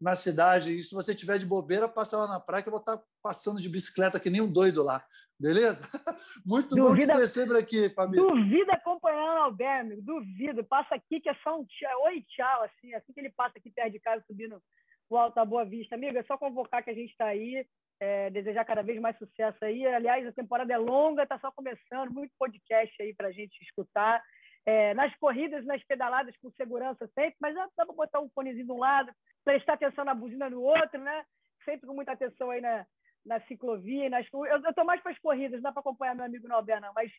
na 0.00 0.16
cidade. 0.16 0.78
E 0.78 0.82
se 0.82 0.94
você 0.94 1.14
tiver 1.14 1.38
de 1.38 1.46
bobeira, 1.46 1.88
passa 1.88 2.16
lá 2.16 2.26
na 2.26 2.40
praia 2.40 2.62
que 2.62 2.68
eu 2.68 2.72
vou 2.72 2.80
estar 2.80 2.98
passando 3.22 3.60
de 3.60 3.68
bicicleta 3.68 4.18
que 4.18 4.30
nem 4.30 4.40
um 4.40 4.50
doido 4.50 4.82
lá. 4.82 5.04
Beleza? 5.38 5.84
Muito 6.44 6.74
duvida, 6.74 7.12
bom 7.12 7.18
te 7.18 7.22
receber 7.22 7.58
aqui, 7.58 7.88
família. 7.90 8.26
Duvida 8.26 8.72
acompanhando 8.74 9.38
o 9.38 9.42
Albert, 9.42 9.80
amigo. 9.80 10.02
Duvido. 10.02 10.64
Passa 10.64 10.94
aqui 10.94 11.20
que 11.20 11.28
é 11.28 11.34
só 11.42 11.58
um 11.58 11.64
tchau. 11.64 12.04
Oi, 12.04 12.22
tchau. 12.28 12.62
Assim, 12.62 12.94
assim 12.94 13.12
que 13.12 13.20
ele 13.20 13.30
passa 13.30 13.58
aqui 13.58 13.70
perto 13.70 13.92
de 13.92 14.00
casa, 14.00 14.24
subindo 14.26 14.62
o 15.08 15.16
Alto 15.16 15.34
da 15.34 15.44
Boa 15.44 15.64
Vista. 15.64 15.94
Amigo, 15.94 16.18
é 16.18 16.22
só 16.24 16.36
convocar 16.36 16.82
que 16.82 16.90
a 16.90 16.94
gente 16.94 17.10
está 17.10 17.26
aí. 17.26 17.66
É, 18.02 18.30
desejar 18.30 18.64
cada 18.64 18.82
vez 18.82 18.98
mais 18.98 19.16
sucesso 19.18 19.62
aí. 19.62 19.86
Aliás, 19.86 20.26
a 20.26 20.32
temporada 20.32 20.72
é 20.72 20.78
longa, 20.78 21.22
está 21.22 21.38
só 21.38 21.50
começando. 21.52 22.10
Muito 22.12 22.32
podcast 22.38 22.94
aí 23.02 23.14
para 23.14 23.28
a 23.28 23.32
gente 23.32 23.58
escutar. 23.62 24.22
É, 24.66 24.92
nas 24.94 25.14
corridas, 25.16 25.64
nas 25.64 25.82
pedaladas, 25.84 26.36
com 26.36 26.50
segurança 26.52 27.10
sempre, 27.14 27.36
mas 27.40 27.54
dá 27.54 27.68
para 27.74 27.86
botar 27.86 28.20
um 28.20 28.28
fonezinho 28.30 28.66
de 28.66 28.72
um 28.72 28.78
lado, 28.78 29.10
prestar 29.42 29.74
atenção 29.74 30.04
na 30.04 30.14
buzina 30.14 30.50
no 30.50 30.62
outro, 30.62 31.00
né? 31.00 31.24
Sempre 31.64 31.86
com 31.86 31.94
muita 31.94 32.12
atenção 32.12 32.50
aí 32.50 32.60
na, 32.60 32.86
na 33.24 33.40
ciclovia. 33.46 34.10
Nas... 34.10 34.26
Eu 34.32 34.58
estou 34.58 34.84
mais 34.84 35.02
para 35.02 35.12
as 35.12 35.18
corridas, 35.18 35.56
não 35.56 35.62
dá 35.62 35.72
para 35.72 35.80
acompanhar 35.80 36.14
meu 36.14 36.26
amigo 36.26 36.46
Norbert, 36.46 36.80
não, 36.80 36.92
mas 36.94 37.10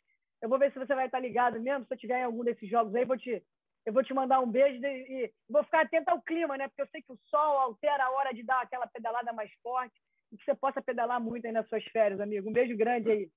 eu 0.42 0.50
vou 0.50 0.60
ver 0.60 0.72
se 0.72 0.80
você 0.80 0.94
vai 0.96 1.06
estar 1.06 1.20
ligado 1.20 1.60
mesmo. 1.60 1.86
Se 1.86 1.94
eu 1.94 1.98
tiver 1.98 2.20
em 2.20 2.24
algum 2.24 2.44
desses 2.44 2.70
jogos 2.70 2.94
aí, 2.96 3.06
vou 3.06 3.18
te, 3.18 3.44
eu 3.86 3.94
vou 3.94 4.04
te 4.04 4.14
mandar 4.14 4.40
um 4.40 4.50
beijo 4.50 4.80
e 4.84 5.32
vou 5.50 5.64
ficar 5.64 5.82
atento 5.82 6.10
ao 6.10 6.22
clima, 6.22 6.58
né? 6.58 6.68
Porque 6.68 6.82
eu 6.82 6.88
sei 6.88 7.02
que 7.02 7.12
o 7.12 7.20
sol 7.26 7.60
altera 7.60 8.06
a 8.06 8.12
hora 8.12 8.34
de 8.34 8.44
dar 8.44 8.62
aquela 8.62 8.88
pedalada 8.88 9.34
mais 9.34 9.52
forte 9.62 9.96
e 10.32 10.38
que 10.38 10.44
você 10.44 10.56
possa 10.56 10.82
pedalar 10.82 11.20
muito 11.22 11.46
aí 11.46 11.52
nas 11.52 11.68
suas 11.68 11.84
férias, 11.86 12.20
amigo. 12.20 12.50
Um 12.50 12.54
beijo 12.54 12.76
grande 12.78 13.12
aí. 13.12 13.30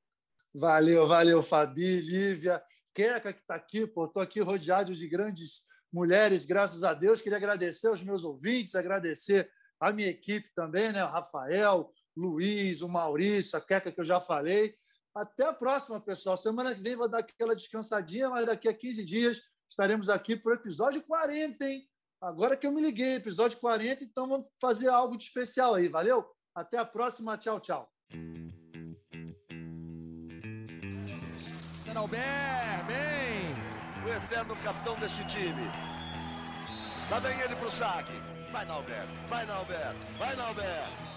Valeu, 0.55 1.07
valeu, 1.07 1.43
Fabi, 1.43 2.01
Lívia. 2.01 2.63
Queca, 2.95 3.33
que 3.33 3.41
está 3.41 3.57
aqui, 3.57 3.79
estou 3.81 4.23
aqui 4.23 4.41
rodeado 4.41 4.95
de 4.95 5.09
grandes 5.09 5.63
mulheres, 5.93 6.45
graças 6.45 6.85
a 6.85 6.95
Deus. 6.95 7.21
Queria 7.21 7.39
agradecer 7.39 7.89
aos 7.89 8.03
meus 8.03 8.25
ouvintes, 8.25 8.75
agradecer 8.75 9.51
a 9.81 9.93
minha 9.93 10.09
equipe 10.09 10.49
também, 10.55 10.93
né? 10.93 11.05
O 11.05 11.09
Rafael, 11.09 11.93
Luiz, 12.17 12.81
o 12.83 12.89
Maurício, 12.89 13.59
a 13.59 13.61
Queca 13.61 13.91
que 13.91 14.01
eu 14.01 14.05
já 14.05 14.21
falei. 14.21 14.75
Até 15.15 15.45
a 15.45 15.53
próxima, 15.53 16.01
pessoal. 16.01 16.37
Semana 16.37 16.75
que 16.75 16.81
vem 16.81 16.97
vou 16.97 17.09
dar 17.09 17.19
aquela 17.19 17.55
descansadinha, 17.55 18.31
mas 18.31 18.47
daqui 18.47 18.69
a 18.69 18.75
15 18.75 19.05
dias 19.05 19.43
estaremos 19.69 20.09
aqui 20.09 20.37
para 20.37 20.53
o 20.53 20.55
episódio 20.55 21.03
40, 21.03 21.65
hein? 21.69 21.89
Agora 22.21 22.57
que 22.57 22.67
eu 22.67 22.73
me 22.73 22.81
liguei, 22.81 23.17
episódio 23.17 23.59
40, 23.59 24.05
então 24.05 24.29
vamos 24.29 24.49
fazer 24.61 24.89
algo 24.89 25.17
de 25.19 25.25
especial 25.25 25.75
aí, 25.75 25.89
valeu? 25.89 26.25
Até 26.55 26.79
a 26.79 26.85
próxima, 26.85 27.37
tchau, 27.37 27.61
tchau. 27.61 27.91
Albert, 32.05 32.21
bem! 32.21 32.84
O 34.05 34.09
eterno 34.09 34.55
capitão 34.57 34.95
deste 34.97 35.25
time. 35.25 35.71
Lá 37.11 37.19
vem 37.21 37.41
ele 37.41 37.57
pro 37.57 37.71
saque. 37.71 38.13
Vai, 38.53 38.67
Nalber, 38.67 39.07
vai, 39.29 39.47
Nalber, 39.47 39.95
vai, 40.19 40.37
Nalber. 40.37 41.14